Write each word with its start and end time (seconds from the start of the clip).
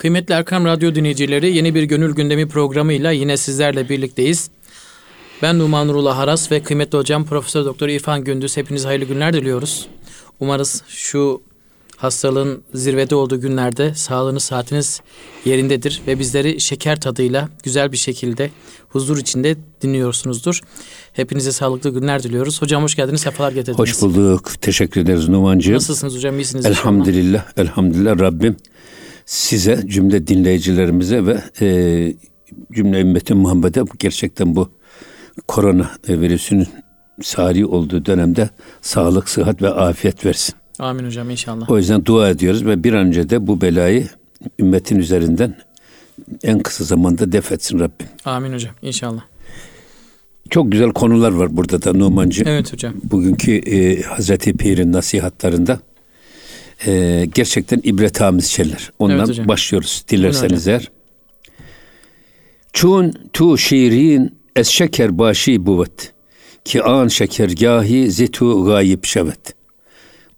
Kıymetli 0.00 0.34
Erkam 0.34 0.64
Radyo 0.64 0.94
dinleyicileri 0.94 1.56
yeni 1.56 1.74
bir 1.74 1.82
Gönül 1.82 2.14
Gündemi 2.14 2.48
programıyla 2.48 3.10
yine 3.10 3.36
sizlerle 3.36 3.88
birlikteyiz. 3.88 4.50
Ben 5.42 5.58
Numan 5.58 5.88
Nurullah 5.88 6.18
Haras 6.18 6.52
ve 6.52 6.62
kıymetli 6.62 6.98
hocam 6.98 7.26
Profesör 7.26 7.64
Doktor 7.64 7.88
İrfan 7.88 8.24
Gündüz 8.24 8.56
hepinize 8.56 8.88
hayırlı 8.88 9.04
günler 9.04 9.32
diliyoruz. 9.32 9.86
Umarız 10.40 10.82
şu 10.88 11.42
hastalığın 11.96 12.62
zirvede 12.74 13.14
olduğu 13.14 13.40
günlerde 13.40 13.94
sağlığınız 13.94 14.42
saatiniz 14.42 15.00
yerindedir 15.44 16.02
ve 16.06 16.18
bizleri 16.18 16.60
şeker 16.60 17.00
tadıyla 17.00 17.48
güzel 17.62 17.92
bir 17.92 17.96
şekilde 17.96 18.50
huzur 18.88 19.18
içinde 19.18 19.56
dinliyorsunuzdur. 19.82 20.60
Hepinize 21.12 21.52
sağlıklı 21.52 21.90
günler 21.90 22.22
diliyoruz. 22.22 22.62
Hocam 22.62 22.82
hoş 22.82 22.94
geldiniz, 22.94 23.20
sefalar 23.20 23.52
getirdiniz. 23.52 23.78
Hoş 23.78 24.02
bulduk. 24.02 24.50
Teşekkür 24.60 25.00
ederiz 25.00 25.28
Numancığım. 25.28 25.74
Nasılsınız 25.74 26.16
hocam? 26.16 26.38
İyisiniz 26.38 26.66
Elhamdülillah. 26.66 27.40
Inşallah. 27.40 27.68
Elhamdülillah 27.68 28.18
Rabbim 28.18 28.56
size, 29.30 29.82
cümle 29.86 30.26
dinleyicilerimize 30.26 31.26
ve 31.26 31.42
e, 31.60 31.68
cümle 32.72 33.00
ümmetin 33.00 33.36
Muhammed'e 33.36 33.82
gerçekten 33.98 34.56
bu 34.56 34.70
korona 35.48 35.90
virüsünün 36.08 36.68
sari 37.22 37.66
olduğu 37.66 38.06
dönemde 38.06 38.50
sağlık, 38.80 39.28
sıhhat 39.28 39.62
ve 39.62 39.68
afiyet 39.68 40.26
versin. 40.26 40.54
Amin 40.78 41.04
hocam 41.04 41.30
inşallah. 41.30 41.70
O 41.70 41.78
yüzden 41.78 42.04
dua 42.04 42.30
ediyoruz 42.30 42.66
ve 42.66 42.84
bir 42.84 42.92
an 42.92 43.06
önce 43.06 43.30
de 43.30 43.46
bu 43.46 43.60
belayı 43.60 44.08
ümmetin 44.58 44.98
üzerinden 44.98 45.54
en 46.42 46.58
kısa 46.58 46.84
zamanda 46.84 47.32
def 47.32 47.52
etsin 47.52 47.78
Rabbim. 47.78 48.08
Amin 48.24 48.52
hocam 48.52 48.74
inşallah. 48.82 49.22
Çok 50.50 50.72
güzel 50.72 50.92
konular 50.92 51.32
var 51.32 51.56
burada 51.56 51.82
da 51.82 51.92
Numancı. 51.92 52.44
Evet 52.46 52.72
hocam. 52.72 52.94
Bugünkü 53.04 53.52
e, 53.52 54.02
Hazreti 54.02 54.52
Pir'in 54.56 54.92
nasihatlarında 54.92 55.80
e, 56.86 57.26
gerçekten 57.34 57.80
ibretamiz 57.84 58.46
şeyler. 58.46 58.92
Ondan 58.98 59.26
evet 59.30 59.48
başlıyoruz 59.48 60.04
dilerseniz 60.08 60.68
eğer. 60.68 60.90
Çun 62.72 63.14
tu 63.32 63.58
şiirin 63.58 64.38
es 64.56 64.68
şeker 64.68 65.18
başı 65.18 65.66
buvet 65.66 66.12
ki 66.64 66.82
an 66.82 67.08
şekergahi 67.08 68.10
zitu 68.10 68.64
gayip 68.64 69.04
şevet. 69.04 69.54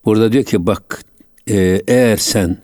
Burada 0.04 0.32
diyor 0.32 0.44
ki 0.44 0.66
bak 0.66 1.02
e, 1.50 1.82
eğer 1.88 2.16
sen 2.16 2.58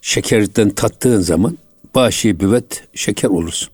şekerden 0.00 0.70
tattığın 0.70 1.20
zaman 1.20 1.58
başı 1.94 2.40
büvet 2.40 2.84
şeker 2.94 3.28
olursun. 3.28 3.68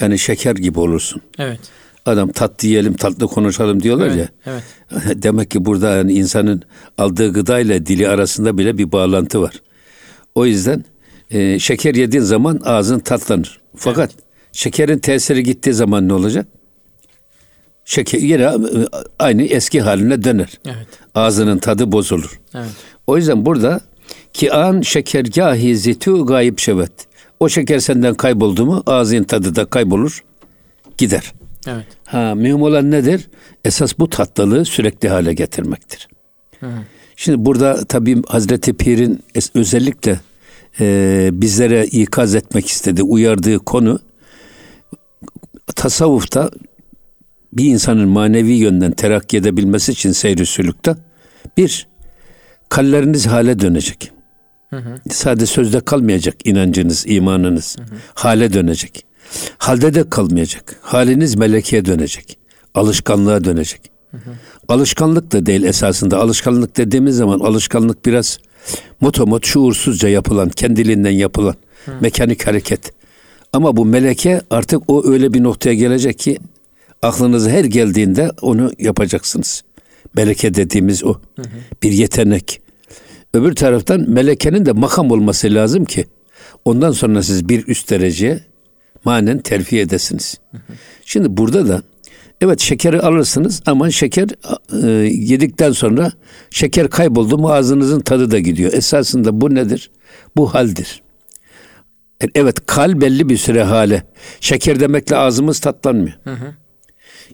Yani 0.00 0.18
şeker 0.18 0.54
gibi 0.54 0.80
olursun. 0.80 1.22
Evet. 1.38 1.60
Adam 2.06 2.32
tatlı 2.32 2.68
yiyelim, 2.68 2.94
tatlı 2.96 3.26
konuşalım 3.26 3.82
diyorlar 3.82 4.06
evet, 4.06 4.16
ya. 4.16 4.28
Evet. 4.46 4.62
Demek 5.22 5.50
ki 5.50 5.64
burada 5.64 5.90
yani 5.90 6.12
insanın 6.12 6.62
aldığı 6.98 7.32
gıda 7.32 7.60
ile 7.60 7.86
dili 7.86 8.08
arasında 8.08 8.58
bile 8.58 8.78
bir 8.78 8.92
bağlantı 8.92 9.42
var. 9.42 9.62
O 10.34 10.46
yüzden 10.46 10.84
e, 11.30 11.58
şeker 11.58 11.94
yediğin 11.94 12.22
zaman 12.22 12.60
ağzın 12.64 12.98
tatlanır. 12.98 13.60
Fakat 13.76 14.10
evet. 14.14 14.24
şekerin 14.52 14.98
tesiri 14.98 15.42
gittiği 15.42 15.72
zaman 15.72 16.08
ne 16.08 16.12
olacak? 16.12 16.46
Şeker 17.84 18.18
yine 18.18 18.42
e, 18.42 18.52
aynı 19.18 19.42
eski 19.42 19.80
haline 19.80 20.24
döner. 20.24 20.60
Evet. 20.66 20.86
Ağzının 21.14 21.58
tadı 21.58 21.92
bozulur. 21.92 22.40
Evet. 22.54 22.70
O 23.06 23.16
yüzden 23.16 23.46
burada 23.46 23.80
ki 24.32 24.52
an 24.52 24.80
şekergahi 24.80 25.76
zitu 25.76 26.26
gayip 26.26 26.58
şevet. 26.58 26.92
O 27.40 27.48
şeker 27.48 27.78
senden 27.78 28.14
kayboldu 28.14 28.66
mu 28.66 28.82
ağzın 28.86 29.24
tadı 29.24 29.56
da 29.56 29.64
kaybolur 29.64 30.24
gider. 30.98 31.32
Evet. 31.66 31.86
Ha, 32.04 32.34
mühim 32.34 32.62
olan 32.62 32.90
nedir? 32.90 33.28
Esas 33.64 33.98
bu 33.98 34.10
tatlılığı 34.10 34.64
sürekli 34.64 35.08
hale 35.08 35.34
getirmektir. 35.34 36.08
Hı. 36.60 36.66
Şimdi 37.16 37.44
burada 37.44 37.84
tabii 37.84 38.22
Hazreti 38.26 38.72
Pir'in 38.72 39.22
özellikle 39.54 40.20
e, 40.80 41.28
bizlere 41.32 41.86
ikaz 41.86 42.34
etmek 42.34 42.68
istediği, 42.68 43.02
uyardığı 43.02 43.58
konu 43.58 43.98
tasavvufta 45.76 46.50
bir 47.52 47.64
insanın 47.64 48.08
manevi 48.08 48.52
yönden 48.52 48.92
terakki 48.92 49.36
edebilmesi 49.36 49.92
için 49.92 50.12
seyri 50.12 50.46
sülükte 50.46 50.94
bir, 51.56 51.88
kalleriniz 52.68 53.26
hale 53.26 53.60
dönecek. 53.60 54.12
Hı 54.70 54.76
hı. 54.76 54.94
Sadece 55.10 55.46
sözde 55.46 55.80
kalmayacak 55.80 56.46
inancınız, 56.46 57.04
imanınız. 57.06 57.76
Hı 57.78 57.82
hı. 57.82 57.98
Hale 58.14 58.52
dönecek. 58.52 59.04
Halde 59.58 59.94
de 59.94 60.10
kalmayacak. 60.10 60.76
Haliniz 60.80 61.36
melekeye 61.36 61.84
dönecek. 61.84 62.38
Alışkanlığa 62.74 63.44
dönecek. 63.44 63.80
Hı 64.10 64.16
hı. 64.16 64.30
Alışkanlık 64.68 65.32
da 65.32 65.46
değil 65.46 65.62
esasında. 65.62 66.18
Alışkanlık 66.18 66.76
dediğimiz 66.76 67.16
zaman 67.16 67.40
alışkanlık 67.40 68.06
biraz 68.06 68.38
motomot 69.00 69.46
şuursuzca 69.46 70.08
yapılan, 70.08 70.48
kendiliğinden 70.48 71.10
yapılan 71.10 71.54
hı. 71.84 71.92
mekanik 72.00 72.46
hareket. 72.46 72.92
Ama 73.52 73.76
bu 73.76 73.84
meleke 73.84 74.40
artık 74.50 74.82
o 74.88 75.06
öyle 75.10 75.34
bir 75.34 75.42
noktaya 75.42 75.74
gelecek 75.74 76.18
ki 76.18 76.38
aklınıza 77.02 77.50
her 77.50 77.64
geldiğinde 77.64 78.30
onu 78.42 78.72
yapacaksınız. 78.78 79.62
Meleke 80.14 80.54
dediğimiz 80.54 81.04
o. 81.04 81.14
Hı 81.36 81.42
hı. 81.42 81.46
Bir 81.82 81.92
yetenek. 81.92 82.60
Öbür 83.34 83.54
taraftan 83.54 84.10
melekenin 84.10 84.66
de 84.66 84.72
makam 84.72 85.10
olması 85.10 85.54
lazım 85.54 85.84
ki 85.84 86.06
ondan 86.64 86.92
sonra 86.92 87.22
siz 87.22 87.48
bir 87.48 87.66
üst 87.66 87.90
dereceye 87.90 88.40
manen 89.06 89.38
terfi 89.38 89.80
edesiniz. 89.80 90.40
Şimdi 91.04 91.36
burada 91.36 91.68
da 91.68 91.82
evet 92.40 92.60
şekeri 92.60 93.00
alırsınız 93.00 93.62
ama 93.66 93.90
şeker 93.90 94.28
e, 94.82 94.90
yedikten 95.06 95.72
sonra 95.72 96.12
şeker 96.50 96.90
kayboldu 96.90 97.38
mu 97.38 97.52
ağzınızın 97.52 98.00
tadı 98.00 98.30
da 98.30 98.38
gidiyor. 98.38 98.72
Esasında 98.72 99.40
bu 99.40 99.54
nedir? 99.54 99.90
Bu 100.36 100.54
haldir. 100.54 101.02
E, 102.22 102.26
evet 102.34 102.66
kal 102.66 103.00
belli 103.00 103.28
bir 103.28 103.36
süre 103.36 103.62
hale. 103.62 104.02
Şeker 104.40 104.80
demekle 104.80 105.16
ağzımız 105.16 105.60
tatlanmıyor. 105.60 106.16
Hı 106.24 106.30
hı. 106.30 106.54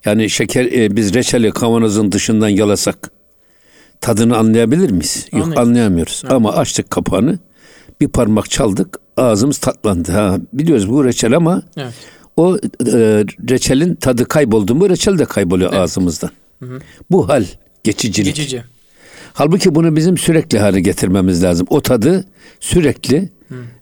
Yani 0.04 0.30
şeker 0.30 0.64
e, 0.64 0.96
biz 0.96 1.14
reçeli 1.14 1.50
kavanozun 1.50 2.12
dışından 2.12 2.48
yalasak 2.48 3.10
tadını 4.00 4.36
anlayabilir 4.36 4.90
miyiz? 4.90 5.26
Anlayın. 5.32 5.50
Yok 5.50 5.58
anlayamıyoruz. 5.58 6.20
Evet. 6.24 6.32
Ama 6.32 6.52
açtık 6.52 6.90
kapağını 6.90 7.38
bir 8.00 8.08
parmak 8.08 8.50
çaldık 8.50 9.01
ağzımız 9.16 9.58
tatlandı. 9.58 10.12
Ha, 10.12 10.38
biliyoruz 10.52 10.90
bu 10.90 11.04
reçel 11.04 11.36
ama 11.36 11.62
evet. 11.76 11.94
o 12.36 12.56
e, 12.56 12.60
reçelin 13.50 13.94
tadı 13.94 14.24
kayboldu 14.24 14.74
mu 14.74 14.88
reçel 14.88 15.18
de 15.18 15.24
kayboluyor 15.24 15.70
evet. 15.70 15.82
ağzımızdan. 15.82 16.30
Hı 16.58 16.66
hı. 16.66 16.78
Bu 17.10 17.28
hal 17.28 17.44
geçicilik. 17.84 18.36
Geçici. 18.36 18.64
Halbuki 19.34 19.74
bunu 19.74 19.96
bizim 19.96 20.18
sürekli 20.18 20.58
hale 20.58 20.80
getirmemiz 20.80 21.42
lazım. 21.42 21.66
O 21.70 21.80
tadı 21.80 22.24
sürekli 22.60 23.30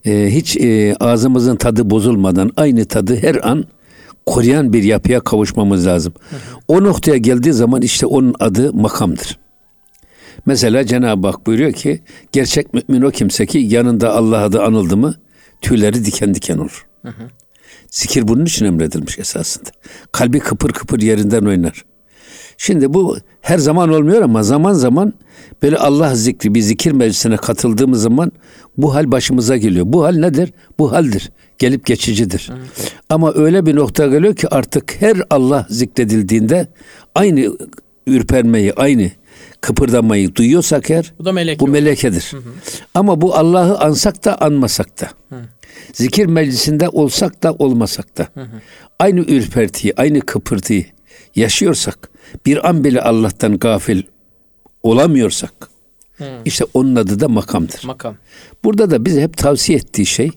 e, 0.04 0.26
hiç 0.30 0.56
e, 0.56 0.96
ağzımızın 1.00 1.56
tadı 1.56 1.90
bozulmadan 1.90 2.52
aynı 2.56 2.84
tadı 2.84 3.16
her 3.16 3.48
an 3.48 3.64
koruyan 4.26 4.72
bir 4.72 4.82
yapıya 4.82 5.20
kavuşmamız 5.20 5.86
lazım. 5.86 6.12
Hı 6.30 6.36
hı. 6.36 6.40
O 6.68 6.84
noktaya 6.84 7.16
geldiği 7.16 7.52
zaman 7.52 7.82
işte 7.82 8.06
onun 8.06 8.34
adı 8.40 8.72
makamdır. 8.72 9.38
Mesela 10.46 10.86
Cenab-ı 10.86 11.26
Hak 11.26 11.46
buyuruyor 11.46 11.72
ki 11.72 12.00
gerçek 12.32 12.74
mümin 12.74 13.02
o 13.02 13.10
kimse 13.10 13.46
ki 13.46 13.58
yanında 13.58 14.14
Allah 14.14 14.38
adı 14.38 14.62
anıldı 14.62 14.96
mı 14.96 15.14
tüyleri 15.60 16.04
diken 16.04 16.34
diken 16.34 16.58
olur. 16.58 16.86
Hı 17.02 17.08
hı. 17.08 17.30
Zikir 17.90 18.28
bunun 18.28 18.44
için 18.44 18.64
emredilmiş 18.64 19.18
esasında. 19.18 19.70
Kalbi 20.12 20.38
kıpır 20.38 20.72
kıpır 20.72 21.00
yerinden 21.00 21.44
oynar. 21.44 21.84
Şimdi 22.58 22.94
bu 22.94 23.18
her 23.40 23.58
zaman 23.58 23.88
olmuyor 23.88 24.22
ama 24.22 24.42
zaman 24.42 24.72
zaman 24.72 25.12
böyle 25.62 25.76
Allah 25.76 26.14
zikri 26.14 26.54
bir 26.54 26.60
zikir 26.60 26.92
meclisine 26.92 27.36
katıldığımız 27.36 28.02
zaman 28.02 28.32
bu 28.76 28.94
hal 28.94 29.12
başımıza 29.12 29.56
geliyor. 29.56 29.86
Bu 29.88 30.04
hal 30.04 30.16
nedir? 30.16 30.52
Bu 30.78 30.92
haldir. 30.92 31.30
Gelip 31.58 31.86
geçicidir. 31.86 32.50
Evet. 32.52 32.94
Ama 33.08 33.32
öyle 33.34 33.66
bir 33.66 33.76
nokta 33.76 34.06
geliyor 34.06 34.36
ki 34.36 34.48
artık 34.48 34.96
her 35.00 35.16
Allah 35.30 35.66
zikredildiğinde 35.70 36.66
aynı 37.14 37.56
ürpermeyi, 38.06 38.74
aynı 38.74 39.10
kıpırdamayı 39.60 40.34
duyuyorsak 40.34 40.90
eğer 40.90 41.12
bu, 41.18 41.24
da 41.24 41.32
melek 41.32 41.60
bu 41.60 41.68
melekedir. 41.68 42.28
Hı 42.30 42.36
hı. 42.36 42.50
Ama 42.94 43.20
bu 43.20 43.34
Allah'ı 43.34 43.78
ansak 43.78 44.24
da 44.24 44.40
anmasak 44.40 45.00
da. 45.00 45.10
Hı. 45.28 45.40
Zikir 45.92 46.26
meclisinde 46.26 46.88
olsak 46.88 47.42
da 47.42 47.52
olmasak 47.52 48.18
da. 48.18 48.28
Hı 48.34 48.40
hı. 48.40 48.60
Aynı 48.98 49.20
ürpertiyi, 49.20 49.94
aynı 49.96 50.20
kıpırtıyı 50.20 50.86
yaşıyorsak, 51.36 52.10
bir 52.46 52.68
an 52.68 52.84
bile 52.84 53.02
Allah'tan 53.02 53.58
gafil 53.58 54.02
olamıyorsak, 54.82 55.52
hı. 56.16 56.24
işte 56.44 56.64
onun 56.74 56.96
adı 56.96 57.20
da 57.20 57.28
makamdır. 57.28 57.84
Makam. 57.84 58.16
Burada 58.64 58.90
da 58.90 59.04
bize 59.04 59.22
hep 59.22 59.36
tavsiye 59.36 59.78
ettiği 59.78 60.06
şey, 60.06 60.30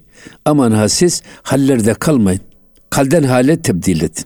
aman 0.46 0.72
ha 0.72 0.90
siz 0.90 1.24
hallerde 1.44 1.94
kalmayın. 1.94 2.42
Kalden 2.90 3.24
hale 3.24 3.62
tebdil 3.62 4.02
edin. 4.02 4.26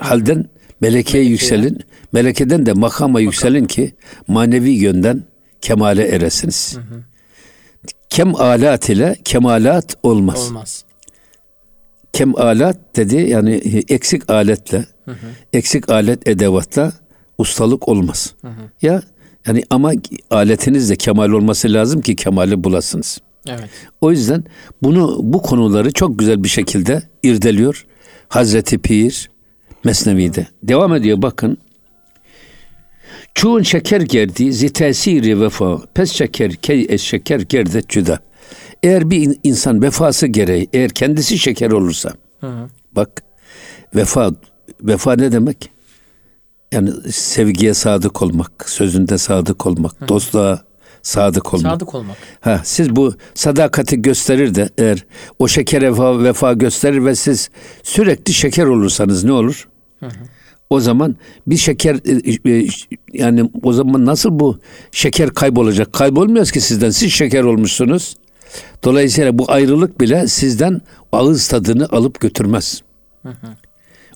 Halden 0.00 0.48
melekeye 0.80 1.24
yükselin. 1.24 1.78
Melekeden 2.12 2.66
de 2.66 2.72
makama 2.72 3.08
Makam. 3.08 3.24
yükselin 3.24 3.66
ki 3.66 3.94
manevi 4.28 4.70
yönden 4.70 5.22
kemale 5.60 6.08
eresiniz. 6.08 6.76
Hı 6.76 6.80
hı. 6.80 7.02
Kem 8.10 8.36
alat 8.36 8.88
ile 8.88 9.16
kemalat 9.24 9.96
olmaz. 10.02 10.48
Olmaz. 10.48 10.84
Kem 12.12 12.36
alat 12.36 12.78
dedi 12.96 13.16
yani 13.16 13.84
eksik 13.88 14.30
aletle, 14.30 14.84
hı 15.04 15.10
hı. 15.10 15.26
eksik 15.52 15.88
alet 15.88 16.28
edevatla 16.28 16.92
ustalık 17.38 17.88
olmaz. 17.88 18.34
Hı 18.40 18.48
hı. 18.48 18.52
Ya 18.82 19.02
yani 19.46 19.62
ama 19.70 19.92
aletiniz 20.30 20.90
de 20.90 20.96
kemal 20.96 21.30
olması 21.30 21.72
lazım 21.72 22.00
ki 22.00 22.16
kemali 22.16 22.64
bulasınız. 22.64 23.18
Evet. 23.48 23.70
O 24.00 24.10
yüzden 24.10 24.44
bunu 24.82 25.18
bu 25.22 25.42
konuları 25.42 25.92
çok 25.92 26.18
güzel 26.18 26.44
bir 26.44 26.48
şekilde 26.48 27.02
irdeliyor 27.22 27.86
Hazreti 28.28 28.78
Pir 28.78 29.30
Mesnevi'de. 29.84 30.46
Devam 30.62 30.94
ediyor 30.94 31.22
bakın. 31.22 31.58
Çoğun 33.34 33.62
şeker 33.62 34.00
gerdi 34.00 34.52
zi 34.52 34.72
tesiri 34.72 35.40
vefa 35.40 35.78
pes 35.94 36.12
şeker 36.12 36.54
key 36.54 36.86
es 36.88 37.02
şeker 37.02 37.40
gerdet 37.40 37.88
cüda. 37.88 38.18
Eğer 38.82 39.10
bir 39.10 39.36
insan 39.44 39.82
vefası 39.82 40.26
gereği 40.26 40.68
eğer 40.72 40.90
kendisi 40.90 41.38
şeker 41.38 41.70
olursa 41.70 42.12
hı 42.40 42.46
hı. 42.46 42.68
bak 42.92 43.22
vefa 43.94 44.30
vefa 44.82 45.16
ne 45.16 45.32
demek? 45.32 45.70
Yani 46.72 46.90
sevgiye 47.12 47.74
sadık 47.74 48.22
olmak, 48.22 48.64
sözünde 48.66 49.18
sadık 49.18 49.66
olmak, 49.66 50.00
hı. 50.00 50.08
dostluğa 50.08 50.67
sadık 51.02 51.54
olmak. 51.54 51.72
Sadık 51.72 51.94
olmak. 51.94 52.16
Ha, 52.40 52.60
siz 52.64 52.96
bu 52.96 53.14
sadakati 53.34 54.02
gösterir 54.02 54.54
de 54.54 54.68
eğer 54.78 55.04
o 55.38 55.48
şekere 55.48 55.90
vefa, 55.90 56.22
vefa 56.22 56.52
gösterir 56.52 57.04
ve 57.04 57.14
siz 57.14 57.50
sürekli 57.82 58.32
şeker 58.32 58.64
olursanız 58.64 59.24
ne 59.24 59.32
olur? 59.32 59.68
Hı 60.00 60.06
hı. 60.06 60.12
O 60.70 60.80
zaman 60.80 61.16
bir 61.46 61.56
şeker 61.56 61.94
e, 61.94 62.50
e, 62.50 62.68
yani 63.12 63.50
o 63.62 63.72
zaman 63.72 64.06
nasıl 64.06 64.38
bu 64.38 64.58
şeker 64.92 65.30
kaybolacak? 65.30 65.92
Kaybolmuyoruz 65.92 66.52
ki 66.52 66.60
sizden. 66.60 66.90
Siz 66.90 67.12
şeker 67.12 67.42
olmuşsunuz. 67.42 68.16
Dolayısıyla 68.84 69.38
bu 69.38 69.50
ayrılık 69.50 70.00
bile 70.00 70.26
sizden 70.26 70.80
ağız 71.12 71.48
tadını 71.48 71.88
alıp 71.88 72.20
götürmez. 72.20 72.82
Hı 73.22 73.28
hı. 73.28 73.46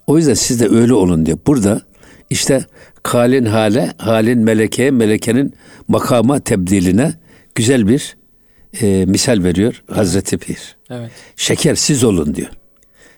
O 0.06 0.18
yüzden 0.18 0.34
siz 0.34 0.60
de 0.60 0.68
öyle 0.68 0.94
olun 0.94 1.26
diyor. 1.26 1.38
Burada 1.46 1.80
işte 2.30 2.66
halin 3.04 3.44
hale, 3.44 3.92
halin 3.98 4.38
melekeye, 4.38 4.90
melekenin 4.90 5.54
makama 5.88 6.40
tebdiline 6.40 7.14
güzel 7.54 7.88
bir 7.88 8.16
e, 8.80 9.04
misal 9.06 9.44
veriyor 9.44 9.82
Hazreti 9.90 10.38
Pir. 10.38 10.76
Evet. 10.90 11.10
Şeker 11.36 11.74
siz 11.74 12.04
olun 12.04 12.34
diyor. 12.34 12.50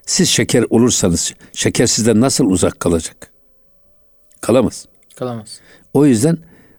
Siz 0.07 0.29
şeker 0.29 0.65
olursanız 0.71 1.35
şeker 1.53 1.87
sizden 1.87 2.21
nasıl 2.21 2.45
uzak 2.45 2.81
kalacak? 2.81 3.31
Kalamaz. 4.41 4.87
Kalamaz. 5.17 5.61
O 5.95 6.07
yüzden 6.07 6.39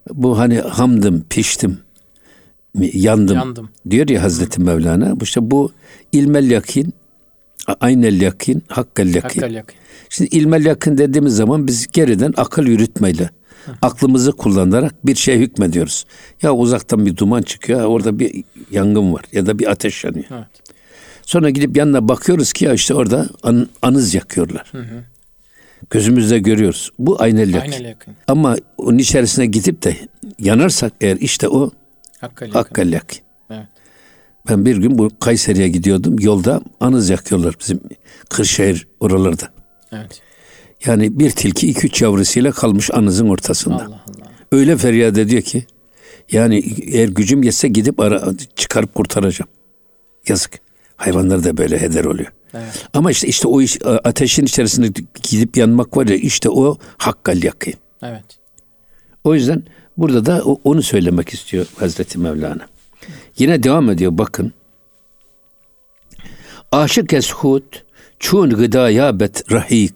bu 0.10 0.40
hani 0.40 0.60
hamdım, 0.60 1.26
piştim, 1.30 1.78
yandım, 2.80 3.36
yandım. 3.36 3.70
diyor 3.90 4.10
ya 4.10 4.24
Hazreti 4.24 4.58
Hı. 4.62 4.64
Mevlana. 4.66 5.20
Bu 5.20 5.24
işte 5.24 5.52
bu 5.52 5.72
ilmel 6.12 6.52
yakin, 6.52 6.94
aynel 7.68 8.22
yakin, 8.22 8.64
hakkal 8.68 9.08
yakin. 9.08 9.40
Hakkal 9.40 9.54
yakin. 9.54 9.76
Şimdi 10.10 10.36
ilmel 10.36 10.66
yakın 10.66 10.98
dediğimiz 10.98 11.36
zaman 11.36 11.68
biz 11.68 11.88
geriden 11.88 12.34
akıl 12.38 12.66
yürütmeyle, 12.66 13.30
aklımızı 13.82 14.32
kullanarak 14.32 15.06
bir 15.06 15.16
şey 15.16 15.40
hükmediyoruz. 15.40 16.06
Ya 16.42 16.54
uzaktan 16.54 17.06
bir 17.06 17.18
duman 17.18 17.42
çıkıyor, 17.42 17.84
orada 17.84 18.20
bir 18.20 18.44
yangın 18.72 19.14
var 19.14 19.24
ya 19.32 19.46
da 19.46 19.60
bir 19.60 19.72
ateş 19.72 20.04
yanıyor. 20.04 20.26
Evet. 20.32 20.48
Sonra 21.22 21.50
gidip 21.50 21.78
yanına 21.78 22.08
bakıyoruz 22.08 22.54
ki 22.54 22.66
ya 22.66 22.74
işte 22.74 22.94
orada 22.94 23.30
an, 23.44 23.70
anız 23.82 24.14
yakıyorlar. 24.14 24.68
Hı 24.72 24.78
hı. 24.78 25.04
Gözümüzde 25.90 26.40
görüyoruz. 26.40 26.92
Bu 27.00 27.22
aynel 27.22 27.54
yakın. 27.54 27.72
Aynel 27.72 27.86
yakın. 27.86 28.16
Ama 28.28 28.56
onun 28.78 28.98
içerisine 28.98 29.46
gidip 29.46 29.84
de 29.84 29.98
yanarsak 30.40 30.94
eğer 31.02 31.18
işte 31.18 31.50
o 31.50 31.72
hakkal 32.22 32.48
yakın. 32.48 32.60
Hakkal 32.60 32.94
yakın. 32.94 33.25
Ben 34.50 34.66
bir 34.66 34.78
gün 34.78 34.98
bu 34.98 35.10
Kayseri'ye 35.20 35.68
gidiyordum. 35.68 36.16
Yolda 36.20 36.62
anız 36.80 37.10
yakıyorlar 37.10 37.56
bizim 37.60 37.80
Kırşehir 38.30 38.88
oralarda. 39.00 39.50
Evet. 39.92 40.22
Yani 40.86 41.20
bir 41.20 41.32
tilki 41.32 41.68
iki 41.68 41.88
üç 41.88 42.02
yavrusuyla 42.02 42.52
kalmış 42.52 42.92
anızın 42.94 43.30
ortasında. 43.30 43.76
Allah 43.76 43.84
Allah. 43.84 44.32
Öyle 44.52 44.78
feryat 44.78 45.18
ediyor 45.18 45.42
ki 45.42 45.66
yani 46.32 46.64
eğer 46.88 47.08
gücüm 47.08 47.44
yetse 47.44 47.68
gidip 47.68 48.00
ara, 48.00 48.24
çıkarıp 48.56 48.96
kurtaracağım. 48.96 49.50
Yazık. 50.28 50.52
Hayvanlar 50.96 51.44
da 51.44 51.58
böyle 51.58 51.82
heder 51.82 52.06
oluyor. 52.06 52.32
Evet. 52.54 52.88
Ama 52.94 53.12
işte 53.12 53.28
işte 53.28 53.48
o 53.48 53.62
iş, 53.62 53.78
ateşin 53.86 54.46
içerisinde 54.46 55.02
gidip 55.24 55.58
yanmak 55.58 55.98
var 55.98 56.08
ya 56.08 56.16
işte 56.16 56.50
o 56.50 56.78
hakkal 56.98 57.44
yakın. 57.44 57.74
Evet. 58.04 58.26
O 59.24 59.36
yüzden 59.36 59.64
burada 59.98 60.26
da 60.26 60.44
onu 60.44 60.84
söylemek 60.84 61.30
istiyor 61.30 61.66
Hazreti 61.78 62.20
Mevlana. 62.20 62.68
Yine 63.38 63.64
devam 63.64 63.90
ediyor 63.90 64.18
bakın. 64.18 64.54
Aşık 66.72 67.14
eshut 67.14 67.84
çun 68.20 68.50
gıdaya 68.50 69.20
bet 69.20 69.52
rahik. 69.52 69.94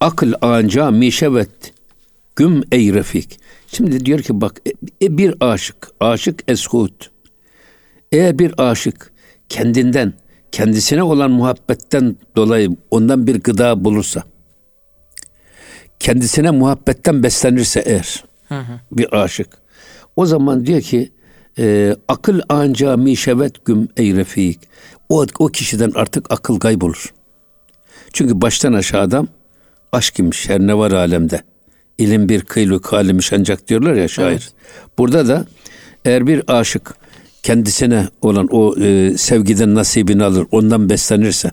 Akıl 0.00 0.32
anca 0.40 0.90
mişevet 0.90 1.72
güm 2.36 2.62
ey 2.72 2.92
refik. 2.92 3.40
Şimdi 3.66 4.04
diyor 4.04 4.18
ki 4.18 4.40
bak 4.40 4.60
e, 4.66 5.06
e, 5.06 5.18
bir 5.18 5.34
aşık, 5.40 5.90
aşık 6.00 6.50
eshut. 6.50 7.10
Eğer 8.12 8.38
bir 8.38 8.70
aşık 8.70 9.12
kendinden, 9.48 10.12
kendisine 10.52 11.02
olan 11.02 11.30
muhabbetten 11.30 12.16
dolayı 12.36 12.70
ondan 12.90 13.26
bir 13.26 13.40
gıda 13.40 13.84
bulursa, 13.84 14.24
kendisine 16.00 16.50
muhabbetten 16.50 17.22
beslenirse 17.22 17.80
eğer 17.80 18.24
hı 18.48 18.58
hı. 18.58 18.80
bir 18.92 19.22
aşık, 19.22 19.48
o 20.16 20.26
zaman 20.26 20.66
diyor 20.66 20.80
ki 20.80 21.12
e, 21.58 21.96
akıl 22.08 22.40
anca 22.48 22.96
mişevet 22.96 23.64
güm 23.64 23.88
ey 23.96 24.16
refik. 24.16 24.58
O, 25.08 25.26
o 25.38 25.46
kişiden 25.46 25.92
artık 25.94 26.32
akıl 26.32 26.58
kaybolur. 26.58 27.14
Çünkü 28.12 28.40
baştan 28.40 28.72
aşağı 28.72 29.00
adam 29.00 29.28
aşk 29.92 30.18
imiş 30.18 30.48
her 30.48 30.60
ne 30.60 30.78
var 30.78 30.92
alemde. 30.92 31.42
İlim 31.98 32.28
bir 32.28 32.40
kıylı 32.40 32.82
kalimiş 32.82 33.32
ancak 33.32 33.68
diyorlar 33.68 33.94
ya 33.94 34.08
şair. 34.08 34.30
Evet. 34.30 34.52
Burada 34.98 35.28
da 35.28 35.46
eğer 36.04 36.26
bir 36.26 36.42
aşık 36.46 36.94
kendisine 37.42 38.08
olan 38.22 38.48
o 38.50 38.80
e, 38.80 39.18
sevgiden 39.18 39.74
nasibini 39.74 40.24
alır, 40.24 40.46
ondan 40.50 40.88
beslenirse 40.88 41.50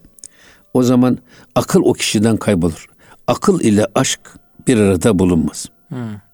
o 0.73 0.83
zaman 0.83 1.17
akıl 1.55 1.81
o 1.83 1.93
kişiden 1.93 2.37
kaybolur. 2.37 2.87
Akıl 3.27 3.61
ile 3.61 3.85
aşk 3.95 4.19
bir 4.67 4.77
arada 4.77 5.19
bulunmaz. 5.19 5.65
Hmm. 5.87 6.26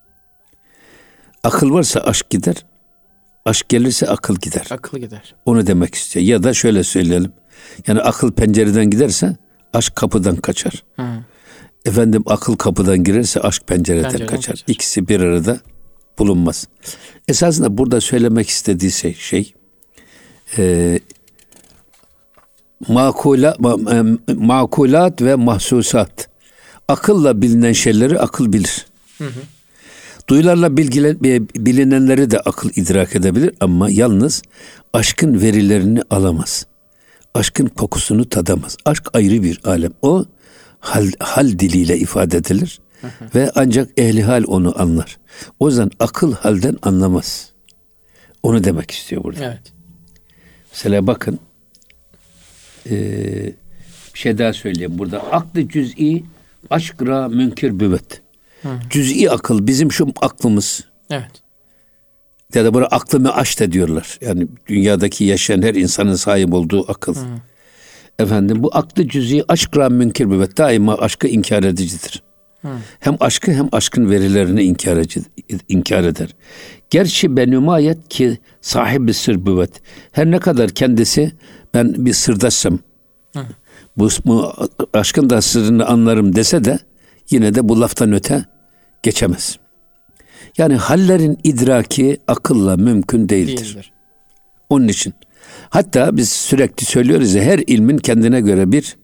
Akıl 1.43 1.71
varsa 1.71 1.99
aşk 1.99 2.29
gider, 2.29 2.65
Aşk 3.45 3.69
gelirse 3.69 4.07
akıl 4.07 4.35
gider. 4.35 4.67
Akıl 4.69 4.99
gider. 4.99 5.35
Onu 5.45 5.67
demek 5.67 5.95
istiyor. 5.95 6.25
Ya 6.25 6.43
da 6.43 6.53
şöyle 6.53 6.83
söyleyelim. 6.83 7.31
Yani 7.87 8.01
akıl 8.01 8.31
pencereden 8.31 8.89
giderse 8.89 9.37
aşk 9.73 9.95
kapıdan 9.95 10.35
kaçar. 10.35 10.83
Hı. 10.95 11.05
Efendim 11.85 12.23
akıl 12.25 12.55
kapıdan 12.55 13.03
girerse 13.03 13.39
aşk 13.39 13.67
pencereden, 13.67 14.03
pencereden 14.03 14.27
kaçar. 14.27 14.55
kaçar. 14.55 14.65
İkisi 14.67 15.07
bir 15.07 15.19
arada 15.19 15.59
bulunmaz. 16.19 16.67
Esasında 17.27 17.77
burada 17.77 18.01
söylemek 18.01 18.49
istediği 18.49 18.91
şey, 18.91 19.13
şey 19.13 19.53
e, 20.57 20.99
makula, 22.87 23.55
ma, 23.59 23.77
e, 23.93 24.03
makulat 24.33 25.21
ve 25.21 25.35
mahsusat. 25.35 26.29
Akılla 26.87 27.41
bilinen 27.41 27.73
şeyleri 27.73 28.19
akıl 28.19 28.53
bilir. 28.53 28.85
Hı 29.17 29.27
hı. 29.27 29.39
Duyularla 30.27 30.77
bilgilen, 30.77 31.19
bilinenleri 31.55 32.31
de 32.31 32.39
akıl 32.39 32.69
idrak 32.75 33.15
edebilir 33.15 33.51
ama 33.59 33.89
yalnız 33.89 34.41
aşkın 34.93 35.41
verilerini 35.41 36.01
alamaz. 36.09 36.65
Aşkın 37.33 37.67
kokusunu 37.67 38.29
tadamaz. 38.29 38.77
Aşk 38.85 39.09
ayrı 39.13 39.43
bir 39.43 39.61
alem. 39.63 39.91
O 40.01 40.25
hal, 40.79 41.11
hal 41.19 41.47
diliyle 41.47 41.97
ifade 41.97 42.37
edilir 42.37 42.79
hı 43.01 43.07
hı. 43.07 43.11
ve 43.35 43.51
ancak 43.55 43.89
ehli 43.97 44.23
hal 44.23 44.43
onu 44.47 44.81
anlar. 44.81 45.17
O 45.59 45.69
yüzden 45.69 45.91
akıl 45.99 46.33
halden 46.33 46.77
anlamaz. 46.81 47.49
Onu 48.43 48.63
demek 48.63 48.91
istiyor 48.91 49.23
burada. 49.23 49.45
Evet. 49.45 49.73
Mesela 50.71 51.07
bakın 51.07 51.39
ee, 52.89 53.53
bir 54.13 54.19
şey 54.19 54.37
daha 54.37 54.53
söyleyeyim 54.53 54.97
burada. 54.97 55.19
Aklı 55.19 55.67
cüz'i 55.69 56.23
aşkra 56.69 57.29
münkir 57.29 57.79
büvet. 57.79 58.21
Hı. 58.63 58.69
Cüz'i 58.89 59.31
akıl 59.31 59.67
bizim 59.67 59.91
şu 59.91 60.07
aklımız. 60.21 60.83
Evet. 61.09 61.43
Ya 62.53 62.65
da 62.65 62.73
buna 62.73 62.85
aklımı 62.85 63.35
aç 63.35 63.59
da 63.59 63.71
diyorlar. 63.71 64.17
Yani 64.21 64.47
dünyadaki 64.67 65.23
yaşayan 65.23 65.61
her 65.61 65.73
insanın 65.73 66.15
sahip 66.15 66.53
olduğu 66.53 66.91
akıl. 66.91 67.15
Hı. 67.15 67.25
Efendim 68.19 68.63
bu 68.63 68.69
aklı 68.73 69.07
cüz'i 69.07 69.43
aşkla 69.47 69.89
münkir 69.89 70.29
ve 70.29 70.57
daima 70.57 70.97
aşkı 70.97 71.27
inkar 71.27 71.63
edicidir. 71.63 72.23
Hı. 72.61 72.67
Hem 72.99 73.17
aşkı 73.19 73.51
hem 73.51 73.69
aşkın 73.71 74.09
verilerini 74.09 74.63
inkar, 74.63 75.05
inkar 75.69 76.03
eder. 76.03 76.35
Gerçi 76.89 77.37
benümayet 77.37 78.09
ki 78.09 78.37
sahibi 78.61 79.13
sır 79.13 79.45
büvet. 79.45 79.81
Her 80.11 80.31
ne 80.31 80.39
kadar 80.39 80.69
kendisi 80.69 81.31
ben 81.73 82.05
bir 82.05 82.13
sırdaşsam, 82.13 82.79
Hı. 83.35 83.45
bu, 83.97 84.09
bu 84.25 84.53
aşkın 84.93 85.29
da 85.29 85.41
sırrını 85.41 85.85
anlarım 85.85 86.35
dese 86.35 86.63
de 86.63 86.79
yine 87.29 87.55
de 87.55 87.69
bu 87.69 87.81
laftan 87.81 88.13
öte 88.13 88.45
geçemez. 89.03 89.57
Yani 90.57 90.75
hallerin 90.75 91.37
idraki 91.43 92.17
akılla 92.27 92.77
mümkün 92.77 93.29
değildir. 93.29 93.57
değildir. 93.57 93.93
Onun 94.69 94.87
için. 94.87 95.13
Hatta 95.69 96.17
biz 96.17 96.29
sürekli 96.29 96.85
söylüyoruz 96.85 97.33
ya 97.33 97.43
her 97.43 97.59
ilmin 97.59 97.97
kendine 97.97 98.41
göre 98.41 98.71
bir 98.71 98.95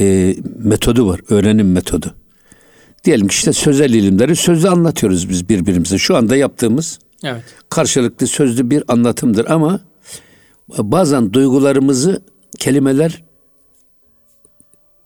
e, 0.00 0.36
metodu 0.58 1.08
var. 1.08 1.20
Öğrenim 1.28 1.72
metodu. 1.72 2.14
Diyelim 3.04 3.28
ki 3.28 3.34
işte 3.34 3.52
sözel 3.52 3.90
ilimleri 3.90 4.36
sözle 4.36 4.68
anlatıyoruz 4.68 5.28
biz 5.28 5.48
birbirimize. 5.48 5.98
Şu 5.98 6.16
anda 6.16 6.36
yaptığımız 6.36 6.98
Evet. 7.24 7.42
Karşılıklı 7.68 8.26
sözlü 8.26 8.70
bir 8.70 8.84
anlatımdır 8.88 9.46
ama 9.48 9.80
bazen 10.78 11.32
duygularımızı 11.32 12.22
kelimeler 12.58 13.24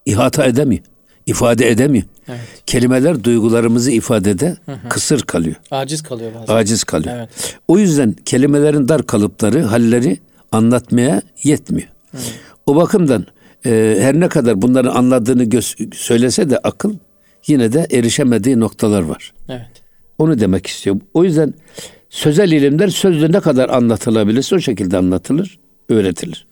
ihata 0.07 0.45
edemiyor, 0.45 0.83
ifade 1.27 1.71
edemiyor. 1.71 2.05
Evet. 2.31 2.41
Kelimeler 2.67 3.25
duygularımızı 3.25 3.91
ifadede 3.91 4.57
kısır 4.89 5.21
kalıyor, 5.23 5.57
Aciz 5.71 6.03
kalıyor 6.03 6.31
bazen. 6.35 6.55
aciz 6.55 6.85
kalıyor. 6.85 7.15
Evet. 7.17 7.59
O 7.69 7.79
yüzden 7.79 8.13
kelimelerin 8.25 8.89
dar 8.89 9.07
kalıpları, 9.07 9.63
halleri 9.63 10.19
anlatmaya 10.53 11.23
yetmiyor. 11.43 11.89
O 12.67 12.77
bakımdan 12.77 13.27
e, 13.67 13.99
her 14.01 14.21
ne 14.21 14.29
kadar 14.29 14.63
bunları 14.63 14.91
anladığını 14.93 15.45
gö- 15.45 15.95
söylese 15.95 16.51
de 16.51 16.59
akıl 16.59 16.95
yine 17.47 17.73
de 17.73 17.87
erişemediği 17.91 18.61
noktalar 18.61 19.03
var. 19.03 19.33
Evet. 19.49 19.67
Onu 20.19 20.41
demek 20.41 20.67
istiyor. 20.67 20.97
O 21.15 21.25
yüzden 21.25 21.55
sözel 22.11 22.53
ilimler 22.53 22.89
sözlü 22.89 23.33
ne 23.33 23.41
kadar 23.41 23.69
anlatılabilirse 23.69 24.55
o 24.57 24.61
şekilde 24.61 24.97
anlatılır, 24.99 25.59
öğretilir. 25.89 26.47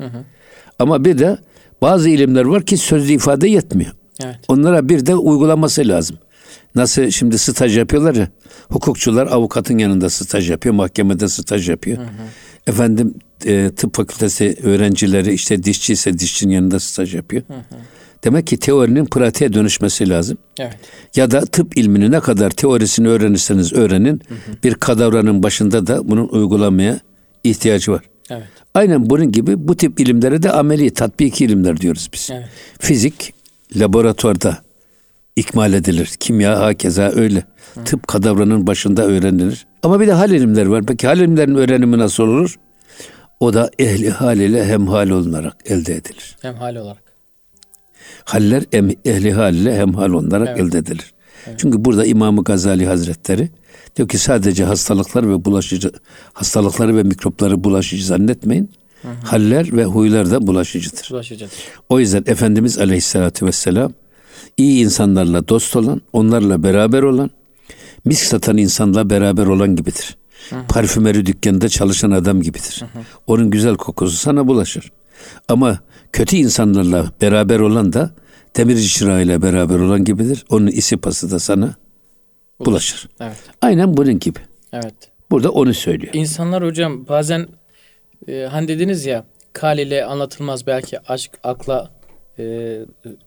Ama 0.79 1.05
bir 1.05 1.19
de 1.19 1.39
bazı 1.83 2.09
ilimler 2.11 2.45
var 2.45 2.63
ki 2.63 2.77
sözlü 2.77 3.13
ifade 3.13 3.49
yetmiyor. 3.49 3.93
Evet. 4.25 4.37
Onlara 4.49 4.89
bir 4.89 5.07
de 5.07 5.15
uygulaması 5.15 5.89
lazım. 5.89 6.19
Nasıl 6.75 7.11
şimdi 7.11 7.39
staj 7.39 7.79
yapıyorlar 7.79 8.15
ya. 8.15 8.29
Hukukçular 8.69 9.27
avukatın 9.27 9.79
yanında 9.79 10.11
staj 10.11 10.51
yapıyor, 10.51 10.75
mahkemede 10.75 11.29
staj 11.29 11.69
yapıyor. 11.69 11.99
Efendim 12.67 13.15
e, 13.47 13.71
tıp 13.77 13.97
fakültesi 13.97 14.57
öğrencileri 14.63 15.33
işte 15.33 15.63
dişçi 15.63 15.93
ise 15.93 16.19
dişçinin 16.19 16.55
yanında 16.55 16.81
staj 16.81 17.15
yapıyor. 17.15 17.43
Demek 18.25 18.47
ki 18.47 18.57
teorinin 18.57 19.07
pratiğe 19.07 19.53
dönüşmesi 19.53 20.09
lazım. 20.09 20.39
Evet. 20.59 20.77
Ya 21.17 21.31
da 21.31 21.41
tıp 21.41 21.77
ilmini 21.77 22.11
ne 22.11 22.21
kadar 22.21 22.51
teorisini 22.51 23.09
öğrenirseniz 23.09 23.73
öğrenin 23.73 24.23
bir 24.65 24.75
kadavranın 24.75 25.43
başında 25.43 25.87
da 25.87 26.09
bunun 26.09 26.29
uygulamaya 26.29 27.01
ihtiyacı 27.45 27.93
var. 27.93 28.03
Evet. 28.31 28.43
Aynen 28.75 29.11
bunun 29.11 29.33
gibi 29.33 29.69
bu 29.69 29.77
tip 29.77 30.01
ilimlere 30.01 30.43
de 30.43 30.53
ameli, 30.53 30.91
tatbiki 30.91 31.45
ilimler 31.45 31.81
diyoruz 31.81 32.09
biz. 32.13 32.29
Evet. 32.33 32.49
Fizik 32.79 33.35
laboratuvarda 33.77 34.59
ikmal 35.37 35.73
edilir. 35.73 36.07
Kimya 36.21 36.61
hakeza 36.61 37.13
öyle. 37.15 37.45
Tıp 37.85 38.09
kadavranın 38.09 38.67
başında 38.67 39.05
öğrenilir. 39.05 39.67
Ama 39.83 40.01
bir 40.01 40.07
de 40.07 40.13
hal 40.13 40.31
ilimler 40.31 40.67
var. 40.67 40.85
Peki 40.87 41.07
hal 41.07 41.19
ilimlerin 41.19 41.55
öğrenimi 41.55 41.99
nasıl 41.99 42.23
olur? 42.25 42.59
O 43.41 43.55
da 43.55 43.71
ehli 43.79 44.11
hal 44.11 44.39
ile 44.39 44.65
hemhal 44.67 45.11
olunarak 45.11 45.57
elde 45.65 45.95
edilir. 45.95 46.37
Hem 46.43 46.55
hali 46.55 46.81
olarak. 46.81 47.03
Haller 48.25 48.65
em, 48.73 48.91
ehli 49.05 49.33
hal 49.33 49.55
ile 49.55 49.77
hemhal 49.79 50.11
olunarak 50.11 50.49
Evet. 50.49 50.61
elde 50.61 50.79
edilir. 50.79 51.13
Çünkü 51.57 51.85
burada 51.85 52.07
İmam-ı 52.07 52.45
Gazali 52.45 52.87
Hazretleri 52.87 53.49
diyor 53.97 54.09
ki 54.09 54.19
sadece 54.19 54.65
hastalıklar 54.65 55.31
ve 55.31 55.45
bulaşıcı 55.45 55.91
hastalıkları 56.33 56.97
ve 56.97 57.03
mikropları 57.03 57.65
bulaşıcı 57.65 58.07
zannetmeyin. 58.07 58.71
Haller 59.25 59.73
ve 59.73 59.85
huylar 59.85 60.31
da 60.31 60.47
bulaşıcıdır. 60.47 61.09
Ulaşacağız. 61.12 61.52
O 61.88 62.00
yüzden 62.00 62.25
Efendimiz 62.26 62.78
Aleyhisselatü 62.78 63.47
Vesselam 63.47 63.93
iyi 64.57 64.85
insanlarla 64.85 65.49
dost 65.49 65.76
olan, 65.76 66.02
onlarla 66.12 66.62
beraber 66.62 67.02
olan, 67.02 67.31
misk 68.05 68.25
satan 68.26 68.57
insanla 68.57 69.11
beraber 69.11 69.47
olan 69.47 69.76
gibidir. 69.76 70.17
Parfümeri 70.69 71.26
dükkanında 71.26 71.69
çalışan 71.69 72.11
adam 72.11 72.43
gibidir. 72.43 72.85
Onun 73.26 73.50
güzel 73.50 73.75
kokusu 73.75 74.17
sana 74.17 74.47
bulaşır. 74.47 74.93
Ama 75.49 75.78
kötü 76.12 76.37
insanlarla 76.37 77.12
beraber 77.21 77.61
olan 77.61 77.93
da 77.93 78.11
demirci 78.57 78.88
çırağıyla 78.88 79.43
beraber 79.43 79.78
olan 79.78 80.05
gibidir. 80.05 80.45
Onun 80.50 80.67
isipası 80.67 81.31
da 81.31 81.38
sana 81.38 81.75
bulaşır. 82.64 83.09
Evet. 83.21 83.37
Aynen 83.61 83.97
bunun 83.97 84.19
gibi. 84.19 84.38
Evet. 84.73 84.95
Burada 85.31 85.50
onu 85.50 85.75
söylüyor. 85.75 86.14
İnsanlar 86.14 86.64
hocam 86.64 87.09
bazen 87.09 87.47
e, 88.29 88.49
hani 88.51 88.69
dediniz 88.69 89.07
ya 89.07 89.25
kal 89.53 89.79
ile 89.79 90.05
anlatılmaz 90.05 90.67
belki 90.67 90.99
aşk 91.01 91.31
akla 91.43 91.91
e, 92.39 92.79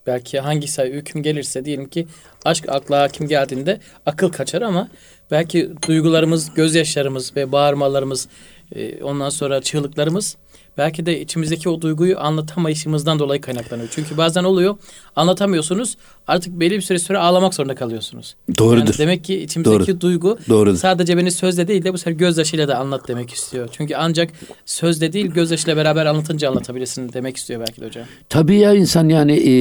belki 0.08 0.40
hangisi 0.40 0.82
hüküm 0.82 1.24
gelirse 1.24 1.66
diyelim 1.66 1.90
ki 1.90 2.08
aşk 2.46 2.70
akla 2.70 3.02
hakim 3.02 3.28
geldiğinde 3.28 3.80
akıl 4.06 4.32
kaçar 4.32 4.62
ama 4.62 4.90
belki 5.32 5.72
duygularımız, 5.88 6.54
gözyaşlarımız 6.54 7.36
ve 7.36 7.52
bağırmalarımız 7.52 8.28
e, 8.76 9.04
ondan 9.04 9.30
sonra 9.30 9.62
çığlıklarımız 9.62 10.38
belki 10.78 11.06
de 11.06 11.22
içimizdeki 11.22 11.70
o 11.70 11.82
duyguyu 11.82 12.20
anlatamayışımızdan 12.20 13.20
dolayı 13.20 13.42
kaynaklanıyor. 13.42 13.90
Çünkü 13.92 14.18
bazen 14.18 14.44
oluyor 14.44 14.76
anlatamıyorsunuz 15.16 15.98
artık 16.28 16.60
belli 16.60 16.76
bir 16.76 16.82
süre 16.82 17.00
sonra 17.00 17.22
ağlamak 17.22 17.54
zorunda 17.54 17.76
kalıyorsunuz. 17.76 18.36
Doğrudur. 18.58 18.86
Yani 18.86 18.98
demek 18.98 19.24
ki 19.24 19.42
içimizdeki 19.42 19.88
Doğru. 19.92 20.02
duygu 20.02 20.38
Doğrudur. 20.50 20.78
sadece 20.78 21.18
beni 21.18 21.32
sözle 21.32 21.68
değil 21.68 21.84
de 21.84 21.94
bu 21.94 21.98
sefer 21.98 22.12
gözyaşıyla 22.12 22.68
da 22.68 22.78
anlat 22.78 23.08
demek 23.08 23.30
istiyor. 23.34 23.70
Çünkü 23.72 23.96
ancak 23.96 24.30
sözle 24.66 25.14
değil 25.14 25.26
gözyaşıyla 25.28 25.78
beraber 25.78 26.06
anlatınca 26.06 26.50
anlatabilirsin 26.50 27.14
demek 27.14 27.38
istiyor 27.38 27.60
belki 27.60 27.82
de 27.82 27.86
hocam. 27.86 28.06
Tabii 28.30 28.58
ya 28.58 28.74
insan 28.74 29.10
yani 29.10 29.32
e, 29.34 29.54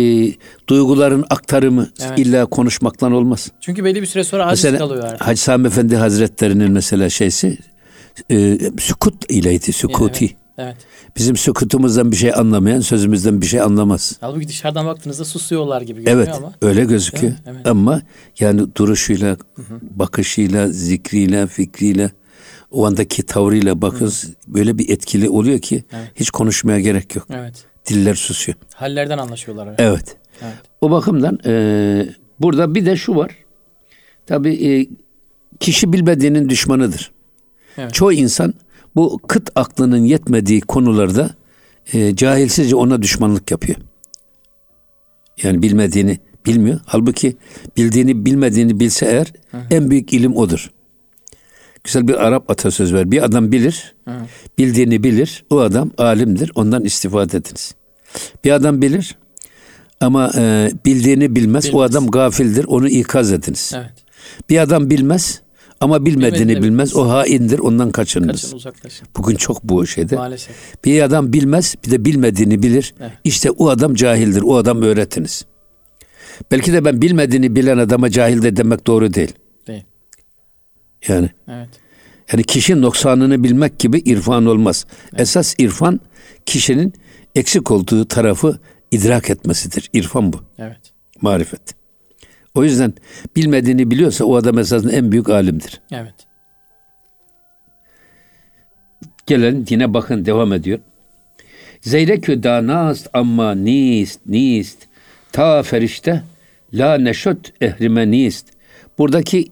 duyguların 0.69 1.25
aktarımı 1.31 1.89
Evet. 2.01 2.19
illa 2.19 2.47
konuşmaktan 2.47 3.13
olmaz. 3.13 3.51
Çünkü 3.61 3.85
belli 3.85 4.03
bir 4.03 4.07
süre 4.07 4.25
sonra 4.25 4.47
aciz 4.47 4.65
Mesela 4.65 4.79
kalıyor 4.79 5.05
artık. 5.05 5.27
Hacı 5.27 5.43
Sami 5.43 5.67
Efendi 5.67 5.97
Hazretlerinin 5.97 6.71
mesela 6.73 7.11
şeysi 7.11 7.59
e, 8.31 8.59
sükut 8.79 9.31
ileydi, 9.33 9.73
sükuti. 9.73 10.25
Evet. 10.25 10.37
Evet. 10.61 10.77
Bizim 11.17 11.37
sükutumuzdan 11.37 12.11
bir 12.11 12.17
şey 12.17 12.35
anlamayan 12.35 12.81
sözümüzden 12.81 13.41
bir 13.41 13.47
şey 13.47 13.61
anlamaz. 13.61 14.17
Halbuki 14.21 14.49
dışarıdan 14.49 14.87
baktığınızda 14.87 15.25
susuyorlar 15.25 15.83
gibi 15.83 16.03
görünüyor 16.05 16.27
Evet 16.27 16.35
ama. 16.39 16.53
öyle 16.63 16.85
gözüküyor. 16.85 17.33
Evet. 17.47 17.67
Ama 17.67 18.03
yani 18.41 18.77
duruşuyla, 18.77 19.37
bakışıyla, 19.81 20.69
zikriyle, 20.69 21.47
fikriyle, 21.47 22.11
o 22.71 22.87
andaki 22.87 23.23
tavrıyla 23.23 23.83
bakıyoruz 23.83 24.25
böyle 24.47 24.79
bir 24.79 24.89
etkili 24.89 25.29
oluyor 25.29 25.59
ki 25.59 25.85
Evet. 25.93 26.13
hiç 26.15 26.31
konuşmaya 26.31 26.81
gerek 26.81 27.17
yok. 27.17 27.27
Evet. 27.31 27.65
Diller 27.87 28.15
susuyor. 28.15 28.59
Hallerden 28.75 29.19
anlaşıyorlar. 29.19 29.67
Evet. 29.67 29.81
Evet. 29.81 30.17
evet. 30.43 30.55
O 30.81 30.91
bakımdan 30.91 31.39
e, 31.47 31.53
burada 32.41 32.75
bir 32.75 32.87
de 32.87 32.97
şu 32.97 33.17
var. 33.17 33.37
Tabii 34.27 34.69
e, 34.69 34.87
kişi 35.61 35.93
bilmediğinin 35.93 36.49
düşmanıdır. 36.49 37.11
Evet. 37.79 37.95
Çoğu 37.95 38.13
insan 38.13 38.55
bu 38.97 39.19
kıt 39.29 39.51
aklının 39.55 40.05
yetmediği 40.05 40.61
konularda 40.61 41.35
e, 41.93 42.17
cahilsizce 42.17 42.77
ona 42.77 43.03
düşmanlık 43.03 43.51
yapıyor. 43.51 43.79
Yani 45.43 45.63
bilmediğini 45.63 46.19
bilmiyor. 46.47 46.81
Halbuki 46.87 47.37
bildiğini 47.77 48.25
bilmediğini 48.27 48.81
bilse 48.81 49.07
eğer 49.07 49.33
en 49.71 49.91
büyük 49.91 50.13
ilim 50.13 50.37
odur. 50.37 50.71
Güzel 51.85 52.09
bir 52.09 52.27
Arap 52.27 52.51
atasöz 52.51 52.95
var. 52.95 53.11
Bir 53.11 53.23
adam 53.23 53.53
bilir, 53.53 53.95
bildiğini 54.59 55.03
bilir. 55.03 55.45
O 55.51 55.59
adam 55.61 55.91
alimdir. 55.99 56.53
Ondan 56.55 56.85
istifade 56.85 57.37
ediniz. 57.37 57.75
Bir 58.45 58.51
adam 58.51 58.83
bilir 58.83 59.17
ama 60.01 60.31
e, 60.37 60.73
bildiğini 60.87 61.37
bilmez. 61.37 61.67
O 61.67 61.69
Bilmez. 61.73 61.91
adam 61.91 62.07
gafildir. 62.11 62.65
Onu 62.65 62.89
ikaz 62.89 63.33
ediniz. 63.33 63.73
Evet. 63.77 63.93
Bir 64.51 64.59
adam 64.59 64.91
bilmez 64.91 65.41
ama 65.81 66.07
bilmediğini 66.07 66.35
Bilmediğini 66.35 66.63
bilmez. 66.63 66.97
O 66.97 67.09
haindir. 67.09 67.59
Ondan 67.59 67.91
kaçınınız. 67.91 68.43
Kaçın 68.43 68.57
uzaklaşın. 68.57 69.09
Bugün 69.17 69.37
çok 69.37 69.65
bu 69.65 69.87
şeyde. 69.87 70.17
Maalesef. 70.17 70.57
Bir 70.85 71.03
adam 71.03 71.33
bilmez, 71.33 71.75
bir 71.87 71.91
de 71.91 72.05
bilmediğini 72.05 72.63
bilir. 72.63 72.95
Evet. 73.01 73.13
İşte 73.25 73.51
o 73.51 73.69
adam 73.69 73.95
cahildir. 73.95 74.43
O 74.43 74.57
adam 74.57 74.83
öğretiniz. 74.83 75.45
Belki 76.51 76.73
de 76.73 76.85
ben 76.85 77.03
bilmediğini 77.03 77.57
bilen 77.57 77.79
adama 77.79 78.11
cahil 78.11 78.43
de 78.43 78.57
demek 78.57 78.87
doğru 78.87 79.15
değil. 79.15 79.33
Değil. 79.67 79.85
Yani 81.09 81.31
Evet. 81.49 81.69
yani 82.33 82.45
kişinin 82.45 82.83
noksanını 82.83 83.45
bilmek 83.45 83.79
gibi 83.79 83.99
irfan 83.99 84.47
olmaz. 84.47 84.87
Esas 85.17 85.55
irfan 85.59 86.01
kişinin 86.47 86.93
eksik 87.35 87.71
olduğu 87.71 88.05
tarafı 88.09 88.59
idrak 88.91 89.31
etmesidir. 89.31 89.91
İrfan 89.93 90.33
bu. 90.33 90.41
Evet. 90.59 90.81
Marifet. 91.21 91.80
O 92.55 92.65
yüzden 92.65 92.93
bilmediğini 93.37 93.91
biliyorsa 93.91 94.25
o 94.25 94.37
adam 94.37 94.59
esasında 94.59 94.93
en 94.93 95.13
büyük 95.13 95.29
alimdir. 95.29 95.81
Evet. 95.93 96.15
Gelelim 99.27 99.65
yine 99.69 99.95
bakın 99.95 100.27
devam 100.27 100.53
ediyor. 100.53 100.79
Zeyrekü 101.81 102.43
danast 102.43 103.09
amma 103.13 103.55
nist 103.55 104.21
nist 104.27 104.79
ta 105.33 105.63
ferişte 105.63 106.23
la 106.75 106.99
neşöt 106.99 107.53
ehrime 107.63 108.11
nist. 108.11 108.47
Buradaki 108.99 109.49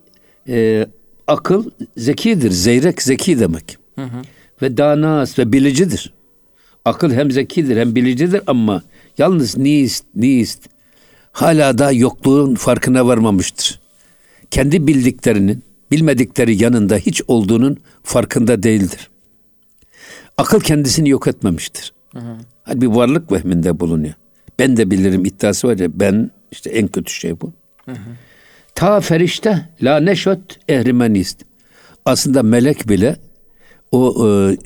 e, 0.48 0.86
akıl 1.26 1.70
zekidir. 1.96 2.50
Zeyrek 2.50 3.02
zeki 3.02 3.40
demek. 3.40 3.78
Ve 4.62 4.76
danas 4.76 5.38
ve 5.38 5.52
bilicidir. 5.52 6.12
Akıl 6.84 7.12
hem 7.12 7.30
zekidir 7.30 7.76
hem 7.76 7.94
bilicidir 7.94 8.42
ama 8.46 8.82
yalnız 9.18 9.56
nist 9.56 10.04
nist 10.14 10.68
hala 11.40 11.78
da 11.78 11.92
yokluğun 11.92 12.54
farkına 12.54 13.06
varmamıştır. 13.06 13.80
Kendi 14.50 14.86
bildiklerinin 14.86 15.62
bilmedikleri 15.90 16.62
yanında 16.62 16.96
hiç 16.96 17.22
olduğunun 17.28 17.76
farkında 18.02 18.62
değildir. 18.62 19.10
Akıl 20.36 20.60
kendisini 20.60 21.08
yok 21.08 21.26
etmemiştir. 21.26 21.92
Hadi 22.62 22.80
bir 22.80 22.86
varlık 22.86 23.32
vehminde 23.32 23.80
bulunuyor. 23.80 24.14
Ben 24.58 24.76
de 24.76 24.90
bilirim 24.90 25.24
iddiası 25.24 25.68
var 25.68 25.78
ya 25.78 26.00
ben 26.00 26.30
işte 26.50 26.70
en 26.70 26.88
kötü 26.88 27.12
şey 27.12 27.40
bu. 27.40 27.52
Ta 28.74 29.00
ferişte 29.00 29.68
la 29.82 30.00
neşöt 30.00 30.58
ehrimenist. 30.68 31.44
Aslında 32.04 32.42
melek 32.42 32.88
bile 32.88 33.16
o 33.92 34.28
e, 34.28 34.56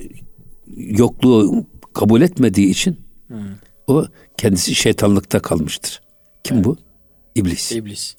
yokluğu 0.77 1.65
kabul 1.93 2.21
etmediği 2.21 2.69
için 2.69 2.97
hmm. 3.27 3.37
o 3.87 4.05
kendisi 4.37 4.75
şeytanlıkta 4.75 5.39
kalmıştır. 5.39 6.02
Kim 6.43 6.55
evet. 6.55 6.65
bu? 6.65 6.77
İblis. 7.35 7.71
İblis. 7.71 8.15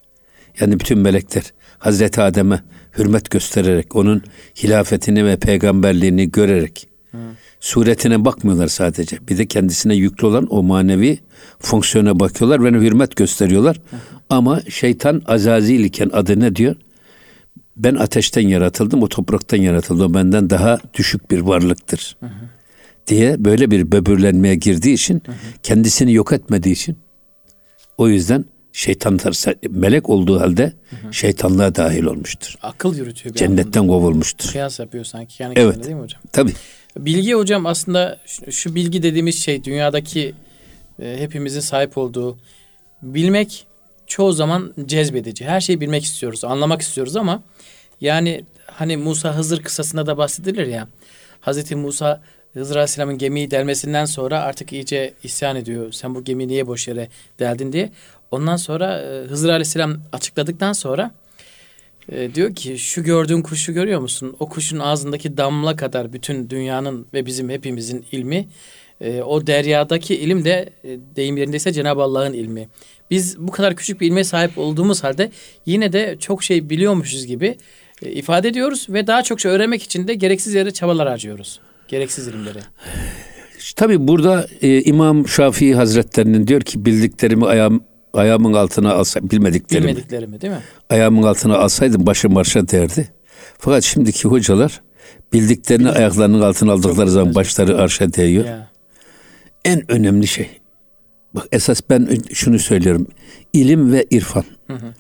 Yani 0.61 0.81
bütün 0.81 0.99
melekler 0.99 1.53
Hazreti 1.79 2.21
Adem'e 2.21 2.63
hürmet 2.99 3.31
göstererek, 3.31 3.97
onun 3.97 4.23
hilafetini 4.63 5.27
ve 5.27 5.37
peygamberliğini 5.37 6.31
görerek 6.31 6.89
hmm. 7.11 7.21
suretine 7.61 8.25
bakmıyorlar 8.25 8.69
sadece. 8.69 9.29
Bir 9.29 9.39
de 9.39 9.47
kendisine 9.47 9.95
yüklü 9.95 10.27
olan 10.27 10.47
o 10.51 10.63
manevi 10.63 11.19
fonksiyona 11.59 12.21
bakıyorlar 12.21 12.65
ve 12.65 12.79
hürmet 12.79 13.17
gösteriyorlar. 13.17 13.77
Hmm. 13.77 13.99
Ama 14.31 14.61
şeytan 14.69 15.23
Azazil 15.27 15.85
iken 15.85 16.11
adı 16.13 16.41
ne 16.41 16.57
diyor? 16.57 16.77
Ben 17.77 17.95
ateşten 17.95 18.49
yaratıldım, 18.49 19.03
o 19.03 19.09
topraktan 19.09 19.59
yaratıldı. 19.59 20.05
O 20.05 20.15
benden 20.15 20.51
daha 20.51 20.79
düşük 20.95 21.31
bir 21.31 21.41
varlıktır. 21.41 22.17
Hı 22.21 22.27
diye 23.07 23.45
böyle 23.45 23.71
bir 23.71 23.93
böbürlenmeye 23.93 24.55
girdiği 24.55 24.95
için, 24.95 25.23
hı 25.27 25.33
hı. 25.33 25.37
kendisini 25.63 26.13
yok 26.13 26.33
etmediği 26.33 26.73
için 26.73 26.97
o 27.99 28.09
yüzden 28.09 28.45
şeytan 28.73 29.19
melek 29.71 30.11
olduğu 30.11 30.41
halde 30.41 30.73
hı 30.91 30.97
hı. 30.97 31.15
şeytanlığa 31.15 31.75
dahil 31.75 32.05
olmuştur. 32.05 32.55
Akıl 32.63 32.97
yürütüyor. 32.97 33.35
Cennetten 33.35 33.81
anlamda. 33.81 33.93
kovulmuştur. 33.93 34.53
Kıyas 34.53 34.81
yapıyor 34.81 35.05
sanki. 35.05 35.43
Yani 35.43 35.55
evet. 35.57 35.85
değil 35.85 35.97
mi 35.97 36.03
hocam? 36.03 36.23
Tabii. 36.33 36.53
Bilgi 36.99 37.35
hocam 37.35 37.67
aslında 37.67 38.21
şu, 38.27 38.53
şu 38.53 38.75
bilgi 38.75 39.03
dediğimiz 39.03 39.45
şey 39.45 39.65
dünyadaki 39.65 40.35
e, 41.03 41.17
hepimizin 41.19 41.61
sahip 41.61 41.99
olduğu 41.99 42.39
bilmek 43.03 43.67
çoğu 44.07 44.33
zaman 44.33 44.75
cezbedici. 44.87 45.45
Her 45.45 45.61
şeyi 45.61 45.81
bilmek 45.81 46.05
istiyoruz, 46.05 46.45
anlamak 46.45 46.83
istiyoruz 46.83 47.17
ama 47.17 47.43
yani 48.01 48.45
hani 48.67 48.97
Musa 48.97 49.37
Hızır 49.37 49.63
kısasında 49.63 50.07
da 50.07 50.19
bahsedilir 50.19 50.67
ya. 50.67 50.89
Hazreti 51.41 51.77
Musa 51.77 52.23
Hızır 52.55 52.77
Aleyhisselam'ın 52.77 53.19
gemiyi 53.19 53.51
delmesinden 53.51 54.05
sonra 54.05 54.41
artık 54.41 54.73
iyice 54.73 55.15
isyan 55.23 55.57
ediyor. 55.57 55.93
Sen 55.93 56.15
bu 56.15 56.25
gemiyi 56.25 56.49
niye 56.49 56.67
boş 56.67 56.89
yere 56.89 57.09
deldin 57.39 57.73
diye. 57.73 57.91
Ondan 58.31 58.57
sonra 58.57 59.01
e, 59.01 59.27
Hızır 59.27 59.49
Aleyhisselam 59.49 60.01
açıkladıktan 60.13 60.73
sonra 60.73 61.11
e, 62.13 62.35
diyor 62.35 62.55
ki 62.55 62.79
şu 62.79 63.03
gördüğün 63.03 63.43
kuşu 63.43 63.73
görüyor 63.73 64.01
musun? 64.01 64.37
O 64.39 64.49
kuşun 64.49 64.79
ağzındaki 64.79 65.37
damla 65.37 65.77
kadar 65.77 66.13
bütün 66.13 66.51
dünyanın 66.51 67.07
ve 67.15 67.27
bizim 67.27 67.51
hepimizin 67.51 68.07
ilmi 68.13 68.49
e, 69.01 69.23
o 69.23 69.47
deryadaki 69.47 70.17
ilim 70.17 70.45
de 70.45 70.71
deyim 71.17 71.37
yerindeyse 71.37 71.73
Cenab-ı 71.73 72.03
Allah'ın 72.03 72.33
ilmi. 72.33 72.69
Biz 73.11 73.39
bu 73.39 73.51
kadar 73.51 73.77
küçük 73.77 74.01
bir 74.01 74.07
ilme 74.07 74.25
sahip 74.25 74.59
olduğumuz 74.59 75.05
halde 75.05 75.31
yine 75.67 75.93
de 75.93 76.17
çok 76.21 76.45
şey 76.45 76.71
biliyormuşuz 76.71 77.27
gibi 77.27 77.59
ifade 78.03 78.49
ediyoruz 78.49 78.87
ve 78.89 79.07
daha 79.07 79.23
çok 79.23 79.41
şey 79.41 79.51
öğrenmek 79.53 79.83
için 79.83 80.09
de 80.09 80.15
gereksiz 80.15 80.55
yere 80.55 80.71
çabalar 80.71 81.09
harcıyoruz. 81.09 81.61
Gereksiz 81.89 82.29
ilimleri. 82.29 82.59
Tabi 83.77 84.09
burada 84.09 84.47
e, 84.63 84.83
İmam 84.83 85.29
Şafii 85.29 85.75
Hazretlerinin 85.75 86.47
diyor 86.47 86.61
ki 86.61 86.85
bildiklerimi 86.85 87.47
ayağım, 87.47 87.85
ayağımın 88.13 88.53
altına 88.53 88.93
alsa 88.93 89.31
bilmediklerimi. 89.31 89.89
Bilmediklerimi 89.89 90.41
değil 90.41 90.53
mi? 90.53 90.61
Ayağımın 90.91 91.23
altına 91.23 91.59
alsaydım 91.59 92.07
başım 92.07 92.33
marşa 92.33 92.69
derdi. 92.69 93.09
Fakat 93.59 93.83
şimdiki 93.85 94.29
hocalar 94.29 94.83
bildiklerini 95.33 95.85
Bildik. 95.85 95.97
ayaklarının 95.97 96.41
altına 96.41 96.73
aldıkları 96.73 97.11
zaman 97.11 97.35
başları 97.35 97.79
arşa 97.79 98.13
değiyor. 98.13 98.45
Ya. 98.45 98.71
En 99.65 99.93
önemli 99.93 100.27
şey. 100.27 100.51
Bak 101.35 101.47
esas 101.53 101.81
ben 101.91 102.09
şunu 102.33 102.59
söylüyorum. 102.59 103.07
İlim 103.53 103.93
ve 103.93 104.07
irfan. 104.11 104.45
Hı 104.67 104.73
hı. 104.75 104.95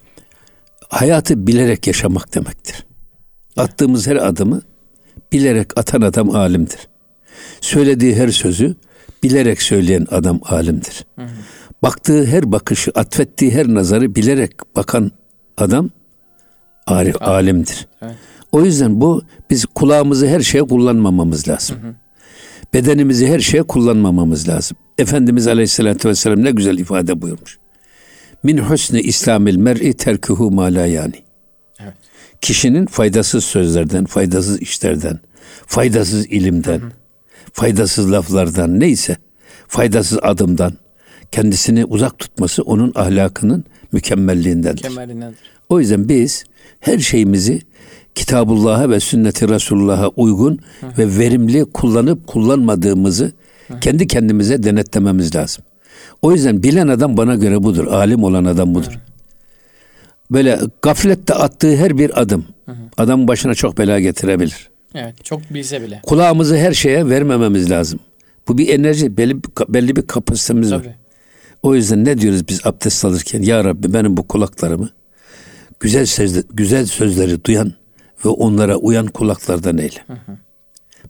Hayatı 0.88 1.46
bilerek 1.46 1.86
yaşamak 1.86 2.34
demektir. 2.34 2.86
Attığımız 3.56 4.06
her 4.06 4.16
adımı 4.16 4.62
bilerek 5.34 5.78
atan 5.78 6.00
adam 6.00 6.30
alimdir. 6.30 6.88
Söylediği 7.60 8.16
her 8.16 8.28
sözü 8.28 8.74
bilerek 9.22 9.62
söyleyen 9.62 10.06
adam 10.10 10.40
alimdir. 10.44 11.04
Hı 11.16 11.22
hı. 11.22 11.28
Baktığı 11.82 12.26
her 12.26 12.52
bakışı, 12.52 12.92
atfettiği 12.94 13.54
her 13.54 13.68
nazarı 13.68 14.14
bilerek 14.14 14.76
bakan 14.76 15.10
adam 15.56 15.90
arif, 16.86 17.22
alimdir. 17.22 17.88
Evet. 18.02 18.14
O 18.52 18.64
yüzden 18.64 19.00
bu 19.00 19.22
biz 19.50 19.66
kulağımızı 19.66 20.26
her 20.26 20.40
şeye 20.40 20.64
kullanmamamız 20.64 21.48
lazım. 21.48 21.76
Hı 21.82 21.88
hı. 21.88 21.94
Bedenimizi 22.74 23.26
her 23.26 23.38
şeye 23.38 23.62
kullanmamamız 23.62 24.48
lazım. 24.48 24.76
Efendimiz 24.98 25.48
Aleyhisselatü 25.48 26.08
Vesselam 26.08 26.44
ne 26.44 26.50
güzel 26.50 26.78
ifade 26.78 27.22
buyurmuş. 27.22 27.58
Min 28.42 28.58
husni 28.58 29.00
İslamil 29.00 29.56
mer'i 29.56 29.94
terkuhu 29.94 30.50
ma 30.50 30.68
yani. 30.68 31.23
Kişinin 32.44 32.86
faydasız 32.86 33.44
sözlerden, 33.44 34.04
faydasız 34.04 34.62
işlerden, 34.62 35.18
faydasız 35.66 36.26
ilimden, 36.26 36.78
hı 36.78 36.86
hı. 36.86 36.90
faydasız 37.52 38.12
laflardan 38.12 38.80
neyse, 38.80 39.16
faydasız 39.68 40.18
adımdan 40.22 40.72
kendisini 41.32 41.84
uzak 41.84 42.18
tutması 42.18 42.62
onun 42.62 42.92
ahlakının 42.94 43.64
mükemmelliğindendir. 43.92 44.84
Mükemmelliğindendir. 44.84 45.38
O 45.68 45.80
yüzden 45.80 46.08
biz 46.08 46.44
her 46.80 46.98
şeyimizi 46.98 47.62
Kitabullah'a 48.14 48.90
ve 48.90 49.00
sünneti 49.00 49.48
Resulullah'a 49.48 50.08
uygun 50.08 50.58
hı. 50.80 50.86
ve 50.98 51.18
verimli 51.18 51.64
kullanıp 51.64 52.26
kullanmadığımızı 52.26 53.32
hı. 53.68 53.80
kendi 53.80 54.06
kendimize 54.06 54.62
denetlememiz 54.62 55.34
lazım. 55.36 55.64
O 56.22 56.32
yüzden 56.32 56.62
bilen 56.62 56.88
adam 56.88 57.16
bana 57.16 57.34
göre 57.34 57.62
budur. 57.62 57.86
Alim 57.86 58.24
olan 58.24 58.44
adam 58.44 58.74
budur. 58.74 58.92
Hı. 58.92 59.13
Böyle 60.34 60.60
gaflette 60.82 61.34
attığı 61.34 61.76
her 61.76 61.98
bir 61.98 62.20
adım 62.20 62.46
hı 62.66 62.72
hı. 62.72 62.76
adam 62.96 63.28
başına 63.28 63.54
çok 63.54 63.78
bela 63.78 64.00
getirebilir. 64.00 64.70
Evet, 64.94 65.24
çok 65.24 65.54
bilse 65.54 65.82
bile. 65.82 66.00
Kulağımızı 66.02 66.56
her 66.56 66.72
şeye 66.72 67.08
vermememiz 67.08 67.70
lazım. 67.70 68.00
Bu 68.48 68.58
bir 68.58 68.68
enerji, 68.68 69.16
belli, 69.16 69.36
belli 69.68 69.96
bir 69.96 70.06
kapasitemiz 70.06 70.70
Tabii. 70.70 70.86
var. 70.86 70.94
O 71.62 71.74
yüzden 71.74 72.04
ne 72.04 72.18
diyoruz 72.18 72.48
biz 72.48 72.66
abdest 72.66 73.04
alırken? 73.04 73.42
Ya 73.42 73.64
Rabbi 73.64 73.94
benim 73.94 74.16
bu 74.16 74.28
kulaklarımı 74.28 74.90
güzel 75.80 76.06
sözleri, 76.06 76.44
güzel 76.50 76.86
sözleri 76.86 77.44
duyan 77.44 77.72
ve 78.24 78.28
onlara 78.28 78.76
uyan 78.76 79.06
kulaklardan 79.06 79.78
eyle. 79.78 80.04
Hı 80.06 80.12
hı. 80.12 80.36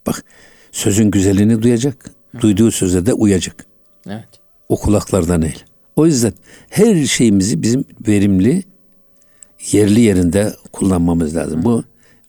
Bak 0.07 0.23
sözün 0.71 1.11
güzelliğini 1.11 1.61
duyacak, 1.61 2.11
hı. 2.31 2.41
duyduğu 2.41 2.71
söze 2.71 3.05
de 3.05 3.13
uyacak. 3.13 3.65
Evet. 4.07 4.29
O 4.69 4.77
kulaklardan 4.77 5.41
eyle. 5.41 5.61
O 5.95 6.05
yüzden 6.05 6.33
her 6.69 7.05
şeyimizi 7.05 7.61
bizim 7.61 7.85
verimli, 8.07 8.63
yerli 9.71 10.01
yerinde 10.01 10.53
kullanmamız 10.71 11.35
lazım. 11.35 11.63
Bu 11.63 11.83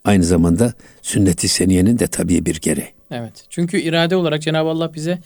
aynı 0.05 0.25
zamanda 0.25 0.72
sünnet-i 1.03 1.49
seniyenin 1.49 1.99
de 1.99 2.07
tabii 2.07 2.46
bir 2.46 2.61
gereği. 2.61 2.88
Evet. 3.11 3.44
Çünkü 3.51 3.81
irade 3.81 4.16
olarak 4.16 4.42
Cenab-ı 4.42 4.68
Allah 4.68 4.94
bize 4.94 5.18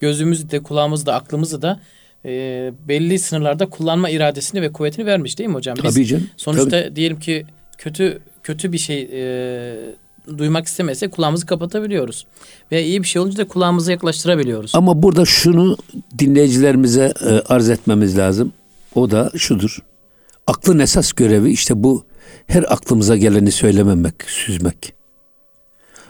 gözümüzü 0.00 0.50
de, 0.50 0.62
kulağımızı 0.62 1.06
da, 1.06 1.14
aklımızı 1.14 1.62
da 1.62 1.80
e, 2.24 2.72
belli 2.88 3.18
sınırlarda 3.18 3.66
kullanma 3.66 4.10
iradesini 4.10 4.62
ve 4.62 4.72
kuvvetini 4.72 5.06
vermiş 5.06 5.38
değil 5.38 5.50
mi 5.50 5.54
hocam? 5.54 5.76
Biz 5.82 5.94
tabii 5.94 6.06
canım. 6.06 6.30
Sonuçta 6.36 6.70
tabii. 6.70 6.96
diyelim 6.96 7.20
ki 7.20 7.46
kötü 7.78 8.20
kötü 8.42 8.72
bir 8.72 8.78
şey 8.78 9.08
e, 9.12 10.38
duymak 10.38 10.66
istemese 10.66 11.10
kulağımızı 11.10 11.46
kapatabiliyoruz. 11.46 12.26
Ve 12.72 12.84
iyi 12.84 13.02
bir 13.02 13.08
şey 13.08 13.22
olunca 13.22 13.38
da 13.38 13.48
kulağımızı 13.48 13.90
yaklaştırabiliyoruz. 13.90 14.74
Ama 14.74 15.02
burada 15.02 15.24
şunu 15.24 15.76
dinleyicilerimize 16.18 17.12
e, 17.26 17.28
arz 17.28 17.70
etmemiz 17.70 18.18
lazım. 18.18 18.52
O 18.94 19.10
da 19.10 19.30
şudur. 19.36 19.78
Aklın 20.50 20.78
esas 20.78 21.12
görevi 21.12 21.50
işte 21.50 21.82
bu 21.82 22.04
her 22.46 22.72
aklımıza 22.72 23.16
geleni 23.16 23.52
söylememek, 23.52 24.14
süzmek. 24.26 24.94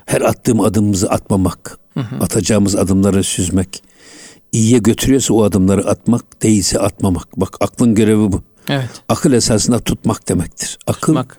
Her 0.06 0.20
attığım 0.20 0.60
adımımızı 0.60 1.10
atmamak. 1.10 1.78
Hı 1.94 2.00
hı. 2.00 2.16
Atacağımız 2.16 2.76
adımları 2.76 3.24
süzmek. 3.24 3.82
İyiye 4.52 4.78
götürüyorsa 4.78 5.34
o 5.34 5.42
adımları 5.42 5.88
atmak, 5.88 6.42
değilse 6.42 6.78
atmamak. 6.78 7.40
Bak 7.40 7.56
aklın 7.60 7.94
görevi 7.94 8.32
bu. 8.32 8.42
Evet. 8.68 8.88
Akıl 9.08 9.32
esasında 9.32 9.78
tutmak 9.78 10.28
demektir. 10.28 10.78
Akıl 10.86 11.00
tutmak 11.00 11.38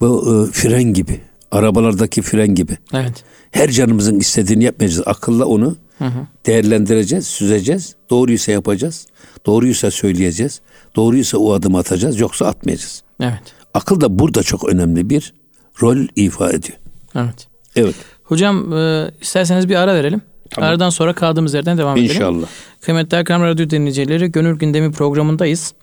bu 0.00 0.46
e, 0.48 0.52
fren 0.52 0.84
gibi. 0.84 1.20
Arabalardaki 1.50 2.22
fren 2.22 2.54
gibi. 2.54 2.78
Evet. 2.92 3.24
Her 3.50 3.70
canımızın 3.70 4.18
istediğini 4.18 4.64
yapmayacağız. 4.64 5.02
Akılla 5.06 5.44
onu 5.44 5.76
hı 5.98 6.04
hı. 6.04 6.26
değerlendireceğiz, 6.46 7.26
süzeceğiz. 7.26 7.94
Doğruysa 8.10 8.52
yapacağız. 8.52 9.06
Doğruysa 9.46 9.90
söyleyeceğiz. 9.90 10.60
Doğruysa 10.96 11.38
o 11.38 11.52
adımı 11.52 11.78
atacağız. 11.78 12.20
Yoksa 12.20 12.46
atmayacağız. 12.46 13.02
Evet. 13.20 13.42
Akıl 13.74 14.00
da 14.00 14.18
burada 14.18 14.42
çok 14.42 14.68
önemli 14.68 15.10
bir 15.10 15.34
rol 15.82 15.96
ifa 16.16 16.50
ediyor. 16.50 16.78
Evet. 17.14 17.48
Evet. 17.76 17.94
Hocam 18.24 18.72
e, 18.72 19.10
isterseniz 19.20 19.68
bir 19.68 19.74
ara 19.74 19.94
verelim. 19.94 20.22
Tamam. 20.50 20.70
Aradan 20.70 20.90
sonra 20.90 21.12
kaldığımız 21.12 21.54
yerden 21.54 21.78
devam 21.78 21.96
İnşallah. 21.96 22.16
edelim. 22.16 22.36
İnşallah. 22.36 22.48
Kıymetli 22.80 23.16
Erkam 23.16 23.42
Radyo 23.42 23.70
dinleyicileri 23.70 24.32
Gönül 24.32 24.58
Gündemi 24.58 24.92
programındayız. 24.92 25.74